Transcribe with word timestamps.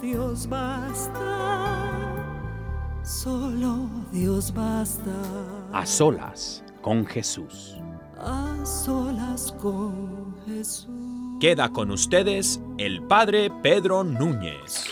Dios 0.00 0.48
basta, 0.48 1.22
solo 3.04 3.90
Dios 4.10 4.52
basta. 4.54 5.12
A 5.72 5.84
solas 5.84 6.64
con 6.80 7.04
Jesús. 7.04 7.76
A 8.16 8.64
solas 8.64 9.52
con 9.60 10.34
Jesús. 10.46 11.38
Queda 11.38 11.70
con 11.70 11.90
ustedes 11.90 12.62
el 12.78 13.02
Padre 13.02 13.50
Pedro 13.62 14.02
Núñez. 14.02 14.86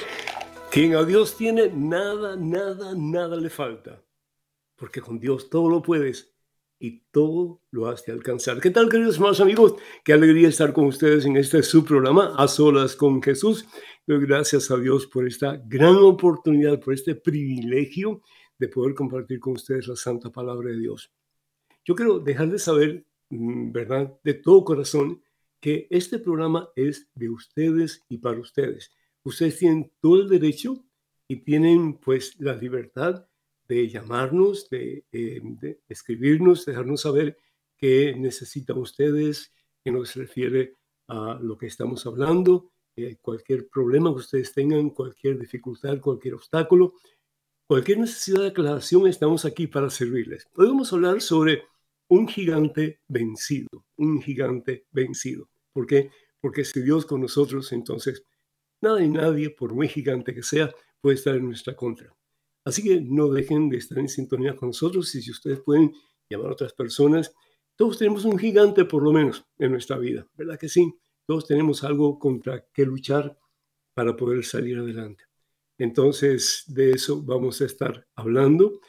Quien 0.71 0.95
a 0.95 1.05
Dios 1.05 1.39
tiene, 1.39 1.71
nada, 1.75 2.37
nada, 2.37 2.93
nada 2.95 3.37
le 3.37 3.49
falta. 3.49 4.03
Porque 4.77 5.01
con 5.01 5.19
Dios 5.19 5.49
todo 5.49 5.71
lo 5.71 5.81
puedes 5.81 6.35
y 6.79 7.01
todo 7.11 7.63
lo 7.71 7.89
has 7.89 8.05
de 8.05 8.13
alcanzar. 8.13 8.61
¿Qué 8.61 8.71
tal, 8.71 8.89
queridos 8.89 9.17
hermanos 9.17 9.41
amigos? 9.41 9.75
Qué 10.05 10.13
alegría 10.13 10.49
estar 10.49 10.73
con 10.73 10.85
ustedes 10.85 11.25
en 11.25 11.37
este 11.37 11.63
su 11.63 11.85
programa, 11.85 12.35
A 12.37 12.47
Solas 12.47 12.95
con 12.95 13.23
Jesús. 13.23 13.67
Gracias 14.11 14.71
a 14.71 14.79
Dios 14.79 15.07
por 15.07 15.27
esta 15.27 15.61
gran 15.67 15.97
oportunidad, 15.97 16.81
por 16.81 16.95
este 16.95 17.15
privilegio 17.15 18.23
de 18.59 18.69
poder 18.69 18.95
compartir 18.95 19.39
con 19.39 19.53
ustedes 19.53 19.87
la 19.87 19.97
santa 19.97 20.31
palabra 20.31 20.71
de 20.71 20.79
Dios. 20.79 21.13
Yo 21.85 21.95
quiero 21.95 22.19
dejarles 22.19 22.63
saber, 22.63 23.05
mm, 23.29 23.71
¿verdad?, 23.71 24.19
de 24.25 24.33
todo 24.33 24.65
corazón, 24.65 25.23
que 25.61 25.87
este 25.91 26.19
programa 26.19 26.71
es 26.75 27.11
de 27.15 27.29
ustedes 27.29 28.03
y 28.09 28.17
para 28.17 28.41
ustedes. 28.41 28.91
Ustedes 29.25 29.59
tienen 29.59 29.93
todo 30.01 30.23
el 30.23 30.29
derecho 30.31 30.83
y 31.29 31.37
tienen 31.45 31.99
pues 31.99 32.41
la 32.41 32.57
libertad 32.57 33.27
de 33.69 33.89
llamarnos, 33.89 34.71
de, 34.71 35.05
eh, 35.13 35.41
de 35.43 35.83
escribirnos, 35.87 36.65
dejarnos 36.65 37.03
saber 37.03 37.37
qué 37.77 38.15
necesitan 38.17 38.79
ustedes 38.79 39.53
que 39.85 40.07
se 40.07 40.21
refiere 40.21 40.77
a 41.09 41.39
lo 41.43 41.59
que 41.59 41.67
estamos 41.67 42.07
hablando, 42.07 42.71
cualquier 43.21 43.69
problema 43.69 44.11
que 44.11 44.21
ustedes 44.21 44.53
tengan, 44.53 44.91
cualquier 44.91 45.39
dificultad, 45.39 46.01
cualquier 46.01 46.35
obstáculo, 46.35 46.95
cualquier 47.67 47.99
necesidad 47.99 48.43
de 48.43 48.49
aclaración, 48.49 49.07
estamos 49.07 49.45
aquí 49.45 49.67
para 49.67 49.91
servirles. 49.91 50.47
Hoy 50.55 50.67
vamos 50.67 50.93
a 50.93 50.97
hablar 50.97 51.21
sobre 51.21 51.63
un 52.09 52.27
gigante 52.27 53.01
vencido, 53.09 53.69
un 53.97 54.21
gigante 54.23 54.87
vencido. 54.91 55.49
¿Por 55.73 55.87
qué? 55.87 56.11
Porque 56.41 56.65
si 56.65 56.81
Dios 56.81 57.05
con 57.07 57.21
nosotros, 57.21 57.73
entonces 57.73 58.23
nada 58.81 59.03
y 59.03 59.09
nadie, 59.09 59.51
por 59.51 59.75
muy 59.75 59.89
gigante 59.89 60.35
que 60.35 60.43
sea, 60.43 60.73
puede 61.01 61.17
estar 61.17 61.37
en 61.37 61.47
nuestra 61.47 61.77
contra. 61.77 62.15
Así 62.65 62.83
que 62.83 63.01
no 63.01 63.29
dejen 63.29 63.69
de 63.69 63.79
estar 63.79 63.99
en 63.99 64.09
sintonía 64.09 64.57
con 64.57 64.71
nosotros 64.71 65.15
y 65.15 65.23
si 65.23 65.31
ustedes 65.31 65.61
pueden 65.61 65.93
llamar 66.29 66.51
a 66.51 66.53
otras 66.53 66.73
personas, 66.73 67.33
todos 67.77 67.99
tenemos 67.99 68.25
un 68.25 68.39
gigante 68.39 68.85
por 68.85 69.03
lo 69.03 69.13
menos 69.13 69.45
en 69.59 69.73
nuestra 69.73 69.99
vida, 69.99 70.27
¿verdad 70.35 70.59
que 70.59 70.69
sí? 70.69 70.93
Todos 71.29 71.47
tenemos 71.47 71.85
algo 71.85 72.19
contra 72.19 72.65
que 72.73 72.87
luchar 72.87 73.39
para 73.93 74.17
poder 74.17 74.47
salir 74.47 74.79
adelante. 74.79 75.25
Entonces, 75.77 76.65
de 76.69 76.93
eso 76.93 77.23
vamos 77.23 77.61
a 77.61 77.67
estar 77.67 78.07
hablando. 78.15 78.81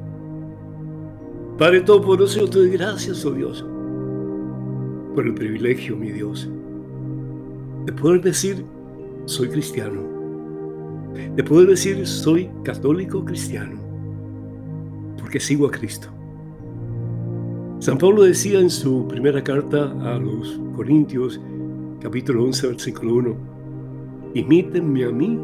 Padre 1.57 1.81
Todopoderoso, 1.81 2.41
yo 2.41 2.49
te 2.49 2.59
doy 2.59 2.71
gracias, 2.71 3.23
oh 3.25 3.31
Dios, 3.31 3.65
por 5.15 5.25
el 5.25 5.33
privilegio, 5.33 5.95
mi 5.95 6.11
Dios, 6.11 6.49
de 7.85 7.93
poder 7.93 8.21
decir, 8.21 8.65
soy 9.25 9.47
cristiano, 9.49 10.01
de 11.35 11.43
poder 11.43 11.69
decir, 11.69 12.05
soy 12.05 12.49
católico 12.63 13.23
cristiano, 13.23 13.79
porque 15.19 15.39
sigo 15.39 15.67
a 15.67 15.71
Cristo. 15.71 16.12
San 17.83 17.97
Pablo 17.97 18.23
decía 18.23 18.61
en 18.61 18.69
su 18.69 19.05
primera 19.09 19.43
carta 19.43 19.91
a 20.03 20.17
los 20.17 20.57
Corintios, 20.73 21.41
capítulo 21.99 22.45
11, 22.45 22.67
versículo 22.67 23.15
1, 23.15 23.35
imítenme 24.35 25.03
a 25.03 25.09
mí 25.11 25.37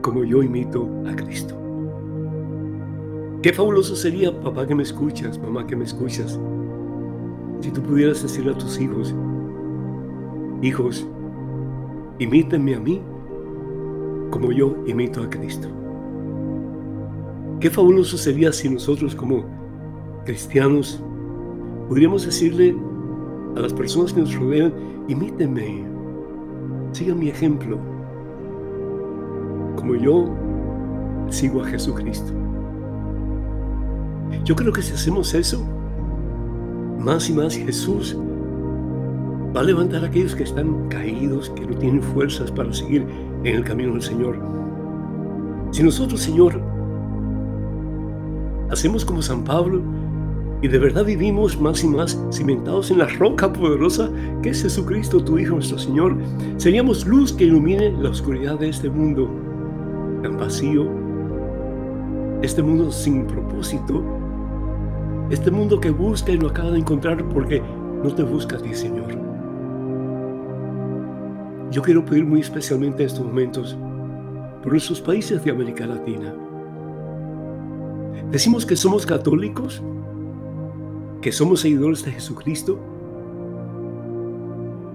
como 0.00 0.24
yo 0.24 0.42
imito 0.42 0.88
a 1.06 1.14
Cristo. 1.14 1.54
Qué 3.42 3.52
fabuloso 3.52 3.94
sería, 3.94 4.40
papá 4.40 4.66
que 4.66 4.74
me 4.74 4.84
escuchas, 4.84 5.38
mamá 5.38 5.66
que 5.66 5.76
me 5.76 5.84
escuchas, 5.84 6.40
si 7.60 7.70
tú 7.70 7.82
pudieras 7.82 8.22
decirle 8.22 8.52
a 8.52 8.56
tus 8.56 8.80
hijos, 8.80 9.14
hijos, 10.62 11.06
imítenme 12.20 12.74
a 12.74 12.80
mí 12.80 13.02
como 14.30 14.50
yo 14.50 14.76
imito 14.86 15.22
a 15.22 15.28
Cristo. 15.28 15.68
Qué 17.60 17.68
fabuloso 17.68 18.16
sería 18.16 18.50
si 18.50 18.70
nosotros 18.70 19.14
como 19.14 19.44
cristianos 20.24 21.04
podríamos 21.90 22.24
decirle 22.24 22.76
a 23.56 23.60
las 23.60 23.72
personas 23.72 24.12
que 24.12 24.20
nos 24.20 24.32
rodean, 24.36 24.72
imítenme, 25.08 25.84
sigan 26.92 27.18
mi 27.18 27.28
ejemplo, 27.28 27.80
como 29.74 29.96
yo 29.96 30.30
sigo 31.30 31.64
a 31.64 31.66
Jesucristo. 31.66 32.32
Yo 34.44 34.54
creo 34.54 34.72
que 34.72 34.82
si 34.82 34.94
hacemos 34.94 35.34
eso, 35.34 35.66
más 37.00 37.28
y 37.28 37.32
más 37.32 37.56
Jesús 37.56 38.16
va 39.54 39.62
a 39.62 39.64
levantar 39.64 40.04
a 40.04 40.06
aquellos 40.06 40.36
que 40.36 40.44
están 40.44 40.86
caídos, 40.90 41.50
que 41.50 41.66
no 41.66 41.76
tienen 41.76 42.02
fuerzas 42.02 42.52
para 42.52 42.72
seguir 42.72 43.04
en 43.42 43.56
el 43.56 43.64
camino 43.64 43.94
del 43.94 44.02
Señor. 44.02 44.38
Si 45.72 45.82
nosotros, 45.82 46.20
Señor, 46.20 46.62
hacemos 48.70 49.04
como 49.04 49.22
San 49.22 49.42
Pablo 49.42 49.82
y 50.62 50.68
de 50.68 50.78
verdad 50.78 51.04
vivimos 51.04 51.60
más 51.60 51.82
y 51.82 51.88
más 51.88 52.22
cimentados 52.32 52.90
en 52.90 52.98
la 52.98 53.06
roca 53.06 53.52
poderosa 53.52 54.10
que 54.42 54.50
es 54.50 54.62
Jesucristo, 54.62 55.22
tu 55.22 55.38
Hijo, 55.38 55.54
nuestro 55.54 55.78
Señor, 55.78 56.16
seríamos 56.58 57.06
luz 57.06 57.32
que 57.32 57.44
ilumine 57.44 57.92
la 57.92 58.10
oscuridad 58.10 58.58
de 58.58 58.68
este 58.68 58.90
mundo 58.90 59.30
tan 60.22 60.36
vacío, 60.36 60.86
este 62.42 62.62
mundo 62.62 62.92
sin 62.92 63.26
propósito, 63.26 64.02
este 65.30 65.50
mundo 65.50 65.80
que 65.80 65.90
busca 65.90 66.32
y 66.32 66.38
no 66.38 66.48
acaba 66.48 66.72
de 66.72 66.78
encontrar 66.78 67.26
porque 67.30 67.62
no 68.02 68.14
te 68.14 68.22
busca 68.22 68.56
a 68.56 68.60
ti, 68.60 68.74
Señor. 68.74 69.18
Yo 71.70 71.82
quiero 71.82 72.04
pedir 72.04 72.26
muy 72.26 72.40
especialmente 72.40 73.02
en 73.02 73.06
estos 73.06 73.24
momentos 73.24 73.78
por 74.62 74.72
nuestros 74.72 75.00
países 75.00 75.42
de 75.44 75.50
América 75.50 75.86
Latina. 75.86 76.34
Decimos 78.30 78.66
que 78.66 78.76
somos 78.76 79.06
católicos, 79.06 79.82
que 81.20 81.32
somos 81.32 81.60
seguidores 81.60 82.04
de 82.04 82.12
Jesucristo, 82.12 82.78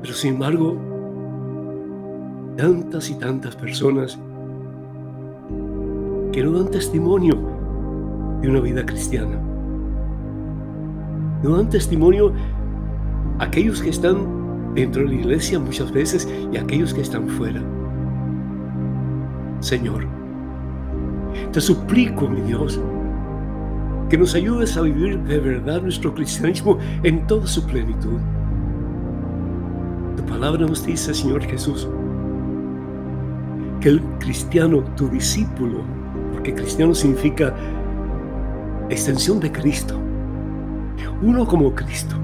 pero 0.01 0.13
sin 0.13 0.33
embargo, 0.33 0.77
tantas 2.57 3.09
y 3.09 3.15
tantas 3.15 3.55
personas 3.55 4.17
que 6.31 6.43
no 6.43 6.51
dan 6.51 6.71
testimonio 6.71 7.37
de 8.41 8.49
una 8.49 8.59
vida 8.59 8.85
cristiana. 8.85 9.39
No 11.43 11.57
dan 11.57 11.69
testimonio 11.69 12.33
aquellos 13.39 13.81
que 13.81 13.89
están 13.89 14.73
dentro 14.73 15.03
de 15.03 15.09
la 15.09 15.15
iglesia 15.15 15.59
muchas 15.59 15.91
veces 15.91 16.27
y 16.51 16.57
aquellos 16.57 16.93
que 16.93 17.01
están 17.01 17.27
fuera. 17.27 17.61
Señor, 19.59 20.05
te 21.51 21.61
suplico, 21.61 22.27
mi 22.27 22.41
Dios, 22.41 22.79
que 24.09 24.17
nos 24.17 24.35
ayudes 24.35 24.77
a 24.77 24.81
vivir 24.81 25.19
de 25.19 25.39
verdad 25.39 25.81
nuestro 25.81 26.13
cristianismo 26.13 26.77
en 27.03 27.25
toda 27.27 27.47
su 27.47 27.65
plenitud. 27.65 28.19
Tu 30.15 30.25
palabra 30.25 30.65
nos 30.65 30.85
dice, 30.85 31.13
Señor 31.13 31.43
Jesús, 31.43 31.87
que 33.81 33.89
el 33.89 34.01
cristiano, 34.19 34.83
tu 34.95 35.07
discípulo, 35.09 35.79
porque 36.33 36.53
cristiano 36.53 36.93
significa 36.93 37.55
extensión 38.89 39.39
de 39.39 39.51
Cristo, 39.51 39.99
uno 41.21 41.45
como 41.47 41.73
Cristo, 41.73 42.15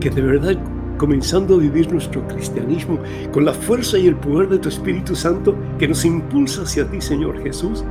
que 0.00 0.10
de 0.10 0.22
verdad 0.22 0.58
comenzando 0.96 1.56
a 1.56 1.58
vivir 1.58 1.92
nuestro 1.92 2.26
cristianismo 2.28 2.98
con 3.32 3.44
la 3.44 3.52
fuerza 3.52 3.98
y 3.98 4.06
el 4.06 4.16
poder 4.16 4.48
de 4.48 4.58
tu 4.58 4.68
Espíritu 4.68 5.16
Santo 5.16 5.54
que 5.78 5.88
nos 5.88 6.04
impulsa 6.04 6.62
hacia 6.62 6.88
ti, 6.88 7.00
Señor 7.00 7.42
Jesús, 7.42 7.84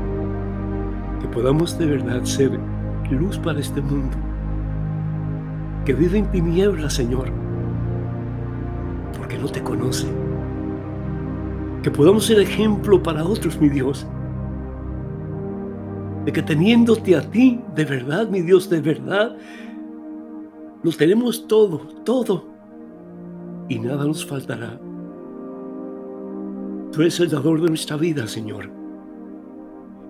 que 1.21 1.27
podamos 1.27 1.77
de 1.77 1.85
verdad 1.85 2.23
ser 2.23 2.59
luz 3.11 3.37
para 3.37 3.59
este 3.59 3.81
mundo, 3.81 4.17
que 5.85 5.93
vive 5.93 6.17
en 6.17 6.31
tinieblas, 6.31 6.93
Señor, 6.93 7.29
porque 9.17 9.37
no 9.37 9.47
te 9.47 9.61
conoce. 9.61 10.07
Que 11.83 11.91
podamos 11.91 12.25
ser 12.25 12.39
ejemplo 12.39 13.01
para 13.01 13.23
otros, 13.23 13.59
mi 13.59 13.69
Dios. 13.69 14.07
De 16.25 16.31
que 16.31 16.43
teniéndote 16.43 17.15
a 17.15 17.21
ti, 17.21 17.59
de 17.75 17.85
verdad, 17.85 18.29
mi 18.29 18.41
Dios, 18.41 18.69
de 18.69 18.79
verdad, 18.81 19.35
nos 20.83 20.97
tenemos 20.97 21.47
todo, 21.47 21.79
todo, 22.03 22.45
y 23.67 23.79
nada 23.79 24.05
nos 24.05 24.25
faltará. 24.25 24.79
Tú 26.91 27.01
eres 27.01 27.19
el 27.19 27.29
dador 27.29 27.61
de 27.61 27.69
nuestra 27.69 27.97
vida, 27.97 28.27
Señor. 28.27 28.80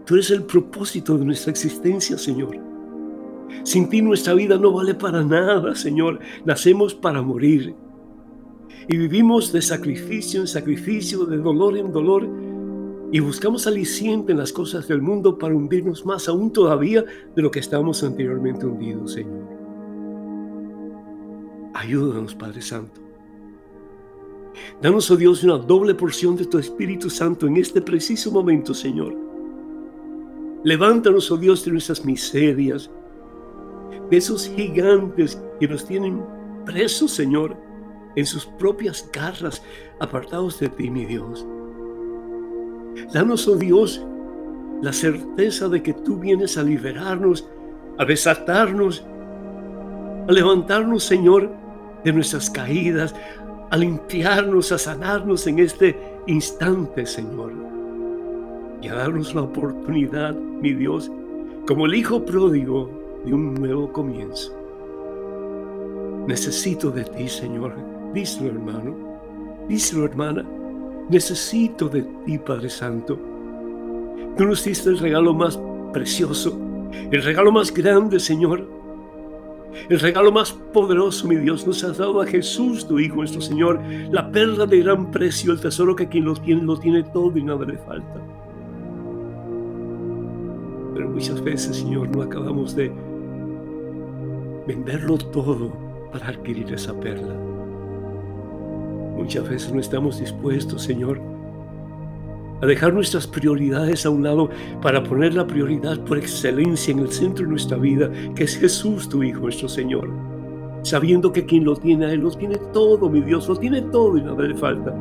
Tú 0.05 0.15
eres 0.15 0.31
el 0.31 0.43
propósito 0.43 1.17
de 1.17 1.25
nuestra 1.25 1.51
existencia, 1.51 2.17
Señor. 2.17 2.57
Sin 3.63 3.89
ti 3.89 4.01
nuestra 4.01 4.33
vida 4.33 4.57
no 4.57 4.71
vale 4.71 4.95
para 4.95 5.23
nada, 5.23 5.75
Señor. 5.75 6.19
Nacemos 6.45 6.95
para 6.95 7.21
morir. 7.21 7.75
Y 8.87 8.97
vivimos 8.97 9.51
de 9.51 9.61
sacrificio 9.61 10.41
en 10.41 10.47
sacrificio, 10.47 11.25
de 11.25 11.37
dolor 11.37 11.77
en 11.77 11.91
dolor. 11.91 12.27
Y 13.11 13.19
buscamos 13.19 13.67
aliciente 13.67 14.31
en 14.31 14.39
las 14.39 14.51
cosas 14.51 14.87
del 14.87 15.01
mundo 15.01 15.37
para 15.37 15.53
hundirnos 15.53 16.05
más 16.05 16.27
aún 16.27 16.51
todavía 16.51 17.03
de 17.35 17.41
lo 17.41 17.51
que 17.51 17.59
estábamos 17.59 18.03
anteriormente 18.03 18.65
hundidos, 18.65 19.13
Señor. 19.13 19.47
Ayúdanos, 21.73 22.33
Padre 22.35 22.61
Santo. 22.61 23.01
Danos, 24.81 25.09
oh 25.11 25.15
Dios, 25.15 25.43
una 25.43 25.57
doble 25.57 25.93
porción 25.93 26.35
de 26.35 26.45
tu 26.45 26.57
Espíritu 26.57 27.09
Santo 27.09 27.47
en 27.47 27.57
este 27.57 27.81
preciso 27.81 28.31
momento, 28.31 28.73
Señor 28.73 29.30
Levántanos, 30.63 31.31
oh 31.31 31.37
Dios, 31.37 31.65
de 31.65 31.71
nuestras 31.71 32.05
miserias, 32.05 32.91
de 34.11 34.17
esos 34.17 34.47
gigantes 34.47 35.41
que 35.59 35.67
nos 35.67 35.85
tienen 35.85 36.23
presos, 36.65 37.11
Señor, 37.11 37.57
en 38.15 38.25
sus 38.27 38.45
propias 38.45 39.09
garras, 39.11 39.63
apartados 39.99 40.59
de 40.59 40.69
ti, 40.69 40.91
mi 40.91 41.05
Dios. 41.05 41.47
Danos, 43.11 43.47
oh 43.47 43.55
Dios, 43.55 44.05
la 44.83 44.93
certeza 44.93 45.67
de 45.67 45.81
que 45.81 45.93
tú 45.93 46.17
vienes 46.17 46.57
a 46.59 46.63
liberarnos, 46.63 47.49
a 47.97 48.05
desatarnos, 48.05 49.03
a 50.27 50.31
levantarnos, 50.31 51.03
Señor, 51.03 51.49
de 52.03 52.13
nuestras 52.13 52.51
caídas, 52.51 53.15
a 53.71 53.77
limpiarnos, 53.77 54.71
a 54.71 54.77
sanarnos 54.77 55.47
en 55.47 55.57
este 55.57 55.97
instante, 56.27 57.07
Señor 57.07 57.70
y 58.81 58.87
a 58.87 58.95
darnos 58.95 59.35
la 59.35 59.43
oportunidad, 59.43 60.35
mi 60.35 60.73
Dios, 60.73 61.11
como 61.67 61.85
el 61.85 61.95
Hijo 61.95 62.25
pródigo 62.25 62.89
de 63.25 63.33
un 63.33 63.53
nuevo 63.53 63.91
comienzo. 63.91 64.55
Necesito 66.27 66.91
de 66.91 67.03
ti, 67.03 67.27
Señor. 67.27 67.73
Díselo, 68.13 68.49
hermano. 68.49 68.95
Díselo, 69.67 70.05
hermana. 70.05 70.45
Necesito 71.09 71.89
de 71.89 72.03
ti, 72.25 72.37
Padre 72.37 72.69
Santo. 72.69 73.19
Tú 74.37 74.45
nos 74.45 74.63
diste 74.63 74.89
el 74.89 74.99
regalo 74.99 75.33
más 75.33 75.59
precioso, 75.93 76.57
El 77.11 77.23
regalo 77.23 77.51
más 77.51 77.73
grande, 77.73 78.19
Señor, 78.19 78.67
el 79.89 79.99
regalo 79.99 80.31
más 80.31 80.51
poderoso, 80.51 81.27
mi 81.27 81.37
Dios, 81.37 81.65
nos 81.65 81.83
has 81.83 81.97
dado 81.97 82.21
a 82.21 82.25
Jesús, 82.25 82.87
tu 82.87 82.99
Hijo, 82.99 83.17
nuestro 83.17 83.41
Señor, 83.41 83.81
la 84.09 84.29
perla 84.31 84.65
de 84.65 84.79
gran 84.79 85.11
precio, 85.11 85.53
el 85.53 85.59
tesoro 85.59 85.95
que 85.95 86.07
quien 86.07 86.25
lo 86.25 86.35
tiene, 86.35 86.63
lo 86.63 86.77
tiene 86.77 87.03
todo 87.03 87.37
y 87.37 87.43
nada 87.43 87.65
le 87.65 87.77
falta. 87.77 88.21
Muchas 91.09 91.41
veces, 91.43 91.77
Señor, 91.77 92.15
no 92.15 92.21
acabamos 92.21 92.75
de 92.75 92.91
venderlo 94.67 95.17
todo 95.17 95.71
para 96.11 96.27
adquirir 96.27 96.71
esa 96.73 96.93
perla. 96.99 97.35
Muchas 99.15 99.47
veces 99.49 99.73
no 99.73 99.79
estamos 99.79 100.19
dispuestos, 100.19 100.83
Señor, 100.83 101.21
a 102.61 102.65
dejar 102.65 102.93
nuestras 102.93 103.25
prioridades 103.27 104.05
a 104.05 104.09
un 104.09 104.23
lado 104.23 104.49
para 104.81 105.03
poner 105.03 105.33
la 105.33 105.47
prioridad 105.47 105.99
por 106.05 106.17
excelencia 106.17 106.91
en 106.91 106.99
el 106.99 107.11
centro 107.11 107.45
de 107.45 107.51
nuestra 107.51 107.77
vida, 107.77 108.11
que 108.35 108.43
es 108.43 108.57
Jesús, 108.57 109.09
tu 109.09 109.23
Hijo, 109.23 109.41
nuestro 109.41 109.67
Señor. 109.67 110.09
Sabiendo 110.83 111.31
que 111.31 111.45
quien 111.45 111.63
lo 111.63 111.75
tiene 111.75 112.05
a 112.05 112.11
Él, 112.11 112.21
lo 112.21 112.31
tiene 112.31 112.57
todo, 112.73 113.09
mi 113.09 113.21
Dios, 113.21 113.47
lo 113.47 113.55
tiene 113.55 113.81
todo 113.81 114.17
y 114.17 114.21
nada 114.21 114.43
le 114.43 114.55
falta. 114.55 114.93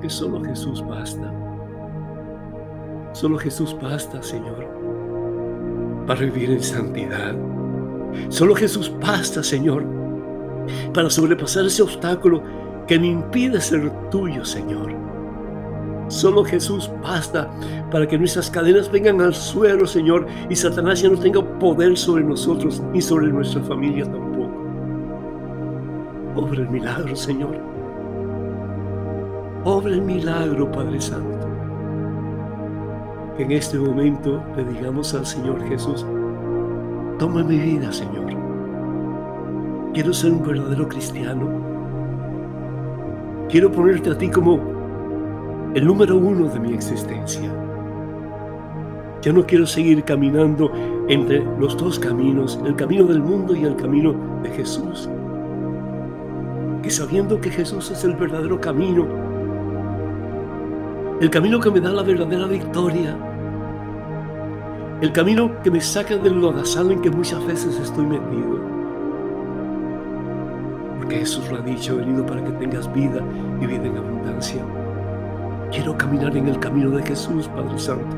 Que 0.00 0.10
solo 0.10 0.42
Jesús 0.42 0.84
basta. 0.86 1.32
Solo 3.12 3.38
Jesús 3.38 3.76
basta, 3.80 4.22
Señor, 4.22 4.66
para 6.06 6.20
vivir 6.20 6.50
en 6.50 6.62
santidad. 6.62 7.34
Solo 8.28 8.54
Jesús 8.54 8.92
basta, 9.00 9.42
Señor, 9.42 9.84
para 10.92 11.10
sobrepasar 11.10 11.66
ese 11.66 11.82
obstáculo 11.82 12.42
que 12.86 12.98
me 12.98 13.08
impide 13.08 13.60
ser 13.60 13.90
tuyo, 14.10 14.44
Señor. 14.44 14.92
Solo 16.08 16.44
Jesús 16.44 16.90
basta 17.02 17.50
para 17.90 18.06
que 18.06 18.18
nuestras 18.18 18.50
cadenas 18.50 18.90
vengan 18.90 19.20
al 19.20 19.34
suelo, 19.34 19.86
Señor, 19.86 20.26
y 20.50 20.56
Satanás 20.56 21.00
ya 21.00 21.08
no 21.08 21.18
tenga 21.18 21.42
poder 21.58 21.96
sobre 21.96 22.24
nosotros 22.24 22.82
ni 22.92 23.00
sobre 23.00 23.28
nuestra 23.28 23.62
familia 23.62 24.04
tampoco. 24.04 24.52
Obra 26.36 26.60
el 26.60 26.68
milagro, 26.68 27.16
Señor. 27.16 27.56
Obra 29.64 29.94
el 29.94 30.02
milagro, 30.02 30.70
Padre 30.70 31.00
Santo. 31.00 31.53
Que 33.36 33.42
en 33.42 33.52
este 33.52 33.78
momento 33.78 34.42
le 34.56 34.64
digamos 34.64 35.12
al 35.14 35.26
Señor 35.26 35.60
Jesús, 35.68 36.06
toma 37.18 37.42
mi 37.42 37.58
vida, 37.58 37.92
Señor. 37.92 38.24
Quiero 39.92 40.12
ser 40.12 40.32
un 40.32 40.44
verdadero 40.44 40.88
cristiano. 40.88 41.48
Quiero 43.48 43.70
ponerte 43.70 44.10
a 44.10 44.18
ti 44.18 44.28
como 44.28 44.60
el 45.74 45.84
número 45.84 46.16
uno 46.16 46.48
de 46.48 46.60
mi 46.60 46.74
existencia. 46.74 47.48
Ya 49.22 49.32
no 49.32 49.44
quiero 49.46 49.66
seguir 49.66 50.04
caminando 50.04 50.70
entre 51.08 51.44
los 51.58 51.76
dos 51.76 51.98
caminos, 51.98 52.60
el 52.64 52.76
camino 52.76 53.04
del 53.04 53.20
mundo 53.20 53.56
y 53.56 53.64
el 53.64 53.74
camino 53.76 54.14
de 54.42 54.50
Jesús. 54.50 55.08
Que 56.82 56.90
sabiendo 56.90 57.40
que 57.40 57.50
Jesús 57.50 57.90
es 57.90 58.04
el 58.04 58.14
verdadero 58.14 58.60
camino, 58.60 59.06
el 61.20 61.30
camino 61.30 61.60
que 61.60 61.70
me 61.70 61.80
da 61.80 61.92
la 61.92 62.02
verdadera 62.02 62.46
victoria, 62.46 63.16
el 65.00 65.12
camino 65.12 65.60
que 65.62 65.70
me 65.70 65.80
saca 65.80 66.16
del 66.16 66.40
lodazal 66.40 66.90
en 66.90 67.00
que 67.00 67.10
muchas 67.10 67.44
veces 67.46 67.78
estoy 67.78 68.06
metido. 68.06 68.60
Porque 70.98 71.16
Jesús 71.16 71.48
lo 71.50 71.58
ha 71.58 71.60
dicho, 71.60 71.94
he 71.94 71.96
venido 71.98 72.26
para 72.26 72.42
que 72.42 72.50
tengas 72.52 72.92
vida 72.92 73.20
y 73.60 73.66
vida 73.66 73.84
en 73.84 73.96
abundancia. 73.96 74.64
Quiero 75.70 75.96
caminar 75.96 76.36
en 76.36 76.48
el 76.48 76.58
camino 76.58 76.90
de 76.90 77.02
Jesús, 77.02 77.48
Padre 77.48 77.78
Santo. 77.78 78.16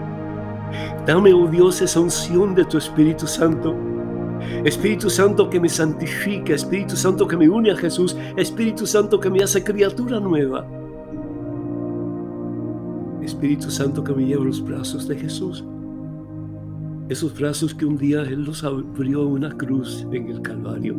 Dame, 1.07 1.33
oh 1.33 1.47
Dios, 1.47 1.81
esa 1.83 2.01
unción 2.01 2.55
de 2.55 2.65
tu 2.65 2.79
Espíritu 2.79 3.27
Santo. 3.27 3.75
Espíritu 4.65 5.11
Santo 5.11 5.51
que 5.51 5.61
me 5.61 5.69
santifica, 5.69 6.55
Espíritu 6.55 6.97
Santo 6.97 7.27
que 7.27 7.37
me 7.37 7.49
une 7.49 7.71
a 7.71 7.77
Jesús, 7.77 8.17
Espíritu 8.37 8.87
Santo 8.87 9.19
que 9.21 9.31
me 9.31 9.43
hace 9.43 9.63
criatura 9.63 10.21
nueva. 10.21 10.67
Espíritu 13.37 13.71
Santo 13.71 14.03
que 14.03 14.15
me 14.15 14.25
lleva 14.25 14.47
los 14.47 14.65
brazos 14.65 15.07
de 15.07 15.15
Jesús. 15.15 15.63
Esos 17.11 17.39
brazos 17.39 17.75
que 17.75 17.85
un 17.85 17.99
día 17.99 18.23
Él 18.23 18.45
los 18.45 18.65
abrió 18.65 19.21
a 19.21 19.27
una 19.27 19.51
cruz 19.51 20.07
en 20.11 20.29
el 20.29 20.41
Calvario. 20.41 20.97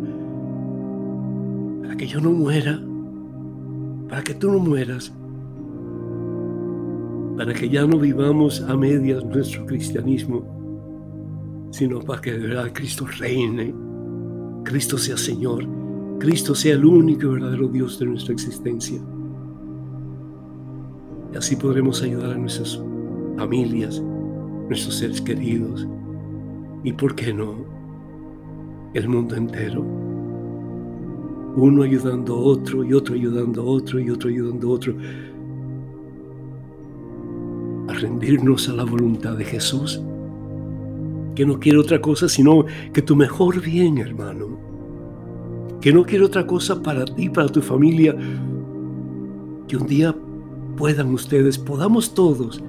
Para 1.81 1.97
que 1.97 2.05
yo 2.05 2.21
no 2.21 2.29
muera, 2.29 2.79
para 4.07 4.21
que 4.21 4.35
tú 4.35 4.51
no 4.51 4.59
mueras, 4.59 5.11
para 7.37 7.55
que 7.55 7.69
ya 7.69 7.87
no 7.87 7.97
vivamos 7.97 8.61
a 8.61 8.77
medias 8.77 9.25
nuestro 9.25 9.65
cristianismo, 9.65 10.45
sino 11.71 12.01
para 12.01 12.21
que 12.21 12.33
de 12.33 12.49
verdad 12.49 12.71
Cristo 12.71 13.07
reine, 13.17 13.73
Cristo 14.63 14.99
sea 14.99 15.17
Señor, 15.17 15.65
Cristo 16.19 16.53
sea 16.53 16.75
el 16.75 16.85
único 16.85 17.23
y 17.23 17.29
verdadero 17.29 17.67
Dios 17.67 17.97
de 17.97 18.05
nuestra 18.05 18.33
existencia. 18.33 19.01
Y 21.33 21.37
así 21.37 21.55
podremos 21.55 22.01
ayudar 22.01 22.31
a 22.31 22.37
nuestras 22.37 22.81
familias, 23.37 24.01
nuestros 24.67 24.95
seres 24.95 25.21
queridos. 25.21 25.87
Y, 26.83 26.93
¿por 26.93 27.15
qué 27.15 27.33
no?, 27.33 27.65
el 28.93 29.07
mundo 29.09 29.35
entero. 29.35 29.85
Uno 31.55 31.83
ayudando 31.83 32.35
a 32.35 32.39
otro 32.39 32.83
y 32.83 32.93
otro 32.93 33.15
ayudando 33.15 33.61
a 33.61 33.65
otro 33.65 33.99
y 33.99 34.09
otro 34.09 34.29
ayudando 34.29 34.67
a 34.67 34.71
otro. 34.71 34.93
Rendirnos 37.87 38.69
a 38.69 38.73
la 38.73 38.83
voluntad 38.83 39.35
de 39.37 39.45
Jesús, 39.45 40.01
que 41.35 41.45
no 41.45 41.59
quiere 41.59 41.79
otra 41.79 41.99
cosa 41.99 42.29
sino 42.29 42.65
que 42.93 43.01
tu 43.01 43.15
mejor 43.15 43.59
bien, 43.61 43.97
hermano, 43.97 44.57
que 45.81 45.91
no 45.91 46.03
quiere 46.03 46.25
otra 46.25 46.45
cosa 46.45 46.81
para 46.81 47.05
ti, 47.05 47.29
para 47.29 47.47
tu 47.47 47.61
familia, 47.61 48.15
que 49.67 49.77
un 49.77 49.87
día 49.87 50.15
puedan 50.77 51.13
ustedes, 51.13 51.57
podamos 51.57 52.13
todos 52.13 52.63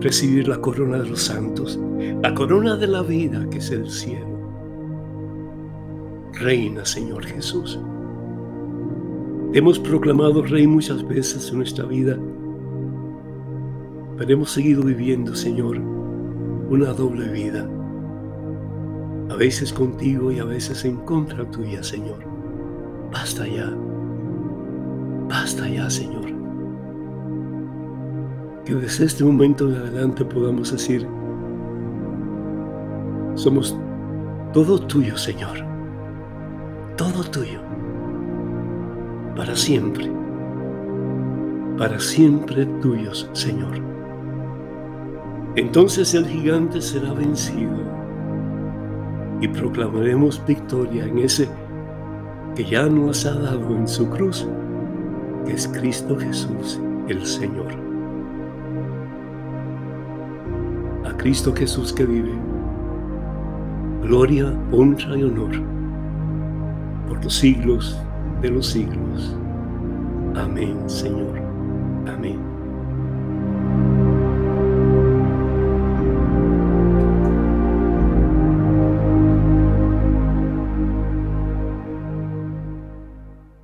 recibir 0.00 0.48
la 0.48 0.60
corona 0.60 0.98
de 0.98 1.10
los 1.10 1.22
santos, 1.22 1.78
la 2.22 2.34
corona 2.34 2.76
de 2.76 2.86
la 2.88 3.02
vida 3.02 3.48
que 3.50 3.58
es 3.58 3.70
el 3.70 3.88
cielo. 3.88 4.26
Reina, 6.32 6.84
Señor 6.84 7.24
Jesús. 7.24 7.78
hemos 9.54 9.78
proclamado 9.78 10.42
Rey 10.42 10.66
muchas 10.66 11.06
veces 11.06 11.48
en 11.50 11.58
nuestra 11.58 11.86
vida 11.86 12.18
pero 14.16 14.32
hemos 14.32 14.50
seguido 14.50 14.82
viviendo, 14.82 15.34
Señor, 15.34 15.78
una 15.78 16.92
doble 16.92 17.28
vida. 17.28 17.68
A 19.28 19.34
veces 19.34 19.72
contigo 19.72 20.32
y 20.32 20.38
a 20.38 20.44
veces 20.44 20.84
en 20.84 20.96
contra 20.98 21.44
tuya, 21.50 21.82
Señor. 21.82 22.24
Basta 23.12 23.46
ya. 23.46 23.76
Basta 25.28 25.68
ya, 25.68 25.90
Señor. 25.90 26.35
Que 28.66 28.74
desde 28.74 29.04
este 29.04 29.22
momento 29.22 29.68
en 29.68 29.76
adelante 29.76 30.24
podamos 30.24 30.72
decir, 30.72 31.06
somos 33.36 33.78
todo 34.52 34.78
tuyo, 34.78 35.16
Señor. 35.16 35.58
Todo 36.96 37.22
tuyo. 37.30 37.60
Para 39.36 39.54
siempre. 39.54 40.10
Para 41.78 42.00
siempre 42.00 42.66
tuyos, 42.82 43.30
Señor. 43.34 43.78
Entonces 45.54 46.12
el 46.14 46.26
gigante 46.26 46.80
será 46.80 47.12
vencido 47.12 47.86
y 49.40 49.48
proclamaremos 49.48 50.42
victoria 50.44 51.04
en 51.04 51.18
ese 51.18 51.48
que 52.56 52.64
ya 52.64 52.86
nos 52.86 53.26
ha 53.26 53.34
dado 53.34 53.76
en 53.76 53.86
su 53.86 54.08
cruz, 54.08 54.48
que 55.44 55.52
es 55.52 55.68
Cristo 55.68 56.18
Jesús, 56.18 56.80
el 57.08 57.24
Señor. 57.24 57.85
Cristo 61.26 61.52
Jesús 61.52 61.92
que 61.92 62.06
vive, 62.06 62.30
gloria, 64.00 64.56
honra 64.70 65.18
y 65.18 65.24
honor 65.24 65.60
por 67.08 67.20
los 67.24 67.34
siglos 67.34 68.00
de 68.40 68.50
los 68.50 68.68
siglos. 68.68 69.36
Amén, 70.36 70.88
Señor. 70.88 71.36
Amén. 72.06 72.38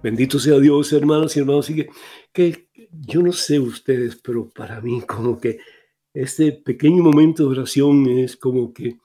Bendito 0.02 0.40
sea 0.40 0.58
Dios, 0.58 0.92
hermanos 0.92 1.36
y 1.36 1.38
hermanos. 1.38 1.70
Y 1.70 1.86
que, 2.32 2.66
yo 2.90 3.22
no 3.22 3.30
sé 3.30 3.60
ustedes, 3.60 4.16
pero 4.16 4.48
para 4.48 4.80
mí 4.80 5.00
como 5.02 5.38
que 5.38 5.60
este 6.14 6.52
pequeño 6.52 7.02
momento 7.02 7.44
de 7.44 7.50
oración 7.50 8.06
es 8.06 8.36
como 8.36 8.72
que, 8.72 8.98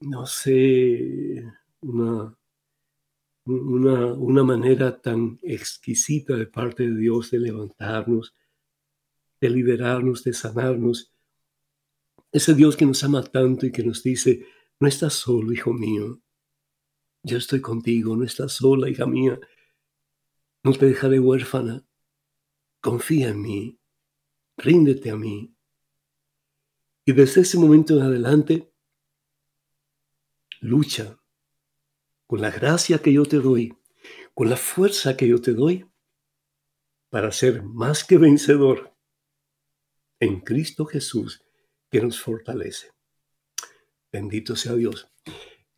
no 0.00 0.26
sé, 0.26 1.44
una, 1.80 2.36
una, 3.44 4.12
una 4.14 4.44
manera 4.44 5.00
tan 5.00 5.38
exquisita 5.42 6.36
de 6.36 6.46
parte 6.46 6.88
de 6.88 6.96
Dios 6.96 7.30
de 7.30 7.38
levantarnos, 7.38 8.34
de 9.40 9.50
liberarnos, 9.50 10.24
de 10.24 10.32
sanarnos. 10.32 11.12
Ese 12.32 12.54
Dios 12.54 12.76
que 12.76 12.86
nos 12.86 13.04
ama 13.04 13.22
tanto 13.22 13.66
y 13.66 13.72
que 13.72 13.84
nos 13.84 14.02
dice, 14.02 14.46
no 14.80 14.88
estás 14.88 15.14
solo, 15.14 15.52
hijo 15.52 15.72
mío. 15.72 16.20
Yo 17.22 17.38
estoy 17.38 17.60
contigo, 17.60 18.16
no 18.16 18.24
estás 18.24 18.52
sola, 18.52 18.88
hija 18.88 19.06
mía. 19.06 19.40
No 20.62 20.72
te 20.72 20.86
dejaré 20.86 21.18
huérfana. 21.18 21.84
Confía 22.80 23.30
en 23.30 23.42
mí, 23.42 23.80
ríndete 24.56 25.10
a 25.10 25.16
mí. 25.16 25.55
Y 27.08 27.12
desde 27.12 27.42
ese 27.42 27.56
momento 27.56 27.96
en 27.96 28.02
adelante, 28.02 28.72
lucha 30.60 31.22
con 32.26 32.40
la 32.40 32.50
gracia 32.50 32.98
que 32.98 33.12
yo 33.12 33.24
te 33.24 33.36
doy, 33.36 33.78
con 34.34 34.50
la 34.50 34.56
fuerza 34.56 35.16
que 35.16 35.28
yo 35.28 35.40
te 35.40 35.52
doy, 35.52 35.86
para 37.08 37.30
ser 37.30 37.62
más 37.62 38.02
que 38.02 38.18
vencedor 38.18 38.92
en 40.18 40.40
Cristo 40.40 40.84
Jesús 40.84 41.44
que 41.92 42.00
nos 42.00 42.20
fortalece. 42.20 42.90
Bendito 44.10 44.56
sea 44.56 44.74
Dios. 44.74 45.08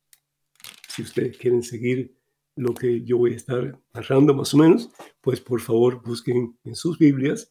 Si 0.94 1.00
ustedes 1.00 1.38
quieren 1.38 1.62
seguir 1.62 2.14
lo 2.54 2.74
que 2.74 3.02
yo 3.02 3.16
voy 3.16 3.32
a 3.32 3.36
estar 3.36 3.80
narrando 3.94 4.34
más 4.34 4.52
o 4.52 4.58
menos, 4.58 4.90
pues 5.22 5.40
por 5.40 5.62
favor 5.62 6.02
busquen 6.02 6.58
en 6.64 6.74
sus 6.74 6.98
Biblias 6.98 7.50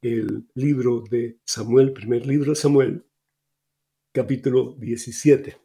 el 0.00 0.48
libro 0.54 1.04
de 1.10 1.38
Samuel, 1.44 1.92
primer 1.92 2.26
libro 2.26 2.52
de 2.52 2.56
Samuel, 2.56 3.04
capítulo 4.14 4.76
17. 4.78 5.58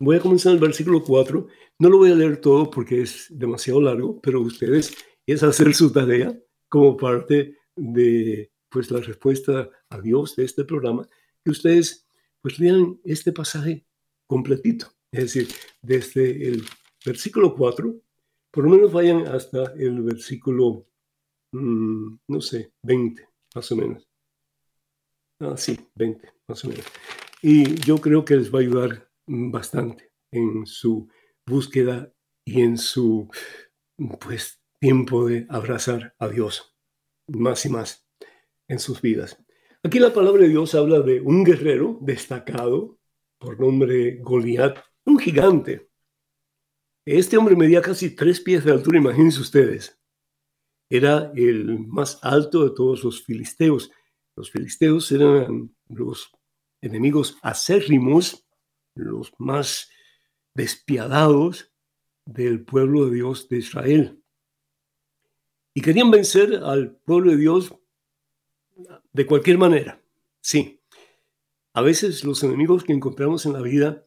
Voy 0.00 0.16
a 0.16 0.20
comenzar 0.20 0.54
el 0.54 0.58
versículo 0.58 1.04
4. 1.04 1.48
No 1.80 1.90
lo 1.90 1.98
voy 1.98 2.12
a 2.12 2.14
leer 2.14 2.40
todo 2.40 2.70
porque 2.70 3.02
es 3.02 3.26
demasiado 3.28 3.82
largo, 3.82 4.18
pero 4.22 4.40
ustedes 4.40 4.94
es 5.26 5.42
hacer 5.42 5.74
su 5.74 5.92
tarea 5.92 6.34
como 6.70 6.96
parte 6.96 7.58
de 7.74 8.50
pues 8.70 8.90
la 8.90 9.00
respuesta 9.00 9.68
a 9.90 10.00
Dios 10.00 10.34
de 10.34 10.44
este 10.44 10.64
programa, 10.64 11.06
que 11.44 11.50
ustedes 11.50 12.08
pues 12.40 12.58
lean 12.58 12.98
este 13.04 13.32
pasaje 13.32 13.86
completito, 14.26 14.95
es 15.16 15.32
decir, 15.32 15.48
desde 15.80 16.48
el 16.48 16.64
versículo 17.04 17.54
4, 17.54 17.94
por 18.50 18.64
lo 18.64 18.70
menos 18.70 18.92
vayan 18.92 19.26
hasta 19.26 19.72
el 19.78 20.02
versículo, 20.02 20.86
mm, 21.52 22.16
no 22.28 22.40
sé, 22.40 22.72
20, 22.82 23.26
más 23.54 23.72
o 23.72 23.76
menos. 23.76 24.08
Ah, 25.40 25.56
sí, 25.56 25.78
20, 25.94 26.32
más 26.48 26.64
o 26.64 26.68
menos. 26.68 26.84
Y 27.42 27.74
yo 27.76 27.98
creo 27.98 28.24
que 28.24 28.36
les 28.36 28.52
va 28.52 28.58
a 28.58 28.62
ayudar 28.62 29.10
bastante 29.26 30.12
en 30.30 30.66
su 30.66 31.08
búsqueda 31.46 32.12
y 32.44 32.62
en 32.62 32.78
su, 32.78 33.28
pues, 34.20 34.60
tiempo 34.78 35.26
de 35.26 35.46
abrazar 35.48 36.14
a 36.18 36.28
Dios 36.28 36.76
más 37.28 37.64
y 37.66 37.70
más 37.70 38.06
en 38.68 38.78
sus 38.78 39.00
vidas. 39.00 39.42
Aquí 39.82 39.98
la 39.98 40.12
palabra 40.12 40.42
de 40.42 40.48
Dios 40.48 40.74
habla 40.74 41.00
de 41.00 41.20
un 41.20 41.44
guerrero 41.44 41.98
destacado 42.00 42.98
por 43.38 43.60
nombre 43.60 44.18
Goliat, 44.22 44.78
un 45.06 45.18
gigante, 45.18 45.88
este 47.06 47.36
hombre 47.36 47.54
medía 47.54 47.80
casi 47.80 48.10
tres 48.10 48.40
pies 48.40 48.64
de 48.64 48.72
altura, 48.72 48.98
imagínense 48.98 49.40
ustedes. 49.40 49.96
Era 50.90 51.32
el 51.36 51.78
más 51.86 52.18
alto 52.22 52.64
de 52.64 52.74
todos 52.74 53.04
los 53.04 53.22
filisteos. 53.22 53.90
Los 54.34 54.50
filisteos 54.50 55.10
eran 55.12 55.74
los 55.88 56.32
enemigos 56.80 57.38
acérrimos, 57.42 58.44
los 58.94 59.32
más 59.38 59.88
despiadados 60.54 61.72
del 62.24 62.64
pueblo 62.64 63.06
de 63.06 63.14
Dios 63.14 63.48
de 63.48 63.58
Israel. 63.58 64.22
Y 65.74 65.82
querían 65.82 66.10
vencer 66.10 66.56
al 66.64 66.96
pueblo 66.96 67.30
de 67.30 67.36
Dios 67.36 67.72
de 69.12 69.26
cualquier 69.26 69.58
manera. 69.58 70.02
Sí, 70.40 70.80
a 71.72 71.82
veces 71.82 72.24
los 72.24 72.42
enemigos 72.42 72.82
que 72.82 72.92
encontramos 72.92 73.46
en 73.46 73.52
la 73.52 73.60
vida 73.60 74.05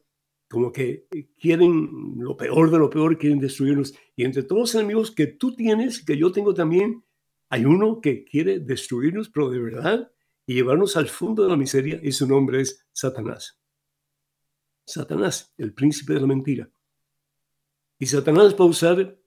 como 0.50 0.72
que 0.72 1.08
eh, 1.12 1.30
quieren 1.40 2.16
lo 2.18 2.36
peor 2.36 2.72
de 2.72 2.80
lo 2.80 2.90
peor, 2.90 3.18
quieren 3.18 3.40
destruirnos. 3.40 3.94
Y 4.16 4.26
entre 4.26 4.44
todos 4.44 4.62
los 4.62 4.76
enemigos 4.76 5.12
que 5.12 5.28
tú 5.28 5.56
tienes, 5.56 6.04
que 6.04 6.18
yo 6.18 6.32
tengo 6.32 6.54
también, 6.54 7.06
hay 7.50 7.66
uno 7.66 8.02
que 8.02 8.26
quiere 8.26 8.60
destruirnos, 8.60 9.30
pero 9.30 9.50
de 9.50 9.60
verdad, 9.60 10.12
y 10.46 10.56
llevarnos 10.56 10.98
al 10.98 11.08
fondo 11.08 11.44
de 11.44 11.50
la 11.50 11.58
miseria, 11.58 12.00
y 12.02 12.12
su 12.12 12.28
nombre 12.28 12.62
es 12.62 12.86
Satanás. 12.92 13.60
Satanás, 14.86 15.54
el 15.58 15.74
príncipe 15.74 16.14
de 16.14 16.22
la 16.22 16.28
mentira. 16.28 16.70
Y 18.00 18.08
Satanás 18.08 18.56
va 18.60 18.66
a 18.66 18.70
usar 18.70 19.20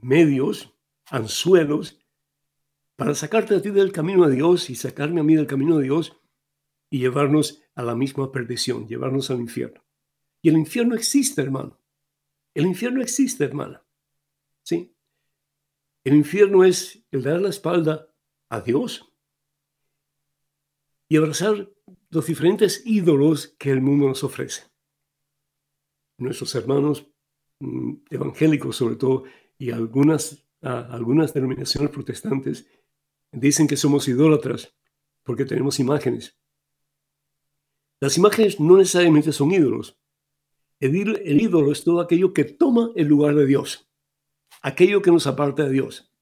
medios, 0.00 0.74
anzuelos, 1.10 2.00
para 2.96 3.14
sacarte 3.14 3.54
a 3.54 3.62
ti 3.62 3.70
del 3.70 3.92
camino 3.92 4.28
de 4.28 4.34
Dios 4.34 4.68
y 4.68 4.74
sacarme 4.74 5.20
a 5.20 5.24
mí 5.24 5.36
del 5.36 5.46
camino 5.46 5.78
de 5.78 5.84
Dios 5.84 6.16
y 6.90 6.98
llevarnos 6.98 7.62
a 7.74 7.82
la 7.82 7.94
misma 7.94 8.32
perdición, 8.32 8.88
llevarnos 8.88 9.30
al 9.30 9.40
infierno. 9.40 9.85
Y 10.46 10.48
el 10.48 10.58
infierno 10.58 10.94
existe, 10.94 11.42
hermano. 11.42 11.76
El 12.54 12.66
infierno 12.66 13.02
existe, 13.02 13.42
hermana. 13.42 13.84
¿Sí? 14.62 14.94
El 16.04 16.14
infierno 16.14 16.62
es 16.62 17.04
el 17.10 17.24
dar 17.24 17.40
la 17.40 17.48
espalda 17.48 18.14
a 18.48 18.60
Dios 18.60 19.12
y 21.08 21.16
abrazar 21.16 21.68
los 22.10 22.26
diferentes 22.26 22.80
ídolos 22.86 23.56
que 23.58 23.72
el 23.72 23.80
mundo 23.80 24.06
nos 24.06 24.22
ofrece. 24.22 24.70
Nuestros 26.16 26.54
hermanos 26.54 27.10
mm, 27.58 27.94
evangélicos, 28.10 28.76
sobre 28.76 28.94
todo, 28.94 29.24
y 29.58 29.72
algunas, 29.72 30.46
algunas 30.60 31.34
denominaciones 31.34 31.90
protestantes, 31.90 32.68
dicen 33.32 33.66
que 33.66 33.76
somos 33.76 34.06
idólatras 34.06 34.72
porque 35.24 35.44
tenemos 35.44 35.80
imágenes. 35.80 36.38
Las 37.98 38.16
imágenes 38.16 38.60
no 38.60 38.76
necesariamente 38.76 39.32
son 39.32 39.50
ídolos, 39.50 39.98
el, 40.80 41.40
ídolo 41.40 41.72
es 41.72 41.84
todo 41.84 42.00
aquello 42.00 42.32
que 42.32 42.44
toma 42.44 42.90
el 42.96 43.06
lugar 43.06 43.34
de 43.34 43.46
Dios, 43.46 43.88
aquello 44.62 45.02
que 45.02 45.10
nos 45.10 45.26
aparta 45.26 45.64
de 45.64 45.70
Dios. 45.70 46.12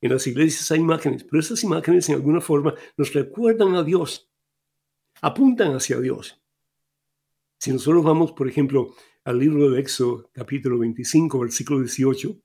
En 0.00 0.12
las 0.12 0.26
iglesias 0.26 0.70
hay 0.70 0.80
imágenes, 0.80 1.24
pero 1.24 1.40
esas 1.40 1.62
imágenes 1.62 2.08
en 2.08 2.14
alguna 2.14 2.40
forma 2.40 2.74
nos 2.96 3.12
recuerdan 3.12 3.74
a 3.74 3.82
Dios, 3.82 4.30
apuntan 5.20 5.74
hacia 5.74 6.00
Dios. 6.00 6.40
Si 7.58 7.72
nosotros 7.72 8.02
vamos, 8.02 8.32
por 8.32 8.48
ejemplo, 8.48 8.94
al 9.24 9.38
libro 9.38 9.70
de 9.70 9.80
Éxodo, 9.80 10.30
capítulo 10.32 10.78
25, 10.78 11.40
versículo 11.40 11.80
18, 11.80 12.40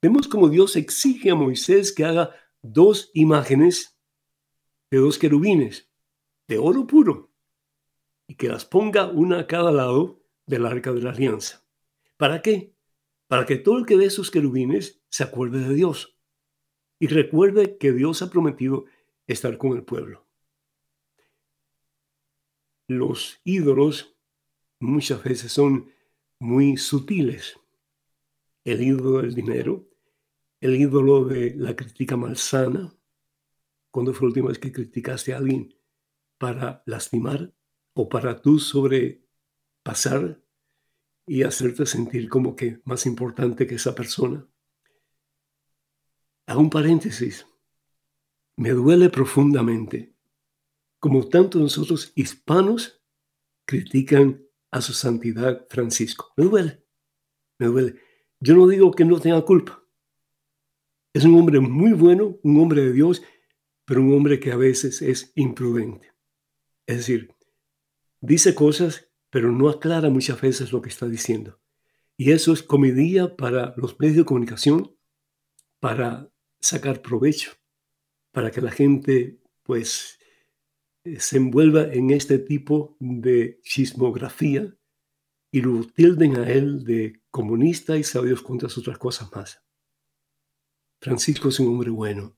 vemos 0.00 0.28
como 0.28 0.48
Dios 0.48 0.76
exige 0.76 1.30
a 1.30 1.34
Moisés 1.34 1.92
que 1.92 2.04
haga 2.04 2.30
dos 2.60 3.10
imágenes 3.14 3.98
de 4.90 4.98
dos 4.98 5.18
querubines 5.18 5.90
de 6.46 6.58
oro 6.58 6.86
puro 6.86 7.32
y 8.28 8.36
que 8.36 8.48
las 8.48 8.64
ponga 8.64 9.06
una 9.10 9.40
a 9.40 9.46
cada 9.46 9.72
lado 9.72 10.21
del 10.52 10.66
arca 10.66 10.92
de 10.92 11.00
la 11.00 11.10
alianza. 11.12 11.64
¿Para 12.18 12.42
qué? 12.42 12.74
Para 13.26 13.46
que 13.46 13.56
todo 13.56 13.78
el 13.78 13.86
que 13.86 13.96
ve 13.96 14.04
esos 14.04 14.30
querubines 14.30 15.00
se 15.08 15.24
acuerde 15.24 15.60
de 15.66 15.74
Dios 15.74 16.18
y 16.98 17.06
recuerde 17.06 17.78
que 17.78 17.92
Dios 17.92 18.20
ha 18.20 18.28
prometido 18.28 18.84
estar 19.26 19.56
con 19.56 19.72
el 19.72 19.82
pueblo. 19.82 20.26
Los 22.86 23.40
ídolos 23.44 24.14
muchas 24.78 25.24
veces 25.24 25.52
son 25.52 25.90
muy 26.38 26.76
sutiles. 26.76 27.58
El 28.64 28.82
ídolo 28.82 29.22
del 29.22 29.34
dinero, 29.34 29.88
el 30.60 30.76
ídolo 30.76 31.24
de 31.24 31.54
la 31.56 31.74
crítica 31.74 32.18
malsana. 32.18 32.94
¿Cuándo 33.90 34.12
fue 34.12 34.26
la 34.26 34.28
última 34.28 34.48
vez 34.48 34.58
que 34.58 34.70
criticaste 34.70 35.32
a 35.32 35.38
alguien 35.38 35.74
para 36.36 36.82
lastimar 36.84 37.54
o 37.94 38.10
para 38.10 38.42
tú 38.42 38.58
sobrepasar 38.58 40.41
y 41.26 41.42
hacerte 41.42 41.86
sentir 41.86 42.28
como 42.28 42.56
que 42.56 42.80
más 42.84 43.06
importante 43.06 43.66
que 43.66 43.76
esa 43.76 43.94
persona? 43.94 44.46
Hago 46.46 46.60
un 46.60 46.70
paréntesis. 46.70 47.46
Me 48.56 48.70
duele 48.70 49.08
profundamente 49.08 50.12
como 51.02 51.28
tanto 51.28 51.58
nosotros 51.58 52.12
hispanos 52.14 53.02
critican 53.64 54.46
a 54.70 54.80
su 54.80 54.92
santidad 54.92 55.66
Francisco. 55.68 56.32
Me 56.36 56.44
duele, 56.44 56.86
me 57.58 57.66
duele. 57.66 58.00
Yo 58.38 58.54
no 58.54 58.68
digo 58.68 58.92
que 58.92 59.04
no 59.04 59.18
tenga 59.18 59.44
culpa. 59.44 59.84
Es 61.12 61.24
un 61.24 61.34
hombre 61.34 61.58
muy 61.58 61.92
bueno, 61.92 62.38
un 62.44 62.60
hombre 62.60 62.82
de 62.82 62.92
Dios, 62.92 63.20
pero 63.84 64.00
un 64.00 64.14
hombre 64.14 64.38
que 64.38 64.52
a 64.52 64.56
veces 64.56 65.02
es 65.02 65.32
imprudente. 65.34 66.12
Es 66.86 66.98
decir, 66.98 67.34
dice 68.20 68.54
cosas, 68.54 69.11
pero 69.32 69.50
no 69.50 69.70
aclara 69.70 70.10
muchas 70.10 70.38
veces 70.42 70.72
lo 70.72 70.82
que 70.82 70.90
está 70.90 71.06
diciendo. 71.06 71.58
Y 72.18 72.32
eso 72.32 72.52
es 72.52 72.62
comedia 72.62 73.34
para 73.34 73.72
los 73.78 73.98
medios 73.98 74.18
de 74.18 74.24
comunicación, 74.26 74.94
para 75.80 76.30
sacar 76.60 77.00
provecho, 77.00 77.52
para 78.30 78.50
que 78.50 78.60
la 78.60 78.70
gente 78.70 79.40
pues 79.62 80.18
eh, 81.04 81.18
se 81.18 81.38
envuelva 81.38 81.84
en 81.84 82.10
este 82.10 82.38
tipo 82.38 82.94
de 83.00 83.58
chismografía 83.62 84.76
y 85.50 85.62
lo 85.62 85.82
tilden 85.82 86.36
a 86.36 86.50
él 86.50 86.84
de 86.84 87.22
comunista 87.30 87.96
y 87.96 88.04
sabe 88.04 88.26
Dios 88.26 88.42
cuántas 88.42 88.76
otras 88.76 88.98
cosas 88.98 89.32
más. 89.32 89.62
Francisco 91.00 91.48
es 91.48 91.58
un 91.58 91.68
hombre 91.68 91.88
bueno. 91.88 92.36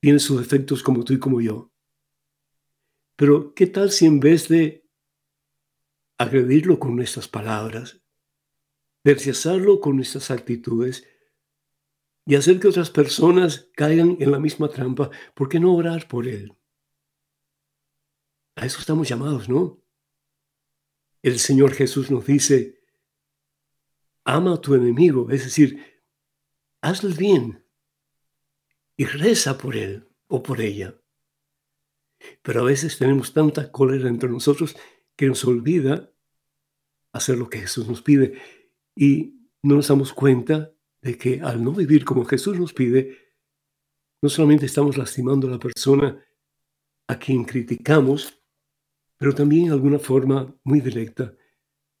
Tiene 0.00 0.18
sus 0.18 0.40
defectos 0.40 0.82
como 0.82 1.04
tú 1.04 1.12
y 1.12 1.20
como 1.20 1.40
yo. 1.40 1.70
Pero 3.14 3.54
¿qué 3.54 3.68
tal 3.68 3.92
si 3.92 4.06
en 4.06 4.18
vez 4.18 4.48
de 4.48 4.81
agredirlo 6.22 6.78
con 6.78 6.94
nuestras 6.94 7.26
palabras, 7.26 8.00
de 9.02 9.14
rechazarlo 9.14 9.80
con 9.80 9.96
nuestras 9.96 10.30
actitudes 10.30 11.04
y 12.24 12.36
hacer 12.36 12.60
que 12.60 12.68
otras 12.68 12.90
personas 12.90 13.68
caigan 13.74 14.16
en 14.20 14.30
la 14.30 14.38
misma 14.38 14.68
trampa, 14.68 15.10
¿por 15.34 15.48
qué 15.48 15.58
no 15.58 15.74
orar 15.74 16.06
por 16.06 16.28
él? 16.28 16.56
A 18.54 18.66
eso 18.66 18.78
estamos 18.78 19.08
llamados, 19.08 19.48
¿no? 19.48 19.82
El 21.22 21.40
Señor 21.40 21.72
Jesús 21.72 22.10
nos 22.10 22.24
dice, 22.24 22.80
ama 24.24 24.54
a 24.54 24.60
tu 24.60 24.74
enemigo, 24.76 25.28
es 25.30 25.42
decir, 25.42 25.84
hazle 26.80 27.14
bien 27.14 27.66
y 28.96 29.06
reza 29.06 29.58
por 29.58 29.74
él 29.74 30.08
o 30.28 30.42
por 30.42 30.60
ella. 30.60 30.94
Pero 32.42 32.60
a 32.60 32.64
veces 32.64 32.98
tenemos 32.98 33.32
tanta 33.32 33.72
cólera 33.72 34.08
entre 34.08 34.28
nosotros 34.28 34.76
que 35.16 35.26
nos 35.26 35.44
olvida 35.44 36.11
hacer 37.12 37.38
lo 37.38 37.48
que 37.48 37.58
Jesús 37.58 37.88
nos 37.88 38.02
pide 38.02 38.34
y 38.96 39.48
no 39.62 39.76
nos 39.76 39.88
damos 39.88 40.12
cuenta 40.12 40.72
de 41.02 41.16
que 41.16 41.40
al 41.40 41.62
no 41.62 41.72
vivir 41.72 42.04
como 42.04 42.24
Jesús 42.24 42.58
nos 42.58 42.72
pide, 42.72 43.18
no 44.22 44.28
solamente 44.28 44.66
estamos 44.66 44.96
lastimando 44.96 45.48
a 45.48 45.52
la 45.52 45.58
persona 45.58 46.24
a 47.08 47.18
quien 47.18 47.44
criticamos, 47.44 48.40
pero 49.18 49.34
también 49.34 49.66
de 49.66 49.72
alguna 49.72 49.98
forma 49.98 50.54
muy 50.64 50.80
directa 50.80 51.34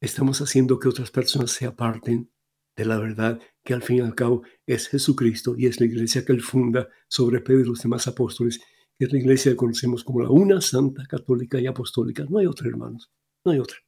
estamos 0.00 0.40
haciendo 0.40 0.78
que 0.78 0.88
otras 0.88 1.10
personas 1.10 1.50
se 1.50 1.66
aparten 1.66 2.30
de 2.76 2.84
la 2.84 2.98
verdad 2.98 3.40
que 3.64 3.74
al 3.74 3.82
fin 3.82 3.98
y 3.98 4.00
al 4.00 4.14
cabo 4.14 4.42
es 4.66 4.88
Jesucristo 4.88 5.54
y 5.56 5.66
es 5.66 5.78
la 5.78 5.86
iglesia 5.86 6.24
que 6.24 6.32
él 6.32 6.40
funda 6.40 6.88
sobre 7.08 7.40
Pedro 7.40 7.60
y 7.60 7.64
los 7.66 7.82
demás 7.82 8.08
apóstoles, 8.08 8.60
que 8.98 9.04
es 9.04 9.12
la 9.12 9.18
iglesia 9.18 9.52
que 9.52 9.56
conocemos 9.56 10.04
como 10.04 10.20
la 10.22 10.30
una 10.30 10.60
santa, 10.60 11.04
católica 11.06 11.60
y 11.60 11.66
apostólica. 11.66 12.24
No 12.28 12.38
hay 12.38 12.46
otra, 12.46 12.68
hermanos, 12.68 13.12
no 13.44 13.52
hay 13.52 13.58
otra. 13.58 13.78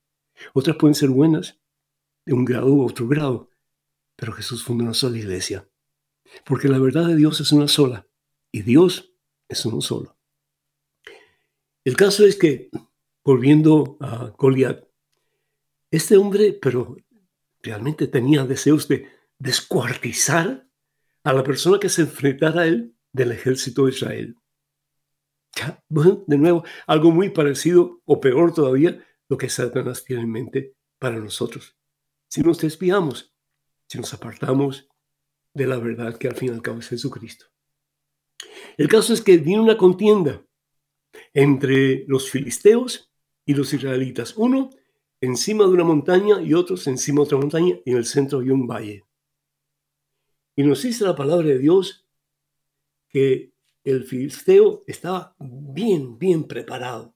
Otras 0.53 0.77
pueden 0.77 0.95
ser 0.95 1.09
buenas 1.11 1.59
de 2.25 2.33
un 2.33 2.45
grado 2.45 2.73
u 2.73 2.85
otro 2.85 3.07
grado, 3.07 3.51
pero 4.17 4.33
Jesús 4.33 4.65
fundó 4.65 4.85
una 4.85 4.95
sola 4.95 5.19
iglesia, 5.19 5.69
porque 6.45 6.69
la 6.69 6.79
verdad 6.79 7.07
de 7.07 7.17
Dios 7.17 7.41
es 7.41 7.53
una 7.53 7.69
sola 7.69 8.07
y 8.53 8.63
Dios 8.63 9.15
es 9.49 9.65
uno 9.67 9.81
solo. 9.81 10.17
El 11.85 11.97
caso 11.97 12.25
es 12.25 12.37
que, 12.37 12.71
volviendo 13.25 13.99
a 14.01 14.33
Goliat, 14.39 14.85
este 15.91 16.17
hombre, 16.17 16.59
pero 16.61 16.97
realmente 17.63 18.07
tenía 18.09 18.45
deseos 18.45 18.89
de 18.89 19.09
descuartizar 19.39 20.67
a 21.23 21.33
la 21.33 21.45
persona 21.45 21.79
que 21.79 21.89
se 21.89 22.03
enfrentara 22.03 22.63
a 22.63 22.67
él 22.67 22.97
del 23.13 23.33
ejército 23.33 23.85
de 23.85 23.93
Israel. 23.93 24.37
de 25.89 26.39
nuevo, 26.39 26.65
algo 26.87 27.11
muy 27.11 27.31
parecido 27.31 28.01
o 28.05 28.21
peor 28.21 28.53
todavía, 28.53 29.05
lo 29.29 29.39
que 29.39 29.49
Satanás 29.49 30.05
tiene 30.05 30.23
en 30.23 30.31
mente 30.31 30.75
para 30.99 31.19
nosotros. 31.19 31.77
Si 32.29 32.43
nos 32.43 32.59
despiamos, 32.59 33.35
si 33.87 33.99
nos 33.99 34.13
apartamos 34.15 34.89
de 35.53 35.67
la 35.67 35.79
verdad 35.79 36.17
que 36.19 36.29
al 36.29 36.35
fin 36.35 36.49
y 36.49 36.53
al 36.53 36.63
cabo 36.63 36.81
es 36.81 36.89
Jesucristo. 36.89 37.47
El 38.77 38.89
caso 38.89 39.13
es 39.13 39.21
que 39.21 39.39
viene 39.39 39.63
una 39.63 39.77
contienda 39.77 40.45
entre 41.33 42.05
los 42.07 42.31
filisteos 42.31 43.13
y 43.47 43.55
los 43.55 43.73
israelitas. 43.73 44.35
Uno 44.37 44.71
encima 45.21 45.65
de 45.65 45.71
una 45.71 45.85
montaña 45.85 46.43
y 46.43 46.55
otros 46.55 46.87
encima 46.87 47.21
de 47.21 47.25
otra 47.25 47.39
montaña 47.39 47.77
y 47.85 47.91
en 47.93 47.97
el 47.97 48.05
centro 48.05 48.39
había 48.39 48.53
un 48.53 48.67
valle. 48.67 49.05
Y 50.57 50.63
nos 50.63 50.83
dice 50.83 51.05
la 51.05 51.17
palabra 51.17 51.47
de 51.47 51.59
Dios 51.59 52.07
que 53.09 53.53
el 53.85 54.05
filisteo 54.05 54.83
estaba 54.87 55.37
bien, 55.39 56.19
bien 56.19 56.45
preparado. 56.45 57.15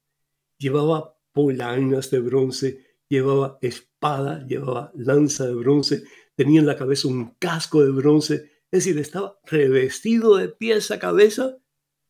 Llevaba 0.58 1.17
polainas 1.38 2.10
de 2.10 2.18
bronce, 2.18 2.84
llevaba 3.08 3.60
espada, 3.62 4.44
llevaba 4.44 4.90
lanza 4.96 5.46
de 5.46 5.54
bronce, 5.54 6.02
tenía 6.34 6.58
en 6.58 6.66
la 6.66 6.76
cabeza 6.76 7.06
un 7.06 7.36
casco 7.38 7.84
de 7.84 7.92
bronce, 7.92 8.34
es 8.72 8.84
decir, 8.84 8.98
estaba 8.98 9.38
revestido 9.44 10.36
de 10.36 10.48
pies 10.48 10.90
a 10.90 10.98
cabeza 10.98 11.56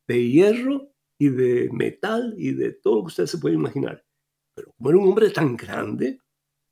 de 0.07 0.31
hierro 0.31 0.95
y 1.19 1.29
de 1.29 1.69
metal 1.75 2.37
y 2.39 2.53
de 2.53 2.73
todo 2.73 2.97
lo 2.97 3.03
que 3.03 3.09
usted 3.09 3.27
se 3.27 3.37
puede 3.37 3.57
imaginar. 3.57 4.03
Pero 4.55 4.73
como 4.73 4.89
era 4.89 4.99
un 4.99 5.09
hombre 5.09 5.29
tan 5.29 5.59
grande, 5.59 6.23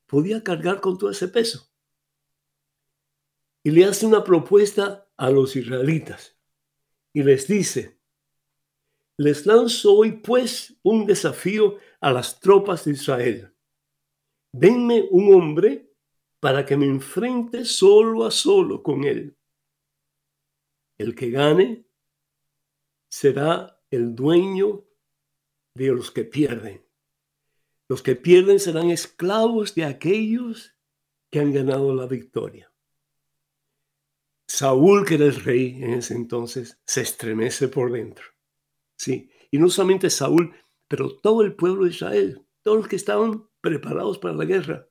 podía 0.06 0.42
cargar 0.42 0.80
con 0.80 0.96
todo 0.96 1.10
ese 1.10 1.28
peso. 1.28 1.70
Y 3.64 3.70
le 3.70 3.84
hace 3.84 4.06
una 4.06 4.24
propuesta 4.24 5.10
a 5.18 5.28
los 5.28 5.56
israelitas 5.56 6.38
y 7.12 7.22
les 7.22 7.46
dice, 7.46 8.00
les 9.18 9.44
lanzo 9.44 9.92
hoy 9.92 10.12
pues 10.12 10.74
un 10.82 11.04
desafío 11.04 11.76
a 12.00 12.12
las 12.12 12.40
tropas 12.40 12.84
de 12.84 12.92
Israel. 12.92 13.54
Denme 14.52 15.06
un 15.10 15.34
hombre 15.34 15.92
para 16.40 16.64
que 16.64 16.76
me 16.76 16.86
enfrente 16.86 17.64
solo 17.64 18.24
a 18.24 18.30
solo 18.30 18.82
con 18.82 19.04
él. 19.04 19.36
El 20.98 21.14
que 21.14 21.30
gane 21.30 21.86
será 23.08 23.82
el 23.90 24.14
dueño 24.14 24.84
de 25.74 25.88
los 25.88 26.10
que 26.10 26.24
pierden. 26.24 26.84
Los 27.88 28.02
que 28.02 28.16
pierden 28.16 28.58
serán 28.58 28.90
esclavos 28.90 29.74
de 29.74 29.84
aquellos 29.84 30.74
que 31.30 31.40
han 31.40 31.52
ganado 31.52 31.94
la 31.94 32.06
victoria. 32.06 32.72
Saúl, 34.48 35.04
que 35.04 35.16
era 35.16 35.26
el 35.26 35.34
rey 35.34 35.82
en 35.82 35.94
ese 35.94 36.14
entonces, 36.14 36.80
se 36.86 37.02
estremece 37.02 37.68
por 37.68 37.92
dentro. 37.92 38.24
Sí, 38.96 39.30
y 39.50 39.58
no 39.58 39.68
solamente 39.68 40.08
Saúl, 40.08 40.54
pero 40.88 41.16
todo 41.16 41.42
el 41.42 41.54
pueblo 41.54 41.84
de 41.84 41.90
Israel, 41.90 42.46
todos 42.62 42.78
los 42.78 42.88
que 42.88 42.96
estaban 42.96 43.48
preparados 43.60 44.18
para 44.18 44.34
la 44.34 44.44
guerra. 44.44 44.88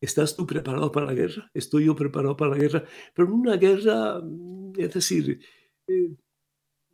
¿Estás 0.00 0.36
tú 0.36 0.46
preparado 0.46 0.92
para 0.92 1.06
la 1.06 1.14
guerra? 1.14 1.50
¿Estoy 1.54 1.86
yo 1.86 1.96
preparado 1.96 2.36
para 2.36 2.52
la 2.52 2.58
guerra? 2.58 2.84
Pero 3.14 3.34
una 3.34 3.56
guerra, 3.56 4.20
es 4.76 4.92
decir, 4.92 5.40
eh, 5.86 6.14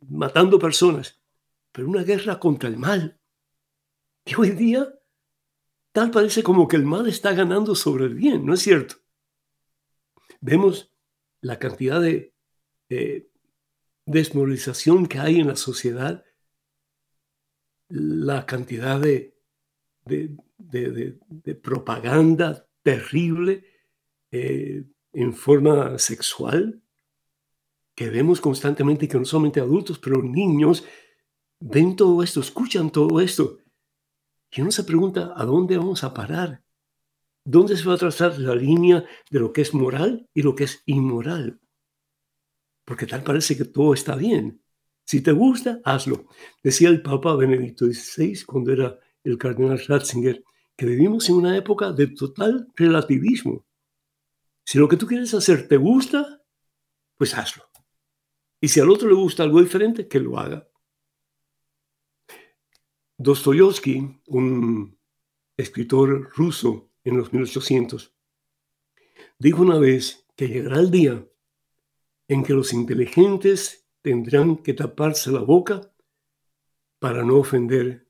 matando 0.07 0.57
personas, 0.57 1.21
pero 1.71 1.87
una 1.87 2.03
guerra 2.03 2.39
contra 2.39 2.69
el 2.69 2.77
mal, 2.77 3.19
y 4.25 4.35
hoy 4.35 4.51
día, 4.51 4.87
tal 5.91 6.11
parece 6.11 6.43
como 6.43 6.67
que 6.67 6.77
el 6.77 6.85
mal 6.85 7.07
está 7.07 7.33
ganando 7.33 7.75
sobre 7.75 8.05
el 8.05 8.15
bien, 8.15 8.45
¿no 8.45 8.53
es 8.53 8.61
cierto? 8.61 8.95
Vemos 10.39 10.93
la 11.41 11.59
cantidad 11.59 12.01
de 12.01 12.33
desmoralización 14.05 15.07
que 15.07 15.19
hay 15.19 15.39
en 15.39 15.47
la 15.47 15.55
sociedad, 15.55 16.23
la 17.89 18.45
cantidad 18.45 18.99
de, 18.99 19.35
de, 20.05 21.55
propaganda 21.61 22.67
terrible 22.81 23.65
eh, 24.31 24.83
en 25.13 25.33
forma 25.33 25.97
sexual 25.99 26.81
que 27.95 28.09
vemos 28.09 28.41
constantemente 28.41 29.07
que 29.07 29.17
no 29.17 29.25
solamente 29.25 29.59
adultos, 29.59 29.99
pero 29.99 30.21
niños 30.21 30.83
ven 31.59 31.95
todo 31.95 32.23
esto, 32.23 32.39
escuchan 32.39 32.89
todo 32.89 33.21
esto. 33.21 33.59
Y 34.51 34.61
uno 34.61 34.71
se 34.71 34.83
pregunta, 34.83 35.33
¿a 35.35 35.45
dónde 35.45 35.77
vamos 35.77 36.03
a 36.03 36.13
parar? 36.13 36.63
¿Dónde 37.45 37.75
se 37.77 37.85
va 37.85 37.95
a 37.95 37.97
trazar 37.97 38.39
la 38.39 38.55
línea 38.55 39.05
de 39.29 39.39
lo 39.39 39.51
que 39.51 39.61
es 39.61 39.73
moral 39.73 40.27
y 40.33 40.41
lo 40.41 40.55
que 40.55 40.63
es 40.63 40.81
inmoral? 40.85 41.59
Porque 42.85 43.05
tal 43.05 43.23
parece 43.23 43.57
que 43.57 43.65
todo 43.65 43.93
está 43.93 44.15
bien. 44.15 44.62
Si 45.05 45.21
te 45.21 45.31
gusta, 45.31 45.81
hazlo. 45.83 46.27
Decía 46.63 46.89
el 46.89 47.01
Papa 47.01 47.35
Benedicto 47.35 47.85
XVI 47.85 48.43
cuando 48.45 48.71
era 48.71 48.99
el 49.23 49.37
cardenal 49.37 49.81
Ratzinger, 49.87 50.43
que 50.75 50.85
vivimos 50.85 51.29
en 51.29 51.35
una 51.35 51.57
época 51.57 51.91
de 51.91 52.07
total 52.07 52.67
relativismo. 52.75 53.65
Si 54.65 54.77
lo 54.77 54.87
que 54.87 54.97
tú 54.97 55.05
quieres 55.05 55.33
hacer 55.33 55.67
te 55.67 55.77
gusta, 55.77 56.41
pues 57.17 57.33
hazlo. 57.35 57.63
Y 58.59 58.69
si 58.69 58.79
al 58.79 58.89
otro 58.89 59.07
le 59.07 59.15
gusta 59.15 59.43
algo 59.43 59.61
diferente, 59.61 60.07
que 60.07 60.19
lo 60.19 60.39
haga. 60.39 60.67
Dostoyevsky, 63.17 64.21
un 64.27 64.97
escritor 65.57 66.31
ruso 66.35 66.89
en 67.03 67.17
los 67.17 67.31
1800, 67.31 68.13
dijo 69.37 69.61
una 69.61 69.77
vez 69.77 70.25
que 70.35 70.47
llegará 70.47 70.79
el 70.79 70.89
día 70.89 71.27
en 72.27 72.43
que 72.43 72.53
los 72.53 72.73
inteligentes 72.73 73.82
tendrán 74.03 74.57
que 74.57 74.73
taparse 74.73 75.31
la 75.31 75.39
boca 75.39 75.91
para 76.99 77.23
no 77.23 77.37
ofender, 77.37 78.07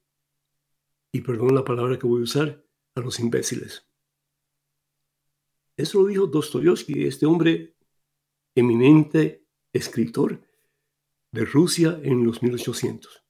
y 1.13 1.21
perdón 1.21 1.55
la 1.55 1.63
palabra 1.63 1.97
que 1.97 2.07
voy 2.07 2.21
a 2.21 2.23
usar, 2.23 2.65
a 2.95 2.99
los 2.99 3.19
imbéciles. 3.19 3.87
Eso 5.77 6.01
lo 6.01 6.07
dijo 6.07 6.27
Dostoyevsky, 6.27 7.05
este 7.05 7.25
hombre 7.25 7.75
eminente 8.55 9.47
escritor 9.71 10.41
de 11.31 11.45
Rusia 11.45 11.99
en 12.03 12.23
los 12.23 12.43
1800, 12.43 13.23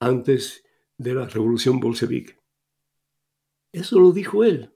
antes 0.00 0.64
de 0.98 1.14
la 1.14 1.26
revolución 1.26 1.80
bolchevique. 1.80 2.38
Eso 3.72 3.98
lo 3.98 4.12
dijo 4.12 4.44
él. 4.44 4.72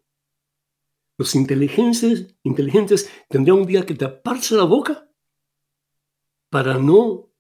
Los 1.17 1.35
inteligentes, 1.35 2.37
inteligentes 2.45 3.11
tendrían 3.29 3.59
un 3.59 3.67
día 3.67 3.87
que 3.87 3.95
taparse 3.95 4.55
la 4.55 4.65
boca 4.65 5.08
para 6.51 6.79
no 6.79 7.31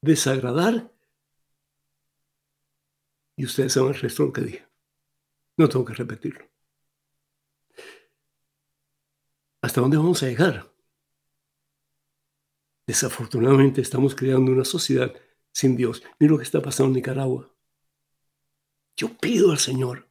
desagradar. 0.00 0.92
Y 3.36 3.44
ustedes 3.44 3.72
saben 3.72 3.94
el 3.94 4.00
resto 4.00 4.32
que 4.32 4.42
dije. 4.42 4.66
No 5.56 5.68
tengo 5.68 5.84
que 5.84 5.94
repetirlo. 5.94 6.50
¿Hasta 9.62 9.80
dónde 9.80 9.96
vamos 9.96 10.22
a 10.22 10.26
llegar? 10.26 10.72
Desafortunadamente 12.86 13.80
estamos 13.80 14.14
creando 14.14 14.52
una 14.52 14.64
sociedad 14.64 15.14
sin 15.52 15.76
Dios. 15.76 16.02
Mira 16.18 16.32
lo 16.32 16.38
que 16.38 16.44
está 16.44 16.60
pasando 16.60 16.88
en 16.88 16.94
Nicaragua. 16.94 17.54
Yo 18.96 19.16
pido 19.16 19.50
al 19.50 19.58
Señor 19.58 20.08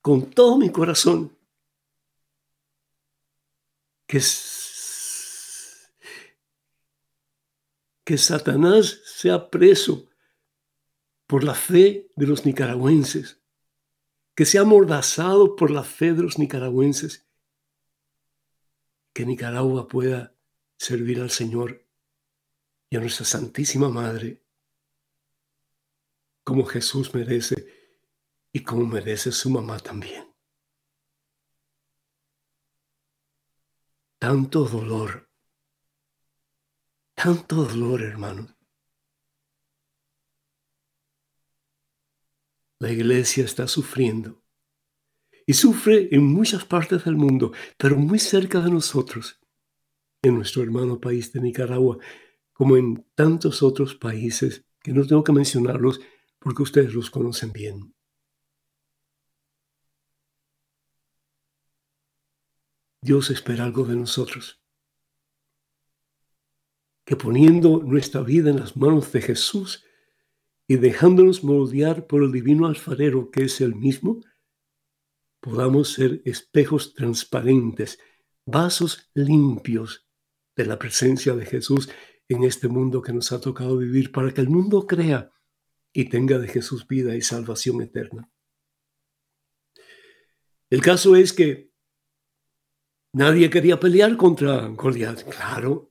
con 0.00 0.30
todo 0.30 0.56
mi 0.56 0.70
corazón 0.70 1.36
que, 4.06 4.20
que 8.10 8.18
Satanás 8.18 9.02
sea 9.04 9.50
preso 9.50 10.10
por 11.28 11.44
la 11.44 11.54
fe 11.54 12.10
de 12.16 12.26
los 12.26 12.44
nicaragüenses, 12.44 13.40
que 14.34 14.44
sea 14.44 14.62
amordazado 14.62 15.54
por 15.54 15.70
la 15.70 15.84
fe 15.84 16.12
de 16.12 16.24
los 16.24 16.36
nicaragüenses, 16.36 17.24
que 19.12 19.24
Nicaragua 19.24 19.86
pueda 19.86 20.34
servir 20.76 21.20
al 21.20 21.30
Señor 21.30 21.86
y 22.88 22.96
a 22.96 23.00
nuestra 23.00 23.24
Santísima 23.24 23.88
Madre 23.88 24.42
como 26.42 26.64
Jesús 26.64 27.14
merece 27.14 27.64
y 28.52 28.64
como 28.64 28.86
merece 28.86 29.30
su 29.30 29.50
mamá 29.50 29.78
también. 29.78 30.34
Tanto 34.18 34.64
dolor, 34.64 35.29
tanto 37.22 37.64
dolor, 37.66 38.00
hermano. 38.00 38.56
La 42.78 42.90
iglesia 42.90 43.44
está 43.44 43.68
sufriendo 43.68 44.42
y 45.44 45.52
sufre 45.52 46.08
en 46.12 46.24
muchas 46.24 46.64
partes 46.64 47.04
del 47.04 47.16
mundo, 47.16 47.52
pero 47.76 47.96
muy 47.96 48.18
cerca 48.18 48.60
de 48.60 48.70
nosotros, 48.70 49.38
en 50.22 50.36
nuestro 50.36 50.62
hermano 50.62 50.98
país 50.98 51.30
de 51.34 51.42
Nicaragua, 51.42 51.98
como 52.54 52.78
en 52.78 53.04
tantos 53.14 53.62
otros 53.62 53.94
países 53.94 54.64
que 54.82 54.94
no 54.94 55.06
tengo 55.06 55.22
que 55.22 55.32
mencionarlos 55.32 56.00
porque 56.38 56.62
ustedes 56.62 56.94
los 56.94 57.10
conocen 57.10 57.52
bien. 57.52 57.94
Dios 63.02 63.28
espera 63.28 63.64
algo 63.64 63.84
de 63.84 63.96
nosotros. 63.96 64.60
Que 67.10 67.16
poniendo 67.16 67.82
nuestra 67.82 68.20
vida 68.20 68.50
en 68.50 68.60
las 68.60 68.76
manos 68.76 69.10
de 69.10 69.20
Jesús 69.20 69.84
y 70.68 70.76
dejándonos 70.76 71.42
moldear 71.42 72.06
por 72.06 72.22
el 72.22 72.30
divino 72.30 72.68
alfarero 72.68 73.32
que 73.32 73.46
es 73.46 73.60
el 73.60 73.74
mismo, 73.74 74.20
podamos 75.40 75.92
ser 75.92 76.22
espejos 76.24 76.94
transparentes, 76.94 77.98
vasos 78.46 79.10
limpios 79.14 80.06
de 80.54 80.66
la 80.66 80.78
presencia 80.78 81.34
de 81.34 81.46
Jesús 81.46 81.90
en 82.28 82.44
este 82.44 82.68
mundo 82.68 83.02
que 83.02 83.12
nos 83.12 83.32
ha 83.32 83.40
tocado 83.40 83.76
vivir 83.78 84.12
para 84.12 84.32
que 84.32 84.42
el 84.42 84.48
mundo 84.48 84.86
crea 84.86 85.32
y 85.92 86.10
tenga 86.10 86.38
de 86.38 86.46
Jesús 86.46 86.86
vida 86.86 87.16
y 87.16 87.22
salvación 87.22 87.82
eterna. 87.82 88.30
El 90.70 90.80
caso 90.80 91.16
es 91.16 91.32
que 91.32 91.70
Nadie 93.12 93.50
quería 93.50 93.80
pelear 93.80 94.16
contra 94.16 94.68
Goliat. 94.68 95.24
Claro. 95.24 95.89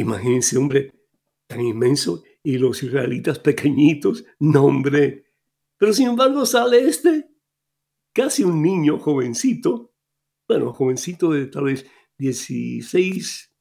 Imagínense, 0.00 0.56
hombre, 0.56 0.92
tan 1.46 1.60
inmenso 1.60 2.22
y 2.42 2.56
los 2.56 2.82
israelitas 2.82 3.38
pequeñitos. 3.38 4.24
No, 4.38 4.64
hombre. 4.64 5.26
Pero 5.76 5.92
sin 5.92 6.08
embargo 6.08 6.46
sale 6.46 6.80
este, 6.88 7.30
casi 8.12 8.42
un 8.44 8.62
niño 8.62 8.98
jovencito, 8.98 9.92
bueno, 10.48 10.72
jovencito 10.72 11.32
de 11.32 11.46
tal 11.46 11.64
vez 11.64 11.86
16 12.18 13.54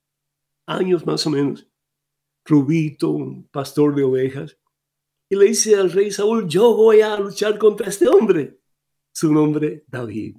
años 0.66 1.06
más 1.06 1.26
o 1.28 1.30
menos, 1.30 1.68
rubito, 2.46 3.10
un 3.10 3.48
pastor 3.48 3.96
de 3.96 4.04
ovejas, 4.04 4.58
y 5.30 5.36
le 5.36 5.46
dice 5.46 5.76
al 5.76 5.92
rey 5.92 6.12
Saúl, 6.12 6.48
yo 6.48 6.76
voy 6.76 7.02
a 7.02 7.20
luchar 7.20 7.58
contra 7.58 7.88
este 7.88 8.08
hombre. 8.08 8.60
Su 9.12 9.32
nombre, 9.32 9.84
David. 9.88 10.38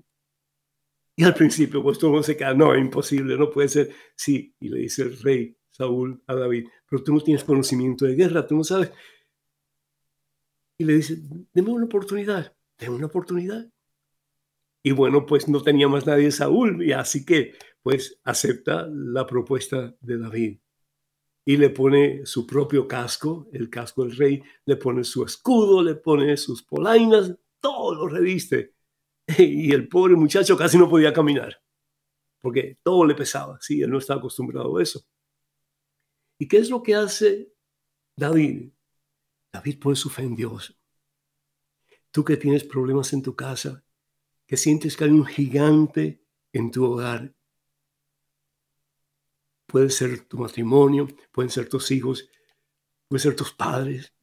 Y 1.16 1.24
al 1.24 1.34
principio, 1.34 1.82
pues 1.82 1.98
todo 1.98 2.22
se 2.22 2.36
queda, 2.36 2.54
no, 2.54 2.76
imposible, 2.76 3.36
no 3.36 3.50
puede 3.50 3.68
ser. 3.68 3.90
Sí, 4.16 4.54
y 4.58 4.68
le 4.68 4.80
dice 4.80 5.02
el 5.02 5.20
rey 5.20 5.59
Saúl 5.70 6.22
a 6.26 6.34
David, 6.34 6.68
pero 6.88 7.02
tú 7.02 7.14
no 7.14 7.20
tienes 7.20 7.44
conocimiento 7.44 8.04
de 8.04 8.14
guerra, 8.14 8.46
tú 8.46 8.56
no 8.56 8.64
sabes. 8.64 8.92
Y 10.78 10.84
le 10.84 10.94
dice, 10.94 11.18
deme 11.52 11.70
una 11.70 11.84
oportunidad, 11.84 12.56
deme 12.78 12.96
una 12.96 13.06
oportunidad. 13.06 13.70
Y 14.82 14.92
bueno, 14.92 15.26
pues 15.26 15.48
no 15.48 15.62
tenía 15.62 15.88
más 15.88 16.06
nadie 16.06 16.30
Saúl, 16.32 16.82
y 16.82 16.92
así 16.92 17.24
que 17.24 17.52
pues 17.82 18.20
acepta 18.24 18.88
la 18.90 19.26
propuesta 19.26 19.94
de 20.00 20.18
David. 20.18 20.60
Y 21.44 21.56
le 21.56 21.70
pone 21.70 22.24
su 22.26 22.46
propio 22.46 22.86
casco, 22.86 23.48
el 23.52 23.70
casco 23.70 24.04
del 24.04 24.16
rey, 24.16 24.42
le 24.66 24.76
pone 24.76 25.04
su 25.04 25.24
escudo, 25.24 25.82
le 25.82 25.96
pone 25.96 26.36
sus 26.36 26.62
polainas, 26.62 27.34
todo 27.60 27.94
lo 27.94 28.08
reviste 28.08 28.74
y 29.38 29.72
el 29.72 29.88
pobre 29.88 30.14
muchacho 30.14 30.56
casi 30.56 30.78
no 30.78 30.88
podía 30.88 31.12
caminar, 31.12 31.62
porque 32.40 32.78
todo 32.82 33.04
le 33.04 33.14
pesaba, 33.14 33.58
sí, 33.60 33.80
él 33.82 33.90
no 33.90 33.98
estaba 33.98 34.18
acostumbrado 34.18 34.76
a 34.76 34.82
eso. 34.82 35.04
¿Y 36.40 36.48
qué 36.48 36.56
es 36.56 36.70
lo 36.70 36.82
que 36.82 36.94
hace 36.94 37.52
David? 38.16 38.72
David 39.52 39.78
pone 39.78 39.94
su 39.94 40.08
fe 40.08 40.22
en 40.22 40.34
Dios. 40.34 40.74
Tú 42.10 42.24
que 42.24 42.38
tienes 42.38 42.64
problemas 42.64 43.12
en 43.12 43.20
tu 43.22 43.36
casa, 43.36 43.84
que 44.46 44.56
sientes 44.56 44.96
que 44.96 45.04
hay 45.04 45.10
un 45.10 45.26
gigante 45.26 46.24
en 46.54 46.70
tu 46.70 46.82
hogar, 46.86 47.36
puede 49.66 49.90
ser 49.90 50.26
tu 50.28 50.38
matrimonio, 50.38 51.08
pueden 51.30 51.50
ser 51.50 51.68
tus 51.68 51.90
hijos, 51.90 52.26
pueden 53.06 53.20
ser 53.22 53.36
tus 53.36 53.52
padres, 53.52 54.14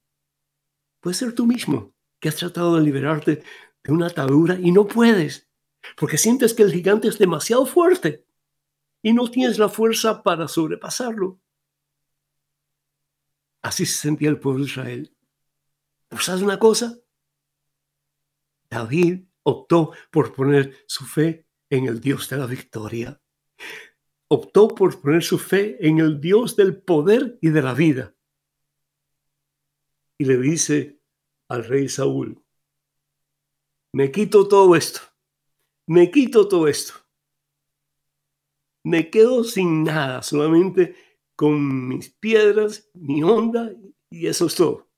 puede 0.99 1.13
ser 1.13 1.35
tú 1.35 1.45
mismo, 1.45 1.93
que 2.19 2.29
has 2.29 2.35
tratado 2.35 2.77
de 2.77 2.81
liberarte 2.81 3.43
una 3.87 4.07
atadura 4.07 4.57
y 4.59 4.71
no 4.71 4.87
puedes, 4.87 5.47
porque 5.95 6.17
sientes 6.17 6.55
que 6.55 6.63
el 6.63 6.73
gigante 6.73 7.09
es 7.09 7.19
demasiado 7.19 7.67
fuerte 7.67 8.25
y 9.03 9.13
no 9.13 9.29
tienes 9.29 9.59
la 9.59 9.69
fuerza 9.69 10.23
para 10.23 10.47
sobrepasarlo. 10.47 11.39
Así 13.67 13.85
se 13.85 13.97
sentía 13.97 14.29
el 14.29 14.39
pueblo 14.39 14.63
de 14.63 14.69
Israel. 14.69 15.13
Pero 16.07 16.21
¿sabes 16.21 16.41
una 16.41 16.57
cosa? 16.57 16.97
David 18.69 19.25
optó 19.43 19.91
por 20.09 20.33
poner 20.33 20.85
su 20.87 21.05
fe 21.05 21.45
en 21.69 21.85
el 21.85 21.99
Dios 21.99 22.29
de 22.29 22.37
la 22.37 22.45
victoria. 22.45 23.21
Optó 24.29 24.69
por 24.69 25.01
poner 25.01 25.21
su 25.21 25.37
fe 25.37 25.85
en 25.85 25.99
el 25.99 26.21
Dios 26.21 26.55
del 26.55 26.81
poder 26.81 27.37
y 27.41 27.49
de 27.49 27.61
la 27.61 27.73
vida. 27.73 28.15
Y 30.17 30.23
le 30.23 30.37
dice 30.37 31.01
al 31.49 31.65
rey 31.65 31.89
Saúl, 31.89 32.41
me 33.91 34.11
quito 34.11 34.47
todo 34.47 34.77
esto, 34.77 35.01
me 35.87 36.09
quito 36.09 36.47
todo 36.47 36.69
esto. 36.69 36.93
Me 38.83 39.09
quedo 39.09 39.43
sin 39.43 39.83
nada, 39.83 40.21
solamente 40.21 40.95
con 41.37 41.87
mis 41.87 42.09
piedras, 42.09 42.89
mi 42.95 43.21
onda, 43.21 43.71
y 44.09 44.25
eso 44.25 44.47
es 44.47 44.55
todo. 44.55 44.89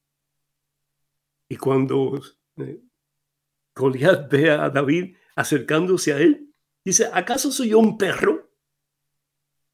Y 1.50 1.58
cuando 1.58 2.22
eh, 2.56 2.82
Goliat 3.76 4.32
ve 4.32 4.50
a 4.50 4.70
David 4.70 5.18
acercándose 5.36 6.14
a 6.14 6.18
él, 6.18 6.56
dice, 6.84 7.10
¿acaso 7.14 7.52
soy 7.52 7.70
yo 7.70 7.80
un 7.80 7.98
perro 7.98 8.50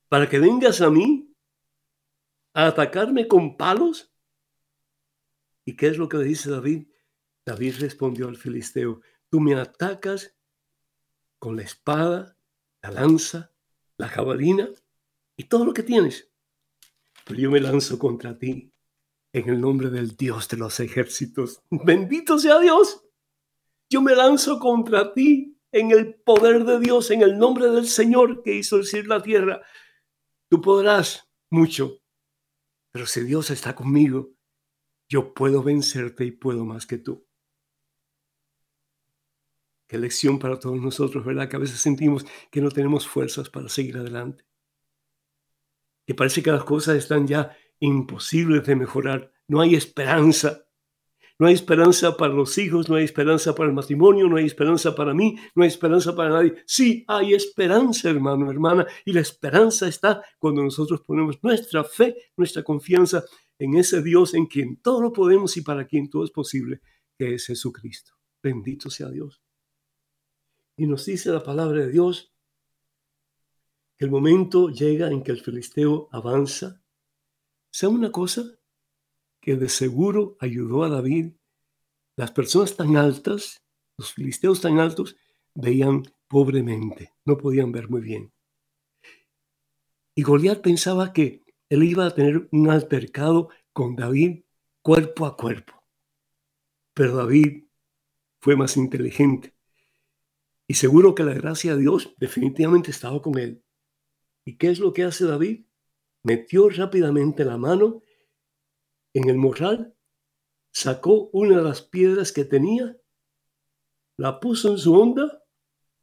para 0.10 0.28
que 0.28 0.40
vengas 0.40 0.82
a 0.82 0.90
mí 0.90 1.32
a 2.56 2.68
atacarme 2.68 3.28
con 3.28 3.56
palos? 3.58 4.12
¿Y 5.66 5.76
qué 5.76 5.88
es 5.88 6.00
lo 6.00 6.10
que 6.10 6.18
le 6.18 6.24
dice 6.24 6.50
David? 6.50 6.88
David 7.46 7.76
respondió 7.80 8.28
al 8.28 8.38
filisteo, 8.38 9.02
tú 9.30 9.40
me 9.40 9.54
atacas 9.54 10.36
con 11.38 11.58
la 11.58 11.62
espada, 11.62 12.40
la 12.82 12.90
lanza, 12.90 13.54
la 13.98 14.08
jabalina 14.08 14.68
y 15.38 15.44
todo 15.44 15.64
lo 15.64 15.74
que 15.74 15.84
tienes. 15.84 16.35
Pero 17.26 17.40
yo 17.40 17.52
me 17.52 17.60
lanzo 17.60 18.00
contra 18.00 18.38
ti 18.38 18.72
en 19.34 19.50
el 19.50 19.60
nombre 19.60 19.90
del 19.90 20.16
Dios 20.16 20.48
de 20.48 20.58
los 20.58 20.80
ejércitos. 20.80 21.62
Bendito 21.70 22.40
sea 22.40 22.60
Dios. 22.60 23.04
Yo 23.90 24.02
me 24.02 24.16
lanzo 24.16 24.60
contra 24.60 25.14
ti 25.14 25.58
en 25.72 25.92
el 25.92 26.16
poder 26.16 26.64
de 26.64 26.80
Dios, 26.80 27.12
en 27.12 27.22
el 27.22 27.38
nombre 27.38 27.70
del 27.70 27.88
Señor 27.88 28.44
que 28.44 28.56
hizo 28.56 28.78
el 28.78 28.86
cielo 28.86 29.06
y 29.06 29.10
la 29.10 29.22
tierra. 29.22 29.62
Tú 30.48 30.62
podrás 30.62 31.28
mucho, 31.50 32.00
pero 32.92 33.06
si 33.06 33.22
Dios 33.22 33.52
está 33.52 33.76
conmigo, 33.76 34.32
yo 35.10 35.34
puedo 35.34 35.64
vencerte 35.64 36.26
y 36.26 36.32
puedo 36.32 36.64
más 36.64 36.86
que 36.86 36.98
tú. 36.98 37.28
Qué 39.88 39.98
lección 39.98 40.40
para 40.40 40.60
todos 40.60 40.80
nosotros, 40.80 41.26
¿verdad? 41.26 41.50
Que 41.50 41.58
a 41.58 41.60
veces 41.60 41.80
sentimos 41.80 42.26
que 42.50 42.62
no 42.62 42.72
tenemos 42.72 43.08
fuerzas 43.08 43.50
para 43.50 43.68
seguir 43.68 43.98
adelante. 43.98 44.46
Que 46.06 46.14
parece 46.14 46.44
que 46.44 46.52
las 46.52 46.64
cosas 46.64 46.98
están 46.98 47.28
ya 47.28 47.56
imposibles 47.80 48.66
de 48.66 48.76
mejorar. 48.76 49.32
No 49.48 49.62
hay 49.62 49.76
esperanza. 49.76 50.66
No 51.38 51.48
hay 51.48 51.54
esperanza 51.54 52.16
para 52.16 52.34
los 52.34 52.58
hijos, 52.58 52.88
no 52.88 52.96
hay 52.96 53.04
esperanza 53.04 53.54
para 53.54 53.68
el 53.68 53.76
matrimonio, 53.76 54.30
no 54.30 54.38
hay 54.38 54.46
esperanza 54.46 54.96
para 54.96 55.14
mí, 55.14 55.36
no 55.54 55.64
hay 55.64 55.68
esperanza 55.68 56.16
para 56.16 56.30
nadie. 56.30 56.56
Sí, 56.66 57.04
hay 57.10 57.34
esperanza, 57.34 58.10
hermano, 58.10 58.50
hermana, 58.50 58.88
y 59.04 59.12
la 59.12 59.20
esperanza 59.20 59.86
está 59.86 60.24
cuando 60.40 60.64
nosotros 60.64 61.02
ponemos 61.02 61.38
nuestra 61.44 61.84
fe, 61.84 62.16
nuestra 62.38 62.64
confianza 62.64 63.26
en 63.60 63.76
ese 63.76 64.02
Dios 64.02 64.34
en 64.34 64.46
quien 64.46 64.78
todo 64.78 65.02
lo 65.02 65.12
podemos 65.12 65.58
y 65.58 65.62
para 65.62 65.86
quien 65.86 66.10
todo 66.10 66.24
es 66.24 66.32
posible, 66.32 66.80
que 67.18 67.36
es 67.36 67.46
Jesucristo. 67.48 68.14
Bendito 68.42 68.90
sea 68.90 69.10
Dios. 69.10 69.42
Y 70.78 70.88
nos 70.88 71.06
dice 71.06 71.32
la 71.32 71.44
palabra 71.44 71.82
de 71.82 71.92
Dios 71.92 72.34
el 73.98 74.12
momento 74.12 74.70
llega 74.70 75.10
en 75.10 75.24
que 75.24 75.32
el 75.32 75.42
filisteo 75.42 76.10
avanza. 76.12 76.82
Sea 77.72 77.90
una 77.90 78.12
cosa 78.12 78.44
que 79.42 79.56
de 79.56 79.70
seguro 79.70 80.38
ayudó 80.40 80.84
a 80.84 80.90
David. 80.90 81.34
Las 82.18 82.32
personas 82.32 82.76
tan 82.76 82.98
altas, 82.98 83.62
los 83.98 84.14
filisteos 84.14 84.62
tan 84.62 84.80
altos, 84.80 85.16
veían 85.54 86.04
pobremente, 86.28 87.14
no 87.26 87.38
podían 87.38 87.72
ver 87.72 87.90
muy 87.90 88.02
bien. 88.02 88.34
Y 90.16 90.24
Goliat 90.24 90.62
pensaba 90.62 91.14
que 91.14 91.44
él 91.70 91.84
iba 91.84 92.06
a 92.06 92.14
tener 92.14 92.48
un 92.52 92.70
altercado 92.70 93.50
con 93.74 93.96
David 93.96 94.44
cuerpo 94.82 95.26
a 95.26 95.36
cuerpo. 95.36 95.74
Pero 96.94 97.18
David 97.18 97.66
fue 98.40 98.56
más 98.56 98.78
inteligente 98.78 99.56
y 100.68 100.76
seguro 100.76 101.14
que 101.14 101.24
la 101.24 101.34
gracia 101.34 101.76
de 101.76 101.82
Dios 101.82 102.16
definitivamente 102.18 102.92
estaba 102.92 103.22
con 103.22 103.38
él. 103.38 103.65
¿Y 104.46 104.58
qué 104.58 104.70
es 104.70 104.80
lo 104.80 104.94
que 104.94 105.04
hace 105.04 105.26
David? 105.26 105.66
Metió 106.24 106.70
rápidamente 106.70 107.44
la 107.44 107.58
mano 107.58 108.02
en 109.14 109.30
el 109.30 109.38
morral, 109.38 109.94
sacó 110.72 111.30
una 111.34 111.58
de 111.58 111.64
las 111.64 111.82
piedras 111.82 112.32
que 112.32 112.46
tenía, 112.46 112.98
la 114.18 114.40
puso 114.40 114.72
en 114.72 114.78
su 114.78 114.94
onda 114.94 115.44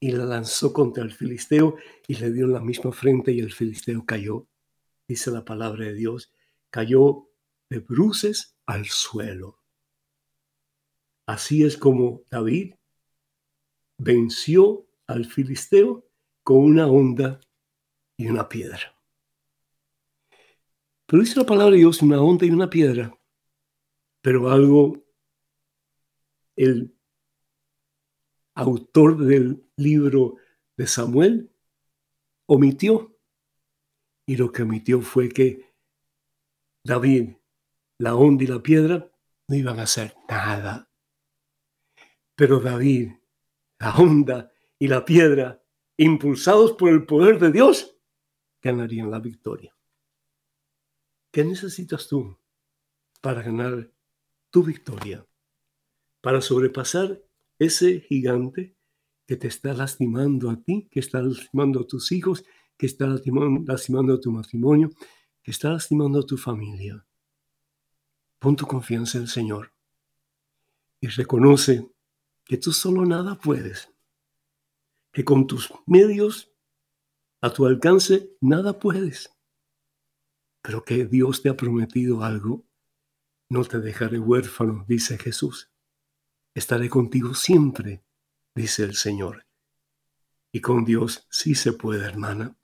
y 0.00 0.12
la 0.12 0.24
lanzó 0.24 0.72
contra 0.72 1.02
el 1.02 1.12
filisteo 1.12 1.76
y 2.06 2.16
le 2.16 2.30
dio 2.32 2.44
en 2.44 2.52
la 2.52 2.60
misma 2.60 2.92
frente 2.92 3.32
y 3.32 3.40
el 3.40 3.52
filisteo 3.52 4.04
cayó 4.04 4.46
dice 5.12 5.30
la 5.30 5.44
palabra 5.44 5.84
de 5.84 5.94
Dios, 5.94 6.32
cayó 6.70 7.28
de 7.68 7.80
bruces 7.80 8.56
al 8.66 8.86
suelo. 8.86 9.58
Así 11.26 11.64
es 11.64 11.76
como 11.76 12.22
David 12.30 12.74
venció 13.98 14.86
al 15.06 15.26
filisteo 15.26 16.06
con 16.42 16.58
una 16.58 16.86
onda 16.86 17.40
y 18.22 18.28
una 18.28 18.48
piedra. 18.48 18.94
Pero 21.06 21.22
dice 21.22 21.40
la 21.40 21.46
palabra 21.46 21.72
de 21.72 21.78
Dios 21.78 22.00
una 22.02 22.20
onda 22.20 22.46
y 22.46 22.50
una 22.50 22.70
piedra, 22.70 23.18
pero 24.20 24.48
algo 24.48 25.04
el 26.56 26.94
autor 28.54 29.18
del 29.18 29.64
libro 29.76 30.36
de 30.76 30.86
Samuel 30.86 31.50
omitió. 32.46 33.08
Y 34.24 34.36
lo 34.36 34.52
que 34.52 34.62
omitió 34.62 35.00
fue 35.00 35.28
que 35.28 35.74
David, 36.84 37.34
la 37.98 38.14
onda 38.14 38.44
y 38.44 38.46
la 38.46 38.62
piedra 38.62 39.10
no 39.48 39.56
iban 39.56 39.80
a 39.80 39.82
hacer 39.82 40.14
nada. 40.28 40.88
Pero 42.36 42.60
David, 42.60 43.12
la 43.80 43.96
onda 43.96 44.52
y 44.78 44.86
la 44.86 45.04
piedra, 45.04 45.62
impulsados 45.96 46.72
por 46.72 46.90
el 46.90 47.04
poder 47.04 47.38
de 47.38 47.50
Dios, 47.50 47.91
ganarían 48.62 49.10
la 49.10 49.18
victoria. 49.18 49.74
¿Qué 51.30 51.44
necesitas 51.44 52.08
tú 52.08 52.38
para 53.20 53.42
ganar 53.42 53.90
tu 54.50 54.62
victoria? 54.62 55.26
Para 56.20 56.40
sobrepasar 56.40 57.20
ese 57.58 58.00
gigante 58.00 58.76
que 59.26 59.36
te 59.36 59.48
está 59.48 59.72
lastimando 59.72 60.50
a 60.50 60.62
ti, 60.62 60.88
que 60.90 61.00
está 61.00 61.20
lastimando 61.22 61.80
a 61.80 61.86
tus 61.86 62.12
hijos, 62.12 62.44
que 62.76 62.86
está 62.86 63.06
lastimando, 63.06 64.14
a 64.14 64.20
tu 64.20 64.30
matrimonio, 64.30 64.90
que 65.42 65.50
está 65.50 65.70
lastimando 65.70 66.20
a 66.20 66.26
tu 66.26 66.36
familia. 66.36 67.04
Pon 68.38 68.56
tu 68.56 68.66
confianza 68.66 69.18
en 69.18 69.24
el 69.24 69.30
Señor 69.30 69.72
y 71.00 71.08
reconoce 71.08 71.88
que 72.44 72.56
tú 72.56 72.72
solo 72.72 73.06
nada 73.06 73.38
puedes, 73.38 73.88
que 75.12 75.24
con 75.24 75.46
tus 75.46 75.72
medios 75.86 76.51
a 77.42 77.52
tu 77.52 77.66
alcance 77.66 78.36
nada 78.40 78.78
puedes, 78.78 79.36
pero 80.62 80.84
que 80.84 81.06
Dios 81.06 81.42
te 81.42 81.48
ha 81.48 81.56
prometido 81.56 82.22
algo. 82.22 82.64
No 83.50 83.64
te 83.64 83.80
dejaré 83.80 84.18
huérfano, 84.18 84.84
dice 84.88 85.18
Jesús. 85.18 85.70
Estaré 86.54 86.88
contigo 86.88 87.34
siempre, 87.34 88.04
dice 88.54 88.84
el 88.84 88.94
Señor. 88.94 89.44
Y 90.52 90.60
con 90.60 90.84
Dios 90.84 91.26
sí 91.30 91.54
se 91.54 91.72
puede, 91.72 92.04
hermana. 92.04 92.56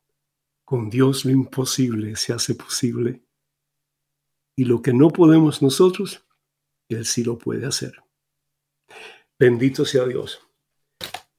Con 0.64 0.90
Dios 0.90 1.24
lo 1.24 1.32
imposible 1.32 2.14
se 2.16 2.32
hace 2.32 2.54
posible. 2.54 3.22
Y 4.56 4.64
lo 4.64 4.80
que 4.80 4.92
no 4.92 5.08
podemos 5.08 5.60
nosotros, 5.60 6.24
Él 6.88 7.04
sí 7.04 7.24
lo 7.24 7.36
puede 7.36 7.66
hacer. 7.66 8.02
Bendito 9.38 9.84
sea 9.84 10.04
Dios. 10.04 10.47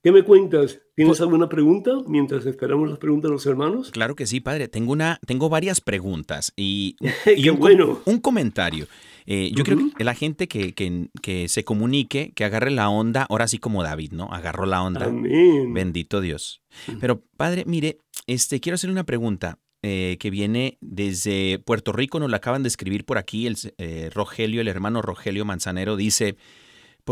¿Qué 0.03 0.11
me 0.11 0.23
cuentas? 0.23 0.79
¿Tienes 0.95 1.21
alguna 1.21 1.47
pregunta 1.47 1.91
mientras 2.07 2.47
esperamos 2.47 2.89
las 2.89 2.97
preguntas 2.97 3.29
de 3.29 3.33
los 3.33 3.45
hermanos? 3.45 3.91
Claro 3.91 4.15
que 4.15 4.25
sí, 4.25 4.39
padre. 4.39 4.67
Tengo 4.67 4.93
una, 4.93 5.19
tengo 5.27 5.47
varias 5.47 5.79
preguntas 5.79 6.53
y, 6.55 6.95
y 7.37 7.49
un, 7.49 7.59
bueno. 7.59 8.01
un 8.05 8.19
comentario. 8.19 8.87
Eh, 9.27 9.51
yo 9.53 9.63
creo 9.63 9.77
que 9.95 10.03
la 10.03 10.15
gente 10.15 10.47
que, 10.47 10.73
que, 10.73 11.47
se 11.47 11.63
comunique, 11.63 12.33
que 12.35 12.43
agarre 12.43 12.71
la 12.71 12.89
onda, 12.89 13.27
ahora 13.29 13.47
sí 13.47 13.59
como 13.59 13.83
David, 13.83 14.13
¿no? 14.13 14.25
Agarró 14.31 14.65
la 14.65 14.81
onda. 14.81 15.05
Amén. 15.05 15.71
Bendito 15.71 16.19
Dios. 16.19 16.63
Pero, 16.99 17.21
padre, 17.37 17.63
mire, 17.67 17.99
este, 18.25 18.59
quiero 18.59 18.75
hacerle 18.75 18.93
una 18.93 19.05
pregunta. 19.05 19.59
Eh, 19.83 20.17
que 20.19 20.29
viene 20.29 20.77
desde 20.79 21.57
Puerto 21.57 21.91
Rico, 21.91 22.19
nos 22.19 22.29
la 22.29 22.37
acaban 22.37 22.61
de 22.61 22.67
escribir 22.67 23.03
por 23.03 23.17
aquí, 23.17 23.47
el 23.47 23.57
eh, 23.79 24.11
Rogelio, 24.13 24.61
el 24.61 24.67
hermano 24.67 25.01
Rogelio 25.01 25.43
Manzanero, 25.43 25.95
dice, 25.95 26.37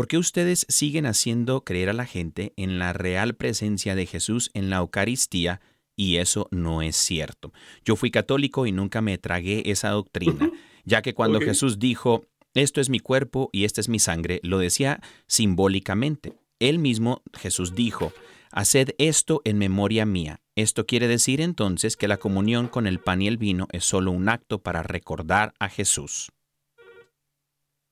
¿por 0.00 0.08
qué 0.08 0.16
ustedes 0.16 0.64
siguen 0.70 1.04
haciendo 1.04 1.62
creer 1.62 1.90
a 1.90 1.92
la 1.92 2.06
gente 2.06 2.54
en 2.56 2.78
la 2.78 2.94
real 2.94 3.34
presencia 3.34 3.94
de 3.94 4.06
Jesús 4.06 4.50
en 4.54 4.70
la 4.70 4.78
Eucaristía? 4.78 5.60
Y 5.94 6.16
eso 6.16 6.48
no 6.50 6.80
es 6.80 6.96
cierto. 6.96 7.52
Yo 7.84 7.96
fui 7.96 8.10
católico 8.10 8.64
y 8.64 8.72
nunca 8.72 9.02
me 9.02 9.18
tragué 9.18 9.70
esa 9.70 9.90
doctrina, 9.90 10.50
ya 10.86 11.02
que 11.02 11.12
cuando 11.12 11.38
Jesús 11.38 11.78
dijo, 11.78 12.24
esto 12.54 12.80
es 12.80 12.88
mi 12.88 12.98
cuerpo 12.98 13.50
y 13.52 13.64
esta 13.64 13.82
es 13.82 13.90
mi 13.90 13.98
sangre, 13.98 14.40
lo 14.42 14.56
decía 14.56 15.02
simbólicamente. 15.26 16.32
Él 16.60 16.78
mismo, 16.78 17.20
Jesús 17.38 17.74
dijo, 17.74 18.14
Haced 18.52 18.94
esto 18.96 19.42
en 19.44 19.58
memoria 19.58 20.06
mía. 20.06 20.40
Esto 20.56 20.86
quiere 20.86 21.08
decir 21.08 21.42
entonces 21.42 21.98
que 21.98 22.08
la 22.08 22.16
comunión 22.16 22.68
con 22.68 22.86
el 22.86 23.00
pan 23.00 23.20
y 23.20 23.28
el 23.28 23.36
vino 23.36 23.68
es 23.70 23.84
solo 23.84 24.12
un 24.12 24.30
acto 24.30 24.62
para 24.62 24.82
recordar 24.82 25.52
a 25.58 25.68
Jesús. 25.68 26.32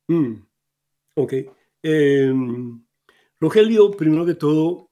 Mm, 0.08 0.36
ok. 1.14 1.34
Em, 1.82 2.84
Rogelio, 3.40 3.90
primero 3.92 4.26
que 4.26 4.34
todo, 4.34 4.90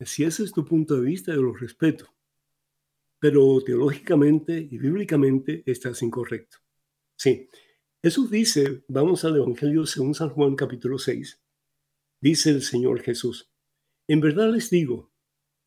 si 0.00 0.24
ese 0.24 0.44
es 0.44 0.52
tu 0.52 0.64
punto 0.64 0.96
de 0.96 1.06
vista, 1.06 1.34
yo 1.34 1.42
lo 1.42 1.54
respeto. 1.54 2.14
Pero 3.18 3.60
teológicamente 3.64 4.58
y 4.58 4.78
bíblicamente 4.78 5.62
estás 5.66 6.02
incorrecto. 6.02 6.58
Sí. 7.16 7.48
Jesús 8.00 8.30
dice, 8.30 8.84
vamos 8.86 9.24
al 9.24 9.36
Evangelio 9.36 9.84
según 9.84 10.14
San 10.14 10.30
Juan 10.30 10.54
capítulo 10.54 10.98
6, 10.98 11.42
dice 12.20 12.50
el 12.50 12.62
Señor 12.62 13.00
Jesús, 13.00 13.50
en 14.06 14.20
verdad 14.20 14.52
les 14.52 14.70
digo, 14.70 15.10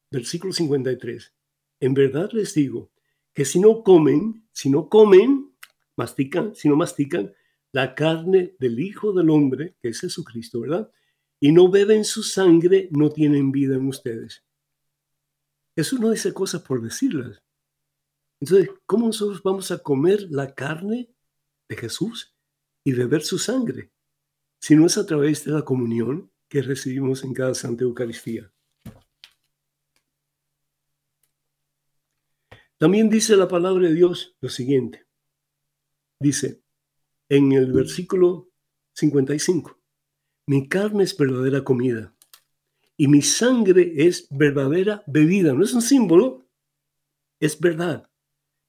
versículo 0.10 0.54
53, 0.54 1.36
en 1.82 1.94
verdad 1.94 2.30
les 2.32 2.54
digo 2.54 2.94
que 3.34 3.44
si 3.44 3.60
no 3.60 3.84
comen, 3.84 4.48
si 4.54 4.70
no 4.70 4.88
comen, 4.88 5.54
mastican, 5.98 6.56
si 6.56 6.70
no 6.70 6.78
mastican 6.78 7.34
la 7.72 7.96
carne 7.96 8.56
del 8.60 8.80
Hijo 8.80 9.14
del 9.14 9.30
Hombre, 9.30 9.76
que 9.82 9.90
es 9.90 10.00
Jesucristo, 10.02 10.62
¿verdad? 10.62 10.92
Y 11.40 11.52
no 11.52 11.70
beben 11.70 12.06
su 12.06 12.24
sangre, 12.24 12.90
no 12.92 13.10
tienen 13.10 13.52
vida 13.52 13.76
en 13.76 13.88
ustedes. 13.88 14.44
Eso 15.76 15.98
no 15.98 16.12
dice 16.12 16.34
cosas 16.34 16.62
por 16.62 16.82
decirlas. 16.82 17.42
Entonces, 18.40 18.70
¿cómo 18.86 19.08
nosotros 19.08 19.42
vamos 19.44 19.72
a 19.72 19.80
comer 19.80 20.28
la 20.30 20.54
carne 20.54 21.10
de 21.70 21.76
Jesús 21.76 22.36
y 22.84 22.92
beber 22.94 23.22
su 23.22 23.38
sangre? 23.38 23.92
Si 24.60 24.76
no 24.76 24.86
es 24.86 24.98
a 24.98 25.06
través 25.06 25.46
de 25.46 25.52
la 25.52 25.64
comunión 25.64 26.32
que 26.50 26.62
recibimos 26.62 27.24
en 27.24 27.34
cada 27.34 27.56
Santa 27.56 27.84
Eucaristía. 27.84 28.52
También 32.78 33.10
dice 33.10 33.38
la 33.38 33.48
palabra 33.48 33.88
de 33.88 33.94
Dios 33.94 34.36
lo 34.42 34.50
siguiente. 34.50 35.06
Dice 36.20 36.61
en 37.32 37.54
el 37.54 37.72
versículo 37.72 38.52
55, 38.94 39.80
mi 40.48 40.68
carne 40.68 41.06
es 41.06 41.16
verdadera 41.16 41.64
comida 41.64 42.14
y 42.98 43.08
mi 43.08 43.22
sangre 43.22 43.94
es 43.96 44.28
verdadera 44.30 45.02
bebida. 45.08 45.54
No 45.54 45.64
es 45.64 45.74
un 45.74 45.82
símbolo, 45.82 46.46
es 47.40 47.58
verdad. 47.58 48.10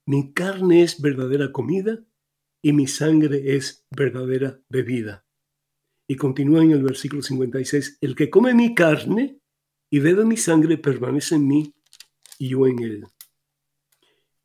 Mi 0.07 0.33
carne 0.33 0.85
es 0.85 1.01
verdadera 1.01 1.51
comida 1.51 2.05
y 2.63 2.73
mi 2.73 2.87
sangre 2.87 3.57
es 3.57 3.85
verdadera 3.91 4.61
bebida. 4.69 5.27
Y 6.07 6.15
continúa 6.15 6.63
en 6.63 6.71
el 6.71 6.85
versículo 6.85 7.21
56, 7.21 7.99
el 8.01 8.15
que 8.15 8.31
come 8.31 8.55
mi 8.55 8.77
carne 8.77 9.41
y 9.91 9.99
bebe 9.99 10.25
mi 10.25 10.37
sangre 10.37 10.79
permanece 10.79 11.35
en 11.35 11.49
mí 11.49 11.75
y 12.39 12.51
yo 12.51 12.69
en 12.69 12.79
él. 12.81 13.07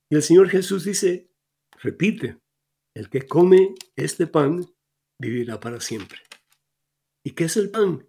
Y 0.10 0.16
el 0.16 0.24
Señor 0.24 0.50
Jesús 0.50 0.86
dice, 0.86 1.30
repite, 1.84 2.40
el 2.98 3.10
que 3.10 3.28
come 3.28 3.76
este 3.96 4.26
pan 4.26 4.66
vivirá 5.20 5.60
para 5.60 5.80
siempre. 5.80 6.20
¿Y 7.24 7.32
qué 7.32 7.44
es 7.44 7.56
el 7.56 7.70
pan? 7.70 8.08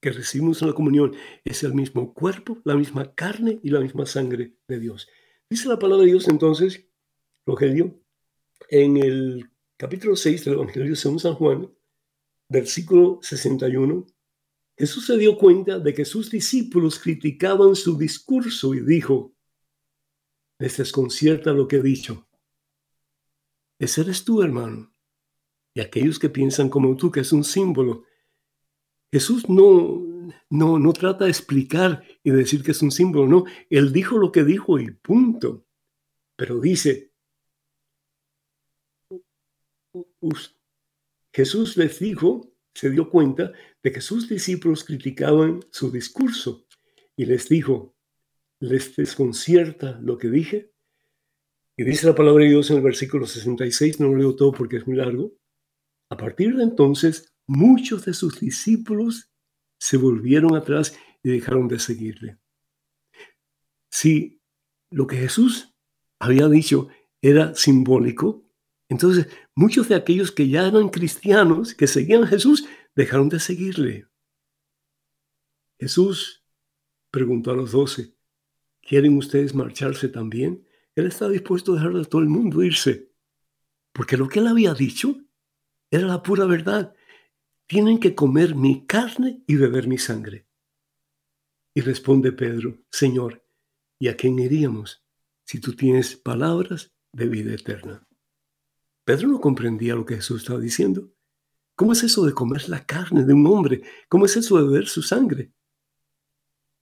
Que 0.00 0.10
recibimos 0.10 0.60
en 0.62 0.68
la 0.68 0.74
comunión. 0.74 1.14
Es 1.44 1.62
el 1.62 1.74
mismo 1.74 2.12
cuerpo, 2.12 2.58
la 2.64 2.74
misma 2.74 3.14
carne 3.14 3.60
y 3.62 3.70
la 3.70 3.80
misma 3.80 4.04
sangre 4.06 4.56
de 4.66 4.80
Dios. 4.80 5.08
Dice 5.48 5.68
la 5.68 5.78
palabra 5.78 6.04
de 6.04 6.10
Dios 6.10 6.26
entonces, 6.28 6.88
Rogelio, 7.46 8.00
en 8.68 8.96
el 8.96 9.50
capítulo 9.76 10.16
6 10.16 10.44
del 10.44 10.54
Evangelio 10.54 10.96
según 10.96 11.20
San 11.20 11.34
Juan, 11.34 11.70
versículo 12.48 13.20
61, 13.22 14.06
Jesús 14.76 15.06
se 15.06 15.16
dio 15.16 15.38
cuenta 15.38 15.78
de 15.78 15.94
que 15.94 16.04
sus 16.04 16.30
discípulos 16.30 16.98
criticaban 16.98 17.76
su 17.76 17.96
discurso 17.96 18.74
y 18.74 18.80
dijo, 18.80 19.36
les 20.58 20.76
desconcierta 20.78 21.52
lo 21.52 21.68
que 21.68 21.76
he 21.76 21.82
dicho. 21.82 22.26
Ese 23.78 24.02
eres 24.02 24.24
tú, 24.24 24.42
hermano. 24.42 24.92
Y 25.74 25.80
aquellos 25.80 26.18
que 26.18 26.28
piensan 26.28 26.68
como 26.68 26.96
tú, 26.96 27.10
que 27.10 27.20
es 27.20 27.32
un 27.32 27.44
símbolo. 27.44 28.04
Jesús 29.10 29.48
no, 29.48 30.02
no, 30.50 30.78
no 30.78 30.92
trata 30.92 31.24
de 31.24 31.30
explicar 31.30 32.04
y 32.22 32.30
decir 32.30 32.62
que 32.62 32.72
es 32.72 32.82
un 32.82 32.90
símbolo, 32.90 33.26
no. 33.26 33.44
Él 33.70 33.92
dijo 33.92 34.18
lo 34.18 34.32
que 34.32 34.44
dijo 34.44 34.78
y 34.78 34.90
punto. 34.90 35.66
Pero 36.36 36.60
dice, 36.60 37.12
Jesús 41.32 41.76
les 41.76 41.98
dijo, 41.98 42.52
se 42.74 42.90
dio 42.90 43.08
cuenta 43.08 43.52
de 43.82 43.92
que 43.92 44.00
sus 44.00 44.28
discípulos 44.28 44.84
criticaban 44.84 45.60
su 45.70 45.90
discurso 45.90 46.66
y 47.16 47.26
les 47.26 47.48
dijo, 47.48 47.94
¿les 48.60 48.96
desconcierta 48.96 49.98
lo 50.00 50.18
que 50.18 50.28
dije? 50.28 50.73
Y 51.76 51.84
dice 51.84 52.06
la 52.06 52.14
palabra 52.14 52.44
de 52.44 52.50
Dios 52.50 52.70
en 52.70 52.76
el 52.76 52.82
versículo 52.82 53.26
66, 53.26 54.00
no 54.00 54.08
lo 54.08 54.16
leo 54.16 54.36
todo 54.36 54.52
porque 54.52 54.76
es 54.76 54.86
muy 54.86 54.96
largo. 54.96 55.32
A 56.08 56.16
partir 56.16 56.56
de 56.56 56.62
entonces, 56.62 57.34
muchos 57.46 58.04
de 58.04 58.14
sus 58.14 58.38
discípulos 58.38 59.30
se 59.78 59.96
volvieron 59.96 60.54
atrás 60.54 60.96
y 61.22 61.30
dejaron 61.30 61.66
de 61.68 61.78
seguirle. 61.78 62.38
Si 63.90 64.40
lo 64.90 65.06
que 65.06 65.16
Jesús 65.16 65.74
había 66.18 66.48
dicho 66.48 66.88
era 67.20 67.54
simbólico, 67.54 68.44
entonces, 68.88 69.28
muchos 69.54 69.88
de 69.88 69.94
aquellos 69.94 70.30
que 70.30 70.48
ya 70.48 70.68
eran 70.68 70.88
cristianos, 70.88 71.74
que 71.74 71.86
seguían 71.86 72.24
a 72.24 72.26
Jesús, 72.26 72.66
dejaron 72.94 73.28
de 73.28 73.40
seguirle. 73.40 74.06
Jesús 75.78 76.44
preguntó 77.10 77.50
a 77.50 77.56
los 77.56 77.72
doce, 77.72 78.14
¿quieren 78.82 79.16
ustedes 79.16 79.54
marcharse 79.54 80.08
también? 80.08 80.66
Él 80.96 81.06
estaba 81.06 81.30
dispuesto 81.30 81.72
a 81.72 81.76
dejar 81.76 81.96
a 81.96 82.04
todo 82.04 82.20
el 82.20 82.28
mundo 82.28 82.62
irse, 82.62 83.10
porque 83.92 84.16
lo 84.16 84.28
que 84.28 84.40
él 84.40 84.46
había 84.46 84.74
dicho 84.74 85.16
era 85.90 86.06
la 86.06 86.22
pura 86.22 86.44
verdad. 86.46 86.94
Tienen 87.66 87.98
que 87.98 88.14
comer 88.14 88.54
mi 88.54 88.86
carne 88.86 89.42
y 89.46 89.56
beber 89.56 89.88
mi 89.88 89.98
sangre. 89.98 90.46
Y 91.74 91.80
responde 91.80 92.32
Pedro, 92.32 92.78
Señor, 92.90 93.44
¿y 93.98 94.08
a 94.08 94.16
quién 94.16 94.38
iríamos 94.38 95.04
si 95.44 95.60
tú 95.60 95.74
tienes 95.74 96.16
palabras 96.16 96.92
de 97.12 97.26
vida 97.26 97.54
eterna? 97.54 98.06
Pedro 99.04 99.28
no 99.28 99.40
comprendía 99.40 99.94
lo 99.94 100.06
que 100.06 100.16
Jesús 100.16 100.42
estaba 100.42 100.60
diciendo. 100.60 101.12
¿Cómo 101.74 101.92
es 101.92 102.02
eso 102.04 102.24
de 102.24 102.32
comer 102.32 102.68
la 102.68 102.86
carne 102.86 103.24
de 103.24 103.34
un 103.34 103.46
hombre? 103.46 103.82
¿Cómo 104.08 104.26
es 104.26 104.36
eso 104.36 104.56
de 104.58 104.64
beber 104.64 104.86
su 104.86 105.02
sangre? 105.02 105.52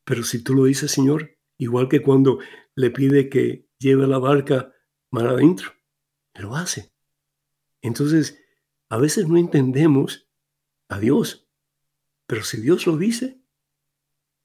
Pero 0.04 0.22
si 0.22 0.42
tú 0.42 0.54
lo 0.54 0.64
dices, 0.64 0.90
Señor, 0.90 1.38
igual 1.56 1.88
que 1.88 2.02
cuando 2.02 2.38
le 2.74 2.90
pide 2.90 3.28
que 3.28 3.66
lleve 3.82 4.06
la 4.06 4.18
barca 4.18 4.72
mar 5.10 5.26
adentro, 5.26 5.72
lo 6.34 6.56
hace. 6.56 6.92
Entonces, 7.82 8.38
a 8.88 8.96
veces 8.96 9.28
no 9.28 9.36
entendemos 9.36 10.28
a 10.88 10.98
Dios, 10.98 11.48
pero 12.26 12.44
si 12.44 12.60
Dios 12.60 12.86
lo 12.86 12.96
dice, 12.96 13.42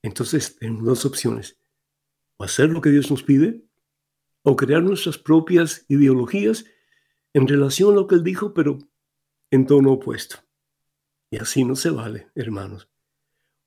entonces 0.01 0.57
tenemos 0.57 0.83
dos 0.83 1.05
opciones. 1.05 1.59
O 2.38 2.43
hacer 2.43 2.69
lo 2.69 2.81
que 2.81 2.89
Dios 2.89 3.09
nos 3.09 3.23
pide, 3.23 3.65
o 4.43 4.55
crear 4.55 4.83
nuestras 4.83 5.17
propias 5.17 5.85
ideologías 5.88 6.65
en 7.33 7.47
relación 7.47 7.91
a 7.91 7.95
lo 7.95 8.07
que 8.07 8.15
él 8.15 8.23
dijo, 8.23 8.53
pero 8.53 8.79
en 9.51 9.65
tono 9.67 9.93
opuesto. 9.93 10.38
Y 11.29 11.38
así 11.38 11.63
no 11.63 11.75
se 11.75 11.89
vale, 11.89 12.29
hermanos. 12.35 12.89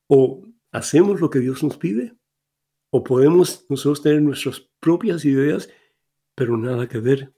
O 0.07 0.47
hacemos 0.73 1.21
lo 1.21 1.31
que 1.31 1.41
Dios 1.41 1.63
nos 1.63 1.77
pide, 1.77 2.17
o 2.91 3.05
podemos 3.05 3.67
nosotros 3.69 4.03
tener 4.03 4.23
nuestras 4.23 4.61
propias 4.81 5.25
ideas, 5.25 5.73
pero 6.35 6.57
nada 6.57 6.89
que 6.89 6.99
ver 6.99 7.33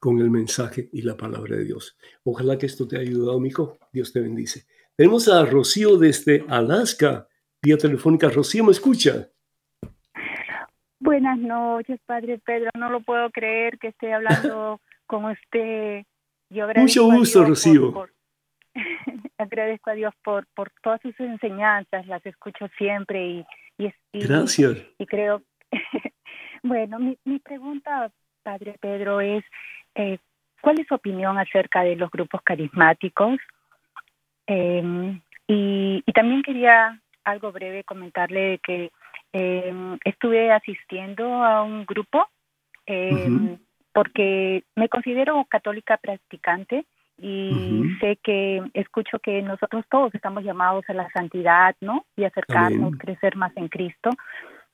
con 0.00 0.18
el 0.18 0.30
mensaje 0.30 0.88
y 0.92 1.02
la 1.02 1.16
palabra 1.16 1.56
de 1.56 1.64
Dios. 1.64 1.96
Ojalá 2.24 2.58
que 2.58 2.66
esto 2.66 2.86
te 2.86 2.98
haya 2.98 3.10
ayudado, 3.10 3.36
amigo. 3.36 3.78
Dios 3.92 4.12
te 4.12 4.20
bendice. 4.20 4.66
Tenemos 4.96 5.28
a 5.28 5.44
Rocío 5.44 5.96
desde 5.96 6.44
Alaska. 6.48 7.26
vía 7.62 7.76
telefónica. 7.76 8.28
Rocío, 8.28 8.64
¿me 8.64 8.72
escucha? 8.72 9.28
Buenas 11.00 11.38
noches, 11.38 12.00
Padre 12.06 12.38
Pedro. 12.44 12.70
No 12.74 12.90
lo 12.90 13.00
puedo 13.00 13.30
creer 13.30 13.78
que 13.78 13.88
esté 13.88 14.12
hablando 14.12 14.80
con 15.06 15.24
usted. 15.24 16.04
Yo 16.50 16.66
Mucho 16.76 17.04
gusto, 17.04 17.44
Rocío. 17.44 18.08
agradezco 19.38 19.90
a 19.90 19.94
Dios 19.94 20.14
por, 20.22 20.46
por 20.54 20.70
todas 20.82 21.00
sus 21.00 21.18
enseñanzas, 21.20 22.06
las 22.06 22.24
escucho 22.26 22.68
siempre 22.76 23.26
y, 23.26 23.46
y, 23.78 23.92
Gracias. 24.12 24.76
Y, 24.98 25.06
creo, 25.06 25.42
bueno, 26.62 26.98
mi, 26.98 27.18
mi 27.24 27.38
pregunta, 27.38 28.10
Padre 28.42 28.76
Pedro, 28.80 29.20
es, 29.20 29.44
eh, 29.94 30.18
¿cuál 30.60 30.80
es 30.80 30.86
su 30.86 30.94
opinión 30.94 31.38
acerca 31.38 31.82
de 31.82 31.96
los 31.96 32.10
grupos 32.10 32.42
carismáticos? 32.42 33.38
Eh, 34.46 35.20
y, 35.46 36.02
y 36.04 36.12
también 36.12 36.42
quería 36.42 37.00
algo 37.24 37.52
breve 37.52 37.84
comentarle 37.84 38.40
de 38.40 38.58
que 38.58 38.90
eh, 39.32 39.74
estuve 40.04 40.50
asistiendo 40.50 41.44
a 41.44 41.62
un 41.62 41.84
grupo 41.84 42.26
eh, 42.86 43.58
porque 43.92 44.64
me 44.74 44.88
considero 44.88 45.44
católica 45.48 45.98
practicante 45.98 46.86
y 47.20 47.96
sé 48.00 48.16
que 48.22 48.62
escucho 48.74 49.18
que 49.18 49.42
nosotros 49.42 49.84
todos 49.90 50.14
estamos 50.14 50.44
llamados 50.44 50.84
a 50.88 50.94
la 50.94 51.10
santidad, 51.10 51.74
¿no? 51.80 52.06
Y 52.16 52.24
acercarnos, 52.24 52.96
crecer 52.96 53.36
más 53.36 53.56
en 53.56 53.68
Cristo. 53.68 54.10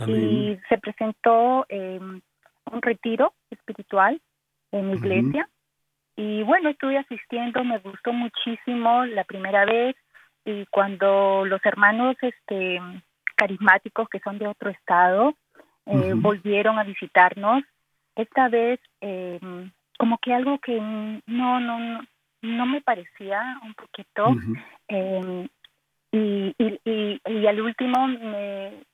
Y 0.07 0.59
se 0.69 0.79
presentó 0.79 1.65
eh, 1.69 1.99
un 2.01 2.83
retiro 2.83 3.33
espiritual 3.51 4.21
en 4.73 4.91
mi 4.91 4.97
iglesia. 4.97 5.49
Y 6.17 6.43
bueno, 6.43 6.69
estuve 6.69 6.99
asistiendo, 6.99 7.65
me 7.65 7.79
gustó 7.79 8.13
muchísimo 8.13 9.07
la 9.07 9.25
primera 9.25 9.65
vez 9.65 9.97
y 10.45 10.67
cuando 10.67 11.45
los 11.47 11.65
hermanos 11.65 12.17
este 12.21 12.81
carismáticos 13.37 14.09
que 14.09 14.21
son 14.21 14.39
de 14.39 14.47
otro 14.47 14.71
estado 14.71 15.35
eh, 15.87 16.13
volvieron 16.15 16.79
a 16.79 16.85
visitarnos 16.85 17.65
esta 18.15 18.49
vez 18.49 18.79
eh, 19.01 19.41
como 19.99 20.19
que 20.19 20.33
algo 20.33 20.59
que 20.59 20.79
no 20.81 21.61
no 21.61 21.79
no 21.79 22.01
me 22.45 22.81
parecía 22.81 23.59
un 23.63 23.75
poquito 23.75 24.37
em, 24.89 25.49
y, 26.13 26.55
y, 26.59 27.21
y, 27.25 27.47
al 27.47 27.61
último 27.61 28.07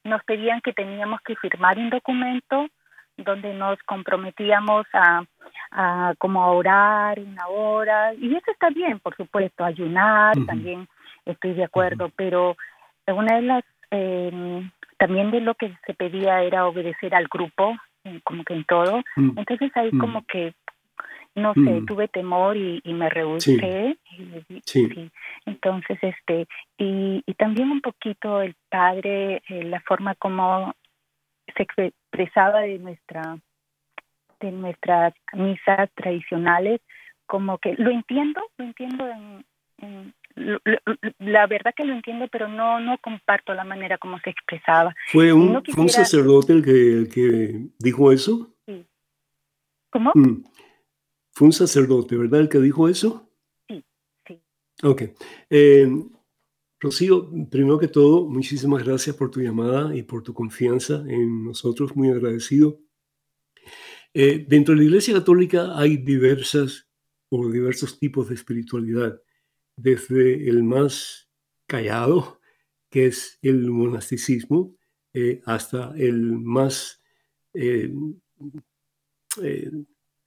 nos 0.05 0.25
pedían 0.25 0.61
que 0.63 0.73
teníamos 0.73 1.21
que 1.23 1.37
firmar 1.37 1.77
un 1.77 1.91
documento 1.91 2.67
donde 3.19 3.53
nos 3.53 3.79
comprometíamos 3.83 4.87
a, 4.95 5.23
a 5.71 6.15
como 6.19 6.43
a 6.43 6.53
orar 6.53 7.19
una 7.21 7.47
hora 7.49 8.15
y 8.15 8.35
eso 8.35 8.51
está 8.51 8.71
bien 8.71 8.99
por 9.01 9.15
supuesto 9.17 9.65
ayunar 9.65 10.35
también 10.47 10.89
estoy 11.27 11.53
de 11.55 11.65
acuerdo 11.65 12.11
pero 12.17 12.57
una 13.07 13.37
de 13.37 13.43
las 13.43 13.65
eh, 13.91 14.63
también 14.97 15.31
de 15.31 15.41
lo 15.41 15.55
que 15.55 15.77
se 15.87 15.95
pedía 15.95 16.43
era 16.43 16.67
obedecer 16.67 17.15
al 17.15 17.27
grupo 17.29 17.77
como 18.25 18.45
que 18.45 18.55
en 18.55 18.65
todo 18.65 19.03
entonces 19.37 19.71
ahí 19.77 19.91
como 19.99 20.25
que 20.25 20.55
no 21.35 21.55
sé, 21.55 21.61
mm. 21.61 21.87
tuve 21.87 22.09
temor 22.09 22.57
y, 22.57 22.83
me 22.87 23.09
rehusé. 23.09 23.97
Sí. 24.65 25.11
Entonces, 25.47 25.99
este, 26.03 26.47
y, 26.77 27.23
y 27.25 27.35
también 27.35 27.71
un 27.71 27.81
poquito 27.81 28.41
el 28.41 28.55
padre, 28.69 29.43
eh, 29.49 29.65
la 29.65 29.81
forma 29.81 30.15
como 30.17 30.75
se 31.57 31.63
expresaba 31.63 32.61
de 32.61 32.79
nuestra 32.79 33.39
de 34.41 34.53
nuestras 34.53 35.13
misas 35.35 35.91
tradicionales, 35.95 36.81
como 37.27 37.59
que 37.59 37.75
lo 37.77 37.91
entiendo, 37.91 38.41
lo 38.57 38.65
entiendo 38.65 39.07
en, 39.07 39.45
la 41.19 41.47
verdad 41.47 41.75
que 41.75 41.85
lo 41.85 41.93
entiendo, 41.93 42.29
pero 42.29 42.49
no 42.49 42.81
no 42.81 42.99
comparto 42.99 43.55
la 43.55 43.65
manera 43.65 43.99
como 43.99 44.19
se 44.21 44.31
expresaba. 44.31 44.95
¿Fue 45.09 45.33
un, 45.33 45.63
un 45.77 45.89
sacerdote 45.89 46.53
el 46.55 46.65
que, 46.65 47.09
que 47.13 47.67
dijo 47.79 48.13
eso? 48.13 48.55
Sí. 48.67 48.87
¿Cómo? 49.91 50.13
Mm. 50.15 50.45
Fue 51.41 51.47
un 51.47 51.55
sacerdote, 51.55 52.19
¿verdad? 52.19 52.41
El 52.41 52.51
que 52.51 52.59
dijo 52.59 52.87
eso. 52.87 53.33
Sí, 53.67 53.83
sí. 54.27 54.43
Ok. 54.83 55.05
Eh, 55.49 55.89
Rocío, 56.79 57.31
primero 57.51 57.79
que 57.79 57.89
todo, 57.89 58.29
muchísimas 58.29 58.85
gracias 58.85 59.17
por 59.17 59.31
tu 59.31 59.41
llamada 59.41 59.97
y 59.97 60.03
por 60.03 60.23
tu 60.23 60.35
confianza 60.35 61.03
en 61.09 61.43
nosotros, 61.43 61.97
muy 61.97 62.11
agradecido. 62.11 62.79
Eh, 64.13 64.45
dentro 64.47 64.75
de 64.75 64.81
la 64.81 64.85
Iglesia 64.85 65.15
Católica 65.15 65.79
hay 65.79 65.97
diversas 65.97 66.87
o 67.31 67.49
diversos 67.49 67.99
tipos 67.99 68.29
de 68.29 68.35
espiritualidad, 68.35 69.19
desde 69.77 70.47
el 70.47 70.63
más 70.63 71.31
callado, 71.67 72.39
que 72.91 73.07
es 73.07 73.39
el 73.41 73.71
monasticismo, 73.71 74.77
eh, 75.15 75.41
hasta 75.47 75.95
el 75.97 76.21
más 76.39 77.01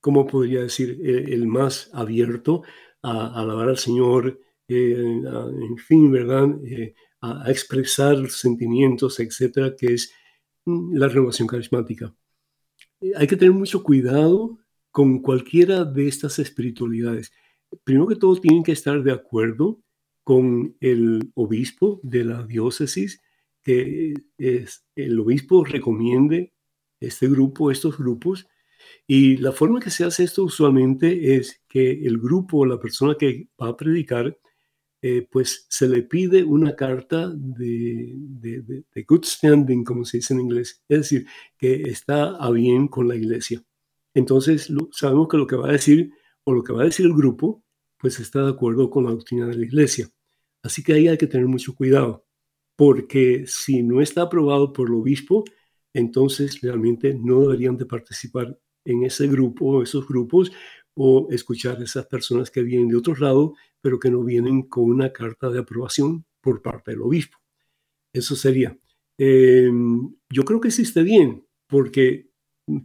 ¿cómo 0.04 0.28
podría 0.28 0.64
decir?, 0.64 1.00
el, 1.02 1.48
más 1.48 1.90
abierto 1.94 2.64
a, 3.02 3.40
alabar 3.40 3.70
al 3.70 3.78
Señor, 3.78 4.38
eh, 4.68 4.98
en 4.98 5.78
fin, 5.78 6.12
¿verdad?, 6.12 6.50
eh, 6.66 6.94
a, 7.22 7.50
expresar 7.50 8.30
sentimientos, 8.30 9.22
etcétera, 9.22 9.78
que 9.78 9.94
es 9.94 10.12
mm, 10.66 10.98
la 10.98 11.08
renovación 11.08 11.48
carismática. 11.48 12.14
Eh, 13.00 13.14
hay 13.16 13.28
que 13.28 13.38
tener 13.38 13.54
mucho 13.54 13.82
cuidado 13.82 14.60
con 14.92 15.22
cualquiera 15.22 15.86
de 15.86 16.10
estas 16.10 16.38
espiritualidades. 16.38 17.32
Primero 17.86 18.08
que 18.08 18.18
todo, 18.18 18.36
tienen 18.36 18.64
que 18.64 18.74
estar 18.74 19.02
de 19.04 19.14
acuerdo 19.14 19.80
con 20.26 20.76
el 20.82 21.32
obispo 21.34 22.02
de 22.04 22.26
la 22.26 22.46
diócesis, 22.46 23.22
que 23.62 24.16
es, 24.38 24.86
el 24.96 25.18
obispo 25.18 25.64
recomiende 25.64 26.54
este 27.00 27.30
grupo, 27.30 27.72
estos 27.72 27.98
grupos, 27.98 28.48
y 29.08 29.38
la 29.38 29.52
forma 29.52 29.80
que 29.80 29.90
se 29.90 30.06
hace 30.06 30.24
esto 30.24 30.44
usualmente 30.44 31.36
es 31.36 31.62
que 31.68 31.92
el 32.06 32.18
grupo 32.18 32.60
o 32.60 32.66
la 32.66 32.80
persona 32.80 33.16
que 33.16 33.50
va 33.62 33.70
a 33.70 33.78
predicar, 33.78 34.38
eh, 35.02 35.28
pues 35.30 35.66
se 35.70 35.88
le 35.90 36.04
pide 36.04 36.44
una 36.44 36.76
carta 36.76 37.30
de, 37.36 38.14
de, 38.16 39.04
good 39.08 39.26
standing, 39.26 39.84
como 39.84 40.06
se 40.06 40.18
dice 40.18 40.34
en 40.34 40.42
inglés, 40.42 40.82
es 40.88 41.00
decir, 41.00 41.28
que 41.58 41.82
está 41.84 42.36
a 42.38 42.50
bien 42.52 42.88
con 42.88 43.08
la 43.08 43.16
iglesia. 43.16 43.62
Entonces 44.14 44.72
sabemos 44.92 45.28
que 45.28 45.38
lo 45.38 45.48
que 45.48 45.58
va 45.58 45.70
a 45.70 45.74
decir 45.74 46.12
o 46.46 46.54
lo 46.54 46.64
que 46.64 46.74
va 46.74 46.84
a 46.84 46.86
decir 46.86 47.06
el 47.06 47.14
grupo, 47.14 47.64
pues 47.98 48.20
está 48.20 48.44
de 48.44 48.52
acuerdo 48.52 48.90
con 48.90 49.06
la 49.06 49.12
doctrina 49.12 49.48
de 49.48 49.56
la 49.58 49.66
iglesia. 49.66 50.10
Así 50.64 50.84
que 50.84 50.94
ahí 50.94 51.08
hay 51.08 51.18
que 51.18 51.28
tener 51.28 51.48
mucho 51.48 51.76
cuidado, 51.76 52.26
porque 52.78 53.46
si 53.48 53.84
no 53.84 54.02
está 54.02 54.24
aprobado 54.24 54.74
por 54.74 54.88
el 54.90 54.96
obispo, 54.96 55.44
entonces 55.94 56.62
realmente 56.62 57.14
no 57.14 57.42
deberían 57.42 57.78
de 57.78 57.86
participar 57.86 58.58
en 58.86 59.04
ese 59.04 59.28
grupo, 59.28 59.82
esos 59.82 60.08
grupos, 60.08 60.52
o 60.96 61.28
escuchar 61.32 61.80
a 61.80 61.84
esas 61.84 62.06
personas 62.06 62.52
que 62.52 62.62
vienen 62.62 62.88
de 62.88 62.98
otro 62.98 63.16
lado, 63.16 63.56
pero 63.82 64.00
que 64.00 64.12
no 64.12 64.24
vienen 64.24 64.64
con 64.64 64.86
una 64.86 65.12
carta 65.12 65.50
de 65.50 65.60
aprobación 65.60 66.26
por 66.42 66.62
parte 66.62 66.92
del 66.92 67.02
obispo. 67.02 67.38
Eso 68.14 68.36
sería. 68.36 68.78
Em, 69.18 70.14
yo 70.30 70.46
creo 70.46 70.60
que 70.60 70.68
está 70.68 71.02
bien, 71.02 71.46
porque 71.68 72.30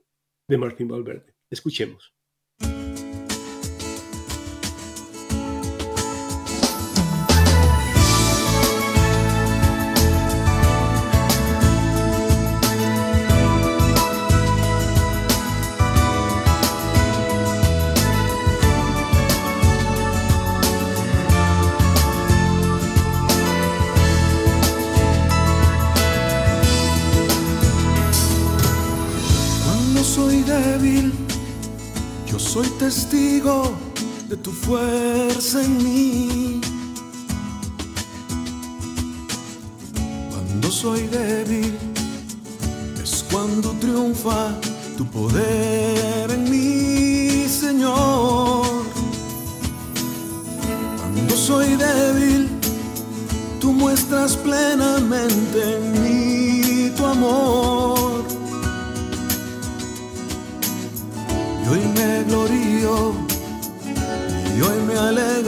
de 0.48 0.58
Martín 0.58 0.88
Valverde. 0.88 1.36
Escuchemos. 1.50 2.14
Testigo 32.84 33.71
de 34.27 34.36
tu 34.36 34.51
fuerza 34.51 35.63
en 35.63 35.77
mí. 35.86 36.61
Cuando 40.29 40.69
soy 40.69 41.07
débil, 41.07 41.77
es 43.01 43.23
cuando 43.31 43.69
triunfa 43.84 44.53
tu 44.97 45.05
poder 45.05 46.29
en 46.29 46.43
mí, 46.51 47.47
Señor. 47.47 48.65
Cuando 50.97 51.36
soy 51.38 51.69
débil, 51.77 52.49
tú 53.61 53.71
muestras 53.71 54.36
plenamente 54.36 55.57
en 55.77 55.84
mí 56.01 56.91
tu 56.97 57.05
amor. 57.05 57.62
Glorío 62.34 63.13
y 64.57 64.61
hoy 64.61 64.81
me 64.88 64.97
alegro 64.97 65.43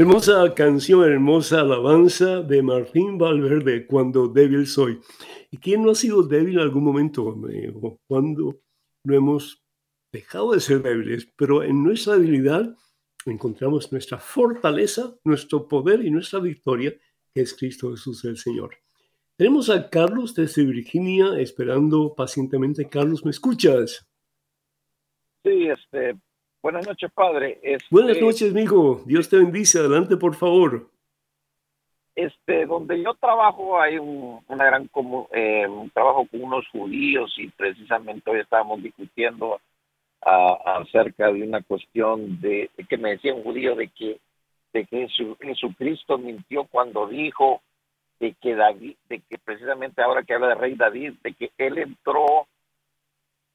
Hermosa 0.00 0.54
canción, 0.54 1.04
hermosa 1.04 1.60
alabanza 1.60 2.40
de 2.40 2.62
Martín 2.62 3.18
Valverde, 3.18 3.86
Cuando 3.86 4.28
débil 4.28 4.66
soy. 4.66 4.98
¿Y 5.50 5.58
quién 5.58 5.82
no 5.82 5.90
ha 5.90 5.94
sido 5.94 6.22
débil 6.22 6.54
en 6.54 6.60
algún 6.60 6.84
momento? 6.84 7.36
eh, 7.50 7.70
o 7.74 7.98
Cuando 8.08 8.62
no 9.04 9.14
hemos 9.14 9.62
dejado 10.10 10.52
de 10.52 10.60
ser 10.60 10.80
débiles, 10.80 11.30
pero 11.36 11.62
en 11.62 11.84
nuestra 11.84 12.14
debilidad 12.14 12.74
encontramos 13.26 13.92
nuestra 13.92 14.16
fortaleza, 14.16 15.14
nuestro 15.22 15.68
poder 15.68 16.02
y 16.02 16.10
nuestra 16.10 16.40
victoria, 16.40 16.94
que 17.34 17.42
es 17.42 17.52
Cristo 17.52 17.90
Jesús 17.90 18.24
el 18.24 18.38
Señor. 18.38 18.76
Tenemos 19.36 19.68
a 19.68 19.90
Carlos 19.90 20.34
desde 20.34 20.64
Virginia 20.64 21.38
esperando 21.38 22.14
pacientemente. 22.14 22.88
Carlos, 22.88 23.22
¿me 23.22 23.32
escuchas? 23.32 24.08
Sí, 25.44 25.68
este, 25.68 26.18
buenas 26.62 26.86
noches, 26.86 27.10
padre. 27.12 27.58
Este, 27.62 27.86
Buenas 27.90 28.20
noches, 28.20 28.50
amigo. 28.52 29.02
Dios 29.06 29.28
te 29.28 29.36
bendice. 29.38 29.78
Adelante, 29.78 30.16
por 30.16 30.34
favor. 30.34 30.88
Este, 32.14 32.66
donde 32.66 33.02
yo 33.02 33.14
trabajo 33.14 33.80
hay 33.80 33.96
un, 33.98 34.40
una 34.48 34.64
gran 34.66 34.88
comu- 34.90 35.28
eh, 35.32 35.66
un 35.66 35.88
trabajo 35.90 36.26
con 36.30 36.42
unos 36.42 36.66
judíos 36.68 37.32
y 37.38 37.48
precisamente 37.48 38.28
hoy 38.30 38.40
estábamos 38.40 38.82
discutiendo 38.82 39.60
ah, 40.22 40.82
acerca 40.82 41.32
de 41.32 41.42
una 41.44 41.62
cuestión 41.62 42.40
de, 42.40 42.68
de 42.76 42.84
que 42.84 42.98
me 42.98 43.10
decía 43.12 43.32
un 43.34 43.42
judío 43.42 43.74
de 43.74 43.88
que 43.88 44.18
de 44.72 44.84
que 44.86 45.08
Jesu- 45.08 45.36
Jesucristo 45.40 46.18
mintió 46.18 46.64
cuando 46.64 47.06
dijo 47.08 47.60
de 48.20 48.34
que 48.34 48.54
David, 48.54 48.96
de 49.08 49.20
que 49.20 49.38
precisamente 49.38 50.02
ahora 50.02 50.22
que 50.22 50.34
habla 50.34 50.48
de 50.48 50.54
rey 50.56 50.74
David, 50.74 51.14
de 51.24 51.32
que 51.32 51.50
él 51.58 51.78
entró, 51.78 52.46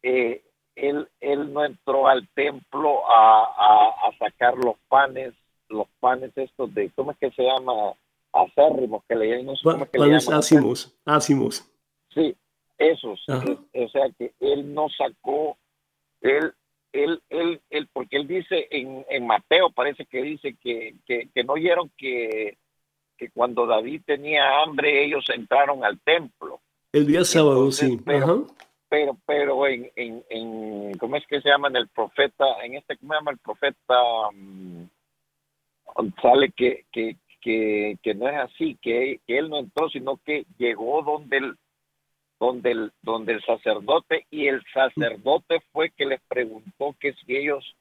eh, 0.02 0.42
él, 0.76 1.08
él 1.22 1.54
no 1.54 1.64
entró 1.66 2.08
al 2.08 2.28
templo 2.30 3.02
a, 3.10 3.44
a, 3.44 4.08
a 4.10 4.18
sacar 4.18 4.56
los 4.58 4.76
panes, 4.88 5.34
los 5.70 5.88
panes 6.00 6.32
estos 6.38 6.74
de, 6.74 6.90
¿cómo 6.96 7.12
es 7.12 7.18
que 7.18 7.32
se 7.32 7.44
llama? 7.44 7.94
Acérrimos, 8.34 9.04
que 9.08 9.16
le 9.16 9.44
no 9.44 9.56
sé 9.56 9.64
cómo 9.64 9.86
es 9.86 9.90
que 9.90 9.98
le 9.98 10.06
Panes 10.08 10.26
llaman. 10.26 10.40
ácimos, 10.40 10.94
ácimos. 11.06 11.72
Sí, 12.14 12.36
esos. 12.78 13.24
Es- 13.28 13.86
o 13.86 13.90
sea 13.90 14.10
que 14.18 14.34
él 14.42 14.74
no 14.74 14.88
sacó, 14.90 15.58
él, 16.22 16.54
él, 16.92 17.22
él, 17.30 17.62
él 17.70 17.88
porque 17.94 18.18
él 18.18 18.28
dice 18.28 18.68
en, 18.72 19.06
en 19.10 19.26
Mateo, 19.26 19.70
parece 19.70 20.06
que 20.06 20.22
dice 20.22 20.56
que, 20.62 20.96
que, 21.06 21.30
que 21.34 21.44
no 21.46 21.54
oyeron 21.54 21.90
que, 21.98 22.58
que 23.18 23.30
cuando 23.32 23.66
David 23.66 24.02
tenía 24.06 24.62
hambre 24.62 25.06
ellos 25.06 25.26
entraron 25.34 25.86
al 25.86 26.00
templo. 26.02 26.60
El 26.92 27.08
día 27.08 27.24
sábado, 27.24 27.58
Entonces, 27.58 27.90
sí. 27.90 28.02
pero- 28.06 28.26
Ajá. 28.26 28.65
Pero, 28.90 29.18
pero 29.26 29.68
en, 29.68 29.92
en, 29.96 30.24
en, 30.30 30.98
¿cómo 30.98 31.16
es 31.16 31.26
que 31.28 31.42
se 31.42 31.50
llama 31.50 31.70
en 31.70 31.78
el 31.78 31.88
profeta? 31.88 32.46
En 32.64 32.76
este, 32.76 32.98
¿cómo 32.98 33.14
se 33.14 33.20
llama 33.20 33.32
el 33.32 33.40
profeta? 33.40 33.96
Mm, 34.34 34.86
sale 36.22 36.52
que, 36.52 36.86
que, 36.92 37.18
que, 37.42 37.98
que 38.04 38.14
no 38.14 38.28
es 38.28 38.36
así, 38.36 38.78
que, 38.82 39.20
que 39.26 39.38
él 39.38 39.50
no 39.50 39.60
entró, 39.60 39.90
sino 39.90 40.18
que 40.18 40.46
llegó 40.58 41.02
donde 41.02 41.38
el, 41.38 41.56
donde 42.40 42.72
el, 42.72 42.92
donde 43.02 43.34
el 43.34 43.44
sacerdote 43.44 44.26
y 44.30 44.48
el 44.48 44.62
sacerdote 44.74 45.62
fue 45.72 45.92
que 45.92 46.06
les 46.06 46.22
preguntó 46.28 46.96
que 47.00 47.14
si 47.14 47.36
ellos, 47.36 47.76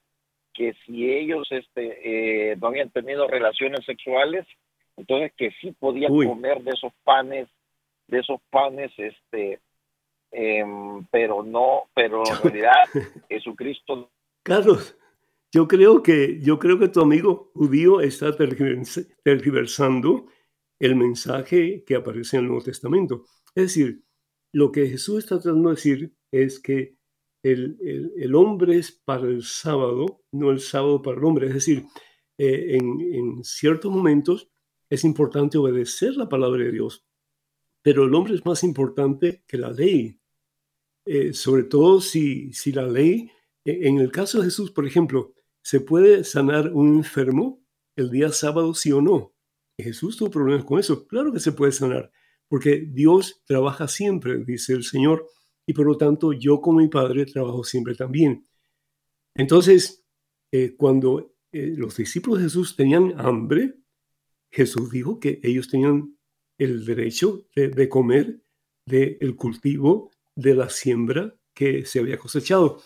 que 0.52 0.74
si 0.84 1.10
ellos 1.10 1.46
este, 1.50 2.52
eh, 2.52 2.56
no 2.56 2.68
habían 2.68 2.90
tenido 2.90 3.26
relaciones 3.26 3.84
sexuales, 3.84 4.46
entonces 4.96 5.32
que 5.36 5.50
sí 5.60 5.72
podían 5.72 6.12
Uy. 6.12 6.26
comer 6.26 6.62
de 6.62 6.70
esos 6.70 6.92
panes, 7.02 7.48
de 8.06 8.20
esos 8.20 8.40
panes, 8.50 8.92
este, 8.96 9.60
em, 10.34 11.04
pero 11.10 11.42
no, 11.42 11.84
pero 11.94 12.22
en 12.26 12.42
realidad 12.42 12.72
Jesucristo 13.28 14.10
Carlos, 14.42 14.96
yo 15.52 15.66
creo 15.68 16.02
que 16.02 16.40
yo 16.40 16.58
creo 16.58 16.78
que 16.78 16.88
tu 16.88 17.00
amigo 17.00 17.50
judío 17.54 18.00
está 18.00 18.36
tergivers- 18.36 19.06
tergiversando 19.22 20.26
el 20.80 20.96
mensaje 20.96 21.84
que 21.86 21.94
aparece 21.94 22.36
en 22.36 22.42
el 22.42 22.48
Nuevo 22.48 22.64
Testamento. 22.64 23.24
Es 23.54 23.64
decir, 23.64 24.02
lo 24.52 24.70
que 24.72 24.88
Jesús 24.88 25.18
está 25.24 25.38
tratando 25.40 25.70
de 25.70 25.76
decir 25.76 26.14
es 26.32 26.58
que 26.60 26.96
el, 27.42 27.78
el- 27.80 28.12
el 28.16 28.34
hombre 28.34 28.76
es 28.78 28.90
para 28.92 29.22
el 29.28 29.42
sábado, 29.44 30.22
no 30.32 30.50
el 30.50 30.60
sábado 30.60 31.00
para 31.00 31.16
el 31.18 31.24
hombre. 31.24 31.46
Es 31.46 31.54
decir, 31.54 31.84
eh, 32.38 32.76
en, 32.76 33.00
en 33.14 33.44
ciertos 33.44 33.90
momentos 33.92 34.50
es 34.90 35.04
importante 35.04 35.56
obedecer 35.58 36.16
la 36.16 36.28
palabra 36.28 36.64
de 36.64 36.72
Dios, 36.72 37.06
pero 37.82 38.04
el 38.04 38.14
hombre 38.14 38.34
es 38.34 38.44
más 38.44 38.64
importante 38.64 39.44
que 39.46 39.56
la 39.58 39.70
ley. 39.70 40.18
Eh, 41.06 41.32
sobre 41.34 41.64
todo 41.64 42.00
si, 42.00 42.52
si 42.52 42.72
la 42.72 42.86
ley 42.86 43.30
e- 43.64 43.88
En 43.88 43.98
el 43.98 44.10
caso 44.10 44.38
de 44.38 44.44
Jesús, 44.44 44.70
por 44.70 44.86
ejemplo, 44.86 45.34
¿se 45.62 45.80
puede 45.80 46.24
sanar 46.24 46.72
un 46.72 46.96
enfermo 46.96 47.62
el 47.96 48.10
día 48.10 48.30
sábado, 48.32 48.74
sí 48.74 48.92
o 48.92 49.00
no? 49.00 49.34
Jesús 49.78 50.16
tuvo 50.16 50.30
problemas 50.30 50.64
con 50.64 50.78
eso. 50.78 51.06
Claro 51.06 51.32
que 51.32 51.40
se 51.40 51.52
puede 51.52 51.72
sanar, 51.72 52.10
porque 52.48 52.86
Dios 52.88 53.42
trabaja 53.46 53.88
siempre, 53.88 54.44
dice 54.44 54.72
el 54.74 54.84
Señor, 54.84 55.26
y 55.66 55.72
por 55.74 55.86
lo 55.86 55.96
tanto 55.96 56.32
yo 56.32 56.60
como 56.60 56.78
mi 56.80 56.88
Padre 56.88 57.26
trabajo 57.26 57.64
siempre 57.64 57.94
también. 57.94 58.46
Entonces, 59.36 60.04
eh, 60.52 60.76
cuando 60.76 61.34
eh, 61.52 61.74
los 61.76 61.96
discípulos 61.96 62.38
de 62.38 62.44
Jesús 62.44 62.76
tenían 62.76 63.14
hambre, 63.18 63.74
Jesús 64.52 64.90
dijo 64.90 65.18
que 65.18 65.40
ellos 65.42 65.68
tenían 65.68 66.16
el 66.58 66.84
derecho 66.84 67.46
de, 67.56 67.68
de 67.68 67.88
comer 67.88 68.40
del 68.86 69.34
cultivo 69.36 70.10
de 70.36 70.54
la 70.54 70.68
siembra 70.70 71.34
que 71.54 71.84
se 71.86 72.00
había 72.00 72.18
cosechado. 72.18 72.82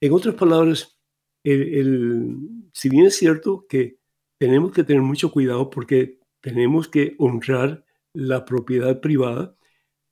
En 0.00 0.12
otras 0.12 0.34
palabras, 0.34 0.98
el- 1.44 2.36
si 2.72 2.88
bien 2.88 3.06
es 3.06 3.16
cierto 3.16 3.66
que 3.68 3.98
tenemos 4.38 4.72
que 4.72 4.84
tener 4.84 5.02
mucho 5.02 5.30
cuidado 5.30 5.70
porque 5.70 6.18
tenemos 6.40 6.88
que 6.88 7.14
honrar 7.18 7.84
la 8.14 8.44
propiedad 8.44 9.00
privada, 9.00 9.56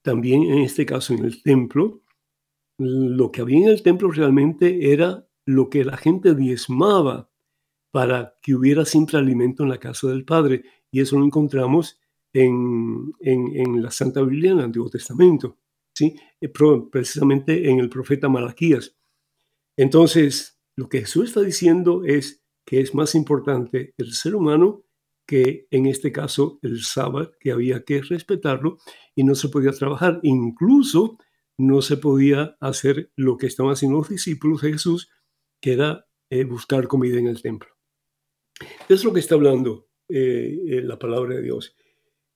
también 0.03 0.45
en 0.45 0.59
este 0.59 0.87
caso 0.87 1.15
en 1.15 1.25
el 1.25 1.43
templo, 1.43 2.03
lo 2.79 3.33
que 3.33 3.41
había 3.43 3.59
en 3.59 3.69
el 3.69 3.83
templo 3.83 4.11
realmente 4.11 4.93
era 4.93 5.27
lo 5.47 5.69
que 5.71 5.85
la 5.85 5.97
gente 5.97 6.35
diezmaba 6.35 7.31
para 7.93 8.37
que 8.43 8.55
hubiera 8.55 8.85
siempre 8.85 9.19
alimento 9.19 9.63
en 9.65 9.71
la 9.71 9.79
casa 9.81 10.09
del 10.09 10.25
Padre. 10.25 10.65
Y 10.91 11.01
eso 11.01 11.19
lo 11.19 11.25
encontramos 11.25 12.01
en, 12.33 13.13
en- 13.21 13.57
en 13.57 13.83
la 13.83 13.91
Santa 13.91 14.23
Biblia, 14.23 14.53
en 14.53 14.59
el 14.59 14.65
Antiguo 14.67 14.91
Testamento, 14.91 15.58
¿sí? 15.99 16.17
Eh, 16.41 16.51
precisamente 16.91 17.69
en 17.69 17.81
el 17.81 17.89
profeta 17.91 18.29
Malaquías. 18.29 18.97
Entonces, 19.77 20.61
lo 20.77 20.89
que 20.89 21.01
Jesús 21.01 21.29
está 21.29 21.41
diciendo 21.41 22.05
es 22.05 22.45
que 22.65 22.81
es 22.81 22.95
más 22.95 23.15
importante 23.15 23.95
el 23.97 24.13
ser 24.13 24.35
humano 24.35 24.85
que 25.27 25.67
en 25.71 25.87
este 25.87 26.11
caso 26.11 26.59
el 26.63 26.83
sábado, 26.83 27.33
que 27.39 27.51
había 27.51 27.85
que 27.85 28.01
respetarlo 28.01 28.79
y 29.15 29.25
no 29.25 29.35
se 29.35 29.49
podía 29.49 29.73
trabajar. 29.73 30.21
Incluso 30.23 31.19
no 31.59 31.83
se 31.83 31.97
podía 31.97 32.57
hacer 32.61 33.11
lo 33.17 33.37
que 33.37 33.47
estaban 33.47 33.73
haciendo 33.73 33.99
los 33.99 34.09
discípulos 34.09 34.63
de 34.63 34.73
Jesús, 34.73 35.11
que 35.61 35.73
era 35.73 36.07
eh, 36.31 36.45
buscar 36.45 36.89
comida 36.89 37.19
en 37.19 37.27
el 37.27 37.43
templo. 37.43 37.69
Es 38.89 39.05
lo 39.05 39.13
que 39.13 39.21
está 39.21 39.35
hablando 39.35 39.89
eh, 40.09 40.81
la 40.83 40.99
palabra 40.99 41.35
de 41.35 41.43
Dios. 41.43 41.77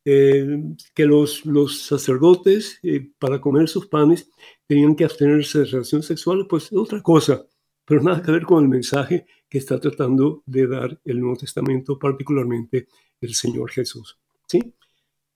Que 0.04 1.06
los, 1.06 1.46
los 1.46 1.82
sacerdotes, 1.82 2.80
para 3.18 3.40
comer 3.40 3.68
sus 3.68 3.86
panes, 3.86 4.30
tenían 4.66 4.96
que 4.96 5.04
abstenerse 5.04 5.60
de 5.60 5.64
relaciones 5.66 6.06
sexuales, 6.06 6.46
pues 6.48 6.66
es 6.66 6.78
otra 6.78 7.02
cosa, 7.02 7.44
pero 7.84 8.02
nada 8.02 8.22
que 8.22 8.32
ver 8.32 8.44
con 8.44 8.62
el 8.62 8.68
mensaje 8.68 9.26
que 9.48 9.58
está 9.58 9.78
tratando 9.78 10.42
de 10.46 10.66
dar 10.66 10.98
el 11.04 11.20
Nuevo 11.20 11.36
Testamento, 11.36 11.98
particularmente 11.98 12.88
el 13.20 13.34
Señor 13.34 13.70
Jesús. 13.70 14.18
¿Sí? 14.46 14.74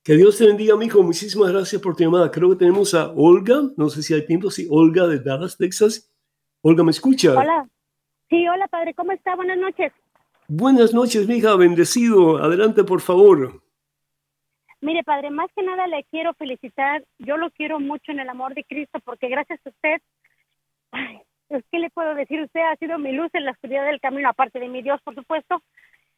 Que 0.02 0.14
Dios 0.14 0.38
te 0.38 0.46
bendiga, 0.46 0.74
amigo. 0.74 1.02
Muchísimas 1.02 1.50
gracias 1.50 1.82
por 1.82 1.96
tu 1.96 2.04
llamada. 2.04 2.30
Creo 2.30 2.50
que 2.50 2.56
tenemos 2.56 2.94
a 2.94 3.10
Olga. 3.10 3.62
No 3.76 3.90
sé 3.90 4.04
si 4.04 4.14
hay 4.14 4.24
tiempo. 4.24 4.52
Sí, 4.52 4.68
Olga 4.70 5.06
de 5.08 5.18
Dallas, 5.18 5.56
Texas. 5.56 6.12
Olga, 6.62 6.84
¿me 6.84 6.92
escucha? 6.92 7.36
Hola. 7.36 7.68
Sí, 8.30 8.46
hola, 8.46 8.68
padre. 8.68 8.94
¿Cómo 8.94 9.10
está? 9.10 9.34
Buenas 9.34 9.58
noches. 9.58 9.92
Buenas 10.46 10.94
noches, 10.94 11.26
mija. 11.26 11.56
Bendecido. 11.56 12.38
Adelante, 12.38 12.84
por 12.84 13.00
favor. 13.00 13.60
Mire, 14.80 15.02
padre, 15.04 15.30
más 15.30 15.50
que 15.54 15.62
nada 15.62 15.86
le 15.86 16.04
quiero 16.04 16.34
felicitar. 16.34 17.02
Yo 17.18 17.36
lo 17.36 17.50
quiero 17.50 17.80
mucho 17.80 18.12
en 18.12 18.20
el 18.20 18.28
amor 18.28 18.54
de 18.54 18.64
Cristo 18.64 18.98
porque 19.04 19.28
gracias 19.28 19.60
a 19.64 19.70
usted, 19.70 20.00
¿qué 21.70 21.78
le 21.78 21.90
puedo 21.90 22.14
decir? 22.14 22.40
Usted 22.40 22.60
ha 22.60 22.76
sido 22.76 22.98
mi 22.98 23.12
luz 23.12 23.30
en 23.34 23.44
la 23.44 23.52
oscuridad 23.52 23.86
del 23.86 24.00
camino, 24.00 24.28
aparte 24.28 24.60
de 24.60 24.68
mi 24.68 24.82
Dios, 24.82 25.00
por 25.02 25.14
supuesto. 25.14 25.62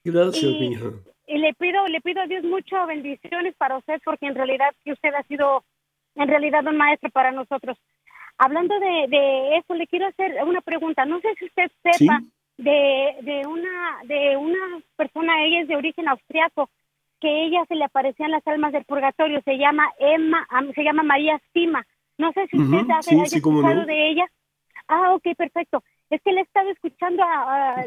Gracias, 0.04 0.42
y. 0.42 0.78
Y 1.26 1.36
le 1.36 1.52
pido, 1.54 1.86
le 1.88 2.00
pido 2.00 2.22
a 2.22 2.26
Dios 2.26 2.42
muchas 2.44 2.86
bendiciones 2.86 3.54
para 3.56 3.76
usted 3.76 4.00
porque 4.02 4.26
en 4.26 4.34
realidad 4.34 4.70
que 4.82 4.92
usted 4.92 5.12
ha 5.14 5.22
sido 5.24 5.62
en 6.14 6.26
realidad 6.26 6.66
un 6.66 6.78
maestro 6.78 7.10
para 7.10 7.32
nosotros. 7.32 7.78
Hablando 8.38 8.78
de, 8.80 9.06
de 9.08 9.56
eso, 9.58 9.74
le 9.74 9.86
quiero 9.86 10.06
hacer 10.06 10.42
una 10.44 10.62
pregunta. 10.62 11.04
No 11.04 11.20
sé 11.20 11.28
si 11.38 11.44
usted 11.44 11.70
sepa 11.82 12.22
de, 12.56 13.16
de 13.22 13.46
una 13.46 13.98
de 14.04 14.36
una 14.36 14.80
persona, 14.96 15.44
ella 15.44 15.60
es 15.60 15.68
de 15.68 15.76
origen 15.76 16.08
austriaco, 16.08 16.70
que 17.20 17.46
ella 17.46 17.64
se 17.68 17.74
le 17.74 17.84
aparecían 17.84 18.30
las 18.30 18.46
almas 18.46 18.72
del 18.72 18.84
purgatorio. 18.84 19.40
Se 19.44 19.58
llama 19.58 19.84
Emma, 19.98 20.46
se 20.74 20.82
llama 20.82 21.02
María 21.02 21.40
Stima. 21.48 21.86
No 22.16 22.32
sé 22.32 22.46
si 22.48 22.58
usted 22.58 22.90
ha, 22.90 22.98
escuchado 23.00 23.86
de 23.86 24.10
ella. 24.10 24.26
Ah, 24.88 25.14
ok, 25.14 25.36
perfecto. 25.36 25.82
Es 26.10 26.22
que 26.22 26.32
le 26.32 26.40
he 26.40 26.42
estado 26.42 26.70
escuchando 26.70 27.22
a, 27.22 27.84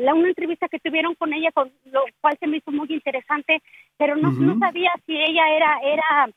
la, 0.00 0.14
una 0.14 0.28
entrevista 0.28 0.68
que 0.68 0.78
tuvieron 0.78 1.14
con 1.14 1.32
ella, 1.32 1.50
con 1.52 1.72
lo 1.84 2.02
cual 2.20 2.36
se 2.38 2.46
me 2.46 2.58
hizo 2.58 2.70
muy 2.70 2.86
interesante, 2.90 3.62
pero 3.96 4.14
no, 4.14 4.30
no 4.30 4.58
sabía 4.58 4.90
si 5.06 5.16
ella 5.16 5.56
era, 5.56 5.78
era 5.82 6.32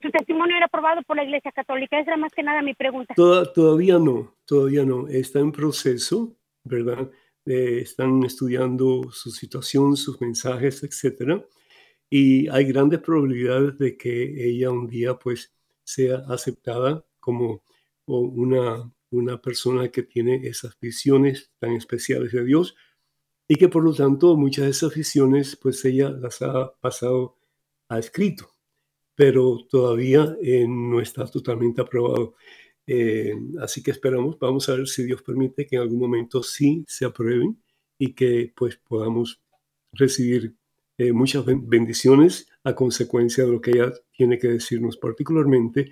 su 0.00 0.10
testimonio 0.10 0.56
era 0.56 0.66
aprobado 0.66 1.02
por 1.02 1.16
la 1.16 1.24
Iglesia 1.24 1.52
Católica. 1.52 1.98
Esa 1.98 2.12
era 2.12 2.16
más 2.16 2.32
que 2.32 2.42
nada 2.42 2.62
mi 2.62 2.74
pregunta. 2.74 3.14
todavía 3.14 3.98
no, 3.98 4.34
todavía 4.46 4.84
no. 4.84 5.08
Está 5.08 5.40
en 5.40 5.52
proceso, 5.52 6.32
¿verdad? 6.64 7.10
Eh, 7.46 7.80
están 7.80 8.22
estudiando 8.24 9.10
su 9.10 9.30
situación, 9.30 9.96
sus 9.96 10.20
mensajes, 10.20 10.82
etcétera. 10.84 11.44
Y 12.08 12.48
hay 12.48 12.64
grandes 12.66 13.00
probabilidades 13.00 13.78
de 13.78 13.96
que 13.96 14.46
ella 14.48 14.70
un 14.70 14.86
día 14.86 15.18
pues 15.18 15.52
sea 15.84 16.18
aceptada 16.28 17.04
como 17.18 17.64
una, 18.06 18.92
una 19.10 19.40
persona 19.40 19.88
que 19.90 20.02
tiene 20.02 20.46
esas 20.46 20.78
visiones 20.80 21.52
tan 21.58 21.72
especiales 21.72 22.32
de 22.32 22.44
Dios 22.44 22.76
y 23.48 23.56
que 23.56 23.68
por 23.68 23.84
lo 23.84 23.94
tanto 23.94 24.36
muchas 24.36 24.64
de 24.66 24.70
esas 24.70 24.94
visiones 24.94 25.56
pues 25.56 25.84
ella 25.84 26.10
las 26.10 26.42
ha 26.42 26.74
pasado 26.80 27.36
a 27.88 27.98
escrito, 27.98 28.50
pero 29.14 29.66
todavía 29.68 30.36
eh, 30.42 30.66
no 30.68 31.00
está 31.00 31.26
totalmente 31.26 31.80
aprobado. 31.82 32.34
Eh, 32.86 33.34
así 33.60 33.82
que 33.82 33.92
esperamos, 33.92 34.38
vamos 34.38 34.68
a 34.68 34.74
ver 34.74 34.88
si 34.88 35.04
Dios 35.04 35.22
permite 35.22 35.66
que 35.66 35.76
en 35.76 35.82
algún 35.82 36.00
momento 36.00 36.42
sí 36.42 36.84
se 36.88 37.04
aprueben 37.04 37.62
y 37.98 38.14
que 38.14 38.52
pues 38.56 38.76
podamos 38.76 39.40
recibir 39.92 40.54
eh, 40.98 41.12
muchas 41.12 41.44
bendiciones 41.46 42.48
a 42.64 42.74
consecuencia 42.74 43.44
de 43.44 43.52
lo 43.52 43.60
que 43.60 43.72
ella 43.72 43.92
tiene 44.16 44.38
que 44.38 44.48
decirnos 44.48 44.96
particularmente 44.96 45.90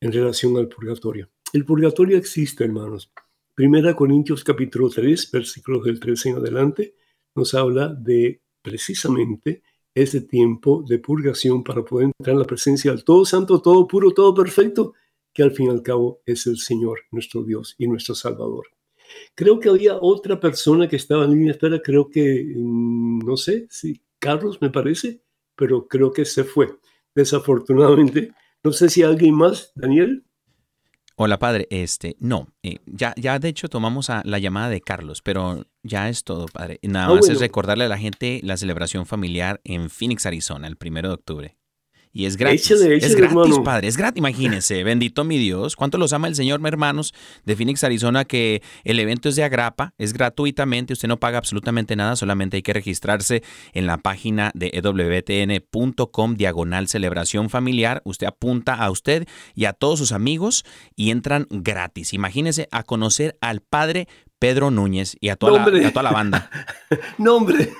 en 0.00 0.12
relación 0.12 0.56
al 0.56 0.68
purgatorio. 0.68 1.30
El 1.52 1.64
purgatorio 1.64 2.16
existe, 2.16 2.64
hermanos. 2.64 3.12
Primera 3.54 3.94
Corintios 3.94 4.42
capítulo 4.42 4.88
3, 4.88 5.30
versículos 5.30 5.84
del 5.84 6.00
13 6.00 6.30
en 6.30 6.36
adelante, 6.36 6.94
nos 7.34 7.54
habla 7.54 7.88
de 7.88 8.40
precisamente 8.62 9.62
ese 9.94 10.22
tiempo 10.22 10.84
de 10.88 10.98
purgación 10.98 11.62
para 11.62 11.84
poder 11.84 12.06
entrar 12.06 12.34
en 12.34 12.40
la 12.40 12.46
presencia 12.46 12.90
del 12.90 13.04
todo 13.04 13.24
santo, 13.24 13.60
todo 13.60 13.86
puro, 13.86 14.12
todo 14.12 14.34
perfecto, 14.34 14.94
que 15.32 15.42
al 15.42 15.52
fin 15.52 15.66
y 15.66 15.70
al 15.70 15.82
cabo 15.82 16.20
es 16.26 16.46
el 16.46 16.58
Señor, 16.58 17.00
nuestro 17.10 17.42
Dios 17.42 17.74
y 17.78 17.86
nuestro 17.86 18.14
Salvador. 18.14 18.66
Creo 19.34 19.60
que 19.60 19.68
había 19.68 19.96
otra 20.00 20.40
persona 20.40 20.88
que 20.88 20.96
estaba 20.96 21.24
en 21.24 21.30
línea 21.30 21.46
de 21.46 21.52
espera, 21.52 21.80
creo 21.82 22.08
que, 22.08 22.44
mm, 22.54 23.20
no 23.20 23.36
sé, 23.36 23.66
si 23.70 24.02
Carlos 24.18 24.58
me 24.60 24.70
parece, 24.70 25.22
pero 25.56 25.86
creo 25.86 26.12
que 26.12 26.24
se 26.24 26.44
fue, 26.44 26.68
desafortunadamente. 27.14 28.32
No 28.64 28.72
sé 28.72 28.88
si 28.88 29.02
alguien 29.02 29.34
más, 29.34 29.72
Daniel. 29.74 30.24
Hola, 31.16 31.38
padre. 31.38 31.66
Este, 31.70 32.16
no, 32.20 32.48
eh, 32.62 32.78
ya, 32.86 33.14
ya 33.16 33.38
de 33.38 33.48
hecho 33.48 33.68
tomamos 33.68 34.08
a 34.10 34.22
la 34.24 34.38
llamada 34.38 34.70
de 34.70 34.80
Carlos, 34.80 35.20
pero 35.22 35.66
ya 35.82 36.08
es 36.08 36.24
todo, 36.24 36.46
padre. 36.46 36.78
Nada 36.82 37.06
ah, 37.06 37.14
más 37.14 37.28
es 37.28 37.40
recordarle 37.40 37.84
a 37.84 37.88
la 37.88 37.98
gente 37.98 38.40
la 38.42 38.56
celebración 38.56 39.04
familiar 39.04 39.60
en 39.64 39.90
Phoenix, 39.90 40.24
Arizona, 40.26 40.66
el 40.66 40.76
primero 40.76 41.08
de 41.08 41.14
octubre. 41.14 41.56
Y 42.14 42.26
es 42.26 42.36
gratis. 42.36 42.70
es 42.70 43.16
gratis, 43.16 43.58
padre. 43.64 43.88
Es 43.88 43.96
gratis, 43.96 44.18
imagínense. 44.18 44.84
Bendito 44.84 45.24
mi 45.24 45.38
Dios. 45.38 45.76
¿Cuánto 45.76 45.96
los 45.96 46.12
ama 46.12 46.28
el 46.28 46.34
Señor, 46.34 46.60
hermanos, 46.66 47.14
de 47.44 47.56
Phoenix, 47.56 47.82
Arizona? 47.84 48.26
Que 48.26 48.62
el 48.84 48.98
evento 48.98 49.30
es 49.30 49.36
de 49.36 49.44
agrapa, 49.44 49.94
es 49.96 50.12
gratuitamente. 50.12 50.92
Usted 50.92 51.08
no 51.08 51.18
paga 51.18 51.38
absolutamente 51.38 51.96
nada, 51.96 52.16
solamente 52.16 52.56
hay 52.56 52.62
que 52.62 52.74
registrarse 52.74 53.42
en 53.72 53.86
la 53.86 53.96
página 53.96 54.50
de 54.54 54.70
ewtn.com, 54.74 56.34
diagonal 56.34 56.88
celebración 56.88 57.48
familiar. 57.48 58.02
Usted 58.04 58.26
apunta 58.26 58.74
a 58.74 58.90
usted 58.90 59.26
y 59.54 59.64
a 59.64 59.72
todos 59.72 59.98
sus 59.98 60.12
amigos 60.12 60.64
y 60.94 61.10
entran 61.10 61.46
gratis. 61.50 62.12
Imagínense 62.12 62.68
a 62.70 62.82
conocer 62.82 63.38
al 63.40 63.60
padre 63.60 64.06
Pedro 64.38 64.70
Núñez 64.70 65.16
y 65.20 65.30
a 65.30 65.36
toda, 65.36 65.70
la, 65.70 65.88
a 65.88 65.90
toda 65.92 66.02
la 66.02 66.10
banda. 66.10 66.50
Nombre. 67.18 67.72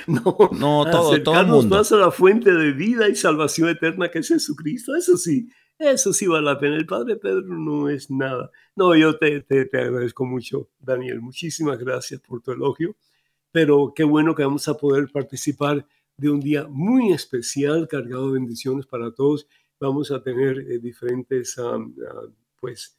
No, 0.06 0.22
no 0.52 0.90
todo, 0.90 1.22
todo 1.22 1.40
el 1.40 1.46
mundo. 1.46 1.76
más 1.76 1.92
a 1.92 1.96
la 1.96 2.10
fuente 2.10 2.52
de 2.52 2.72
vida 2.72 3.08
y 3.08 3.14
salvación 3.14 3.68
eterna 3.68 4.10
que 4.10 4.20
es 4.20 4.28
Jesucristo. 4.28 4.94
Eso 4.94 5.16
sí, 5.16 5.48
eso 5.78 6.12
sí 6.12 6.26
vale 6.26 6.46
la 6.46 6.58
pena. 6.58 6.76
El 6.76 6.86
Padre 6.86 7.16
Pedro 7.16 7.42
no 7.42 7.88
es 7.88 8.10
nada. 8.10 8.50
No, 8.76 8.94
yo 8.94 9.16
te, 9.18 9.40
te, 9.42 9.66
te 9.66 9.78
agradezco 9.78 10.24
mucho, 10.24 10.68
Daniel. 10.78 11.20
Muchísimas 11.20 11.78
gracias 11.78 12.20
por 12.20 12.42
tu 12.42 12.52
elogio. 12.52 12.96
Pero 13.52 13.92
qué 13.94 14.04
bueno 14.04 14.34
que 14.34 14.44
vamos 14.44 14.68
a 14.68 14.74
poder 14.74 15.10
participar 15.10 15.86
de 16.16 16.30
un 16.30 16.40
día 16.40 16.66
muy 16.68 17.12
especial, 17.12 17.88
cargado 17.88 18.28
de 18.28 18.34
bendiciones 18.34 18.86
para 18.86 19.12
todos. 19.12 19.46
Vamos 19.80 20.10
a 20.10 20.22
tener 20.22 20.58
eh, 20.58 20.78
diferentes, 20.78 21.56
pues, 22.60 22.98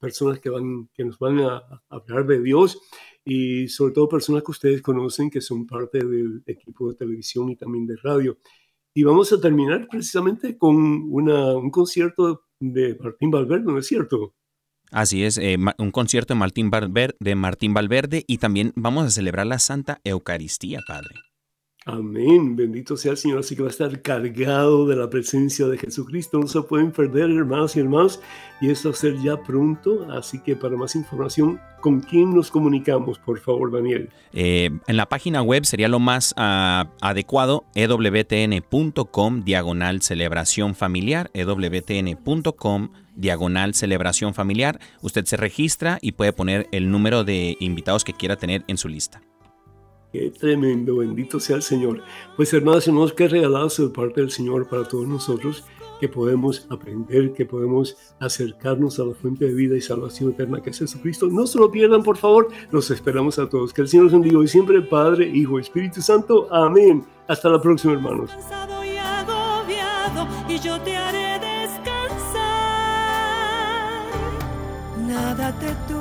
personas 0.00 0.40
que, 0.40 0.50
van, 0.50 0.88
que 0.92 1.04
nos 1.04 1.18
van 1.18 1.40
a 1.40 1.82
hablar 1.88 2.26
de 2.26 2.40
Dios 2.40 2.80
y 3.24 3.68
sobre 3.68 3.92
todo 3.92 4.08
personas 4.08 4.42
que 4.42 4.50
ustedes 4.50 4.82
conocen 4.82 5.30
que 5.30 5.40
son 5.40 5.66
parte 5.66 5.98
del 5.98 6.42
equipo 6.46 6.90
de 6.90 6.96
televisión 6.96 7.50
y 7.50 7.56
también 7.56 7.86
de 7.86 7.96
radio. 7.96 8.38
Y 8.94 9.04
vamos 9.04 9.32
a 9.32 9.40
terminar 9.40 9.86
precisamente 9.90 10.58
con 10.58 10.76
una, 11.10 11.56
un 11.56 11.70
concierto 11.70 12.44
de 12.58 12.96
Martín 13.00 13.30
Valverde, 13.30 13.72
¿no 13.72 13.78
es 13.78 13.86
cierto? 13.86 14.34
Así 14.90 15.22
es, 15.22 15.38
eh, 15.38 15.56
un 15.78 15.90
concierto 15.92 16.34
de 16.34 16.40
Martín, 16.40 16.70
Valverde, 16.70 17.16
de 17.20 17.34
Martín 17.36 17.72
Valverde 17.72 18.24
y 18.26 18.38
también 18.38 18.72
vamos 18.74 19.06
a 19.06 19.10
celebrar 19.10 19.46
la 19.46 19.60
Santa 19.60 20.00
Eucaristía, 20.02 20.80
Padre. 20.86 21.29
Amén, 21.86 22.56
bendito 22.56 22.94
sea 22.94 23.12
el 23.12 23.16
Señor, 23.16 23.38
así 23.38 23.56
que 23.56 23.62
va 23.62 23.68
a 23.68 23.70
estar 23.70 24.02
cargado 24.02 24.86
de 24.86 24.96
la 24.96 25.08
presencia 25.08 25.66
de 25.66 25.78
Jesucristo, 25.78 26.38
no 26.38 26.46
se 26.46 26.60
pueden 26.60 26.92
perder 26.92 27.30
hermanos 27.30 27.74
y 27.74 27.80
hermanos, 27.80 28.20
y 28.60 28.68
esto 28.68 28.90
va 28.90 28.94
a 28.94 28.98
ser 28.98 29.16
ya 29.22 29.42
pronto, 29.42 30.06
así 30.12 30.40
que 30.40 30.54
para 30.56 30.76
más 30.76 30.94
información, 30.94 31.58
¿con 31.80 32.00
quién 32.00 32.34
nos 32.34 32.50
comunicamos, 32.50 33.18
por 33.18 33.40
favor, 33.40 33.72
Daniel? 33.72 34.10
Eh, 34.34 34.68
en 34.86 34.96
la 34.98 35.08
página 35.08 35.40
web 35.40 35.64
sería 35.64 35.88
lo 35.88 36.00
más 36.00 36.34
uh, 36.36 36.84
adecuado, 37.00 37.64
ewtn.com, 37.74 39.44
diagonal 39.44 40.02
celebración 40.02 40.74
familiar, 40.74 41.30
ewtn.com, 41.32 42.90
diagonal 43.16 43.72
celebración 43.72 44.34
familiar, 44.34 44.78
usted 45.00 45.24
se 45.24 45.38
registra 45.38 45.98
y 46.02 46.12
puede 46.12 46.34
poner 46.34 46.68
el 46.72 46.90
número 46.90 47.24
de 47.24 47.56
invitados 47.58 48.04
que 48.04 48.12
quiera 48.12 48.36
tener 48.36 48.64
en 48.68 48.76
su 48.76 48.88
lista. 48.90 49.22
Qué 50.12 50.30
tremendo, 50.30 50.96
bendito 50.96 51.38
sea 51.38 51.56
el 51.56 51.62
Señor. 51.62 52.02
Pues 52.36 52.52
hermanos 52.52 52.86
y 52.86 52.90
hermanos, 52.90 53.12
qué 53.12 53.28
regalados 53.28 53.76
de 53.76 53.88
parte 53.88 54.20
del 54.20 54.30
Señor 54.30 54.68
para 54.68 54.84
todos 54.84 55.06
nosotros, 55.06 55.64
que 56.00 56.08
podemos 56.08 56.66
aprender, 56.68 57.32
que 57.32 57.46
podemos 57.46 57.96
acercarnos 58.18 58.98
a 58.98 59.04
la 59.04 59.14
fuente 59.14 59.44
de 59.44 59.54
vida 59.54 59.76
y 59.76 59.80
salvación 59.80 60.30
eterna 60.30 60.60
que 60.60 60.70
es 60.70 60.78
Jesucristo. 60.78 61.28
No 61.28 61.46
se 61.46 61.58
lo 61.58 61.70
pierdan, 61.70 62.02
por 62.02 62.16
favor. 62.16 62.48
Los 62.72 62.90
esperamos 62.90 63.38
a 63.38 63.48
todos. 63.48 63.72
Que 63.72 63.82
el 63.82 63.88
Señor 63.88 64.04
los 64.04 64.14
bendiga 64.14 64.38
hoy 64.38 64.48
siempre, 64.48 64.80
Padre, 64.80 65.28
Hijo, 65.28 65.58
Espíritu 65.58 66.00
Santo. 66.00 66.48
Amén. 66.52 67.04
Hasta 67.28 67.48
la 67.48 67.60
próxima, 67.60 67.92
hermanos. 67.92 68.30
Y 70.48 70.58
yo 70.58 70.80
te 70.80 70.96
haré 70.96 71.38
descansar. 71.38 72.40
Nada 75.06 75.56
te 75.60 75.99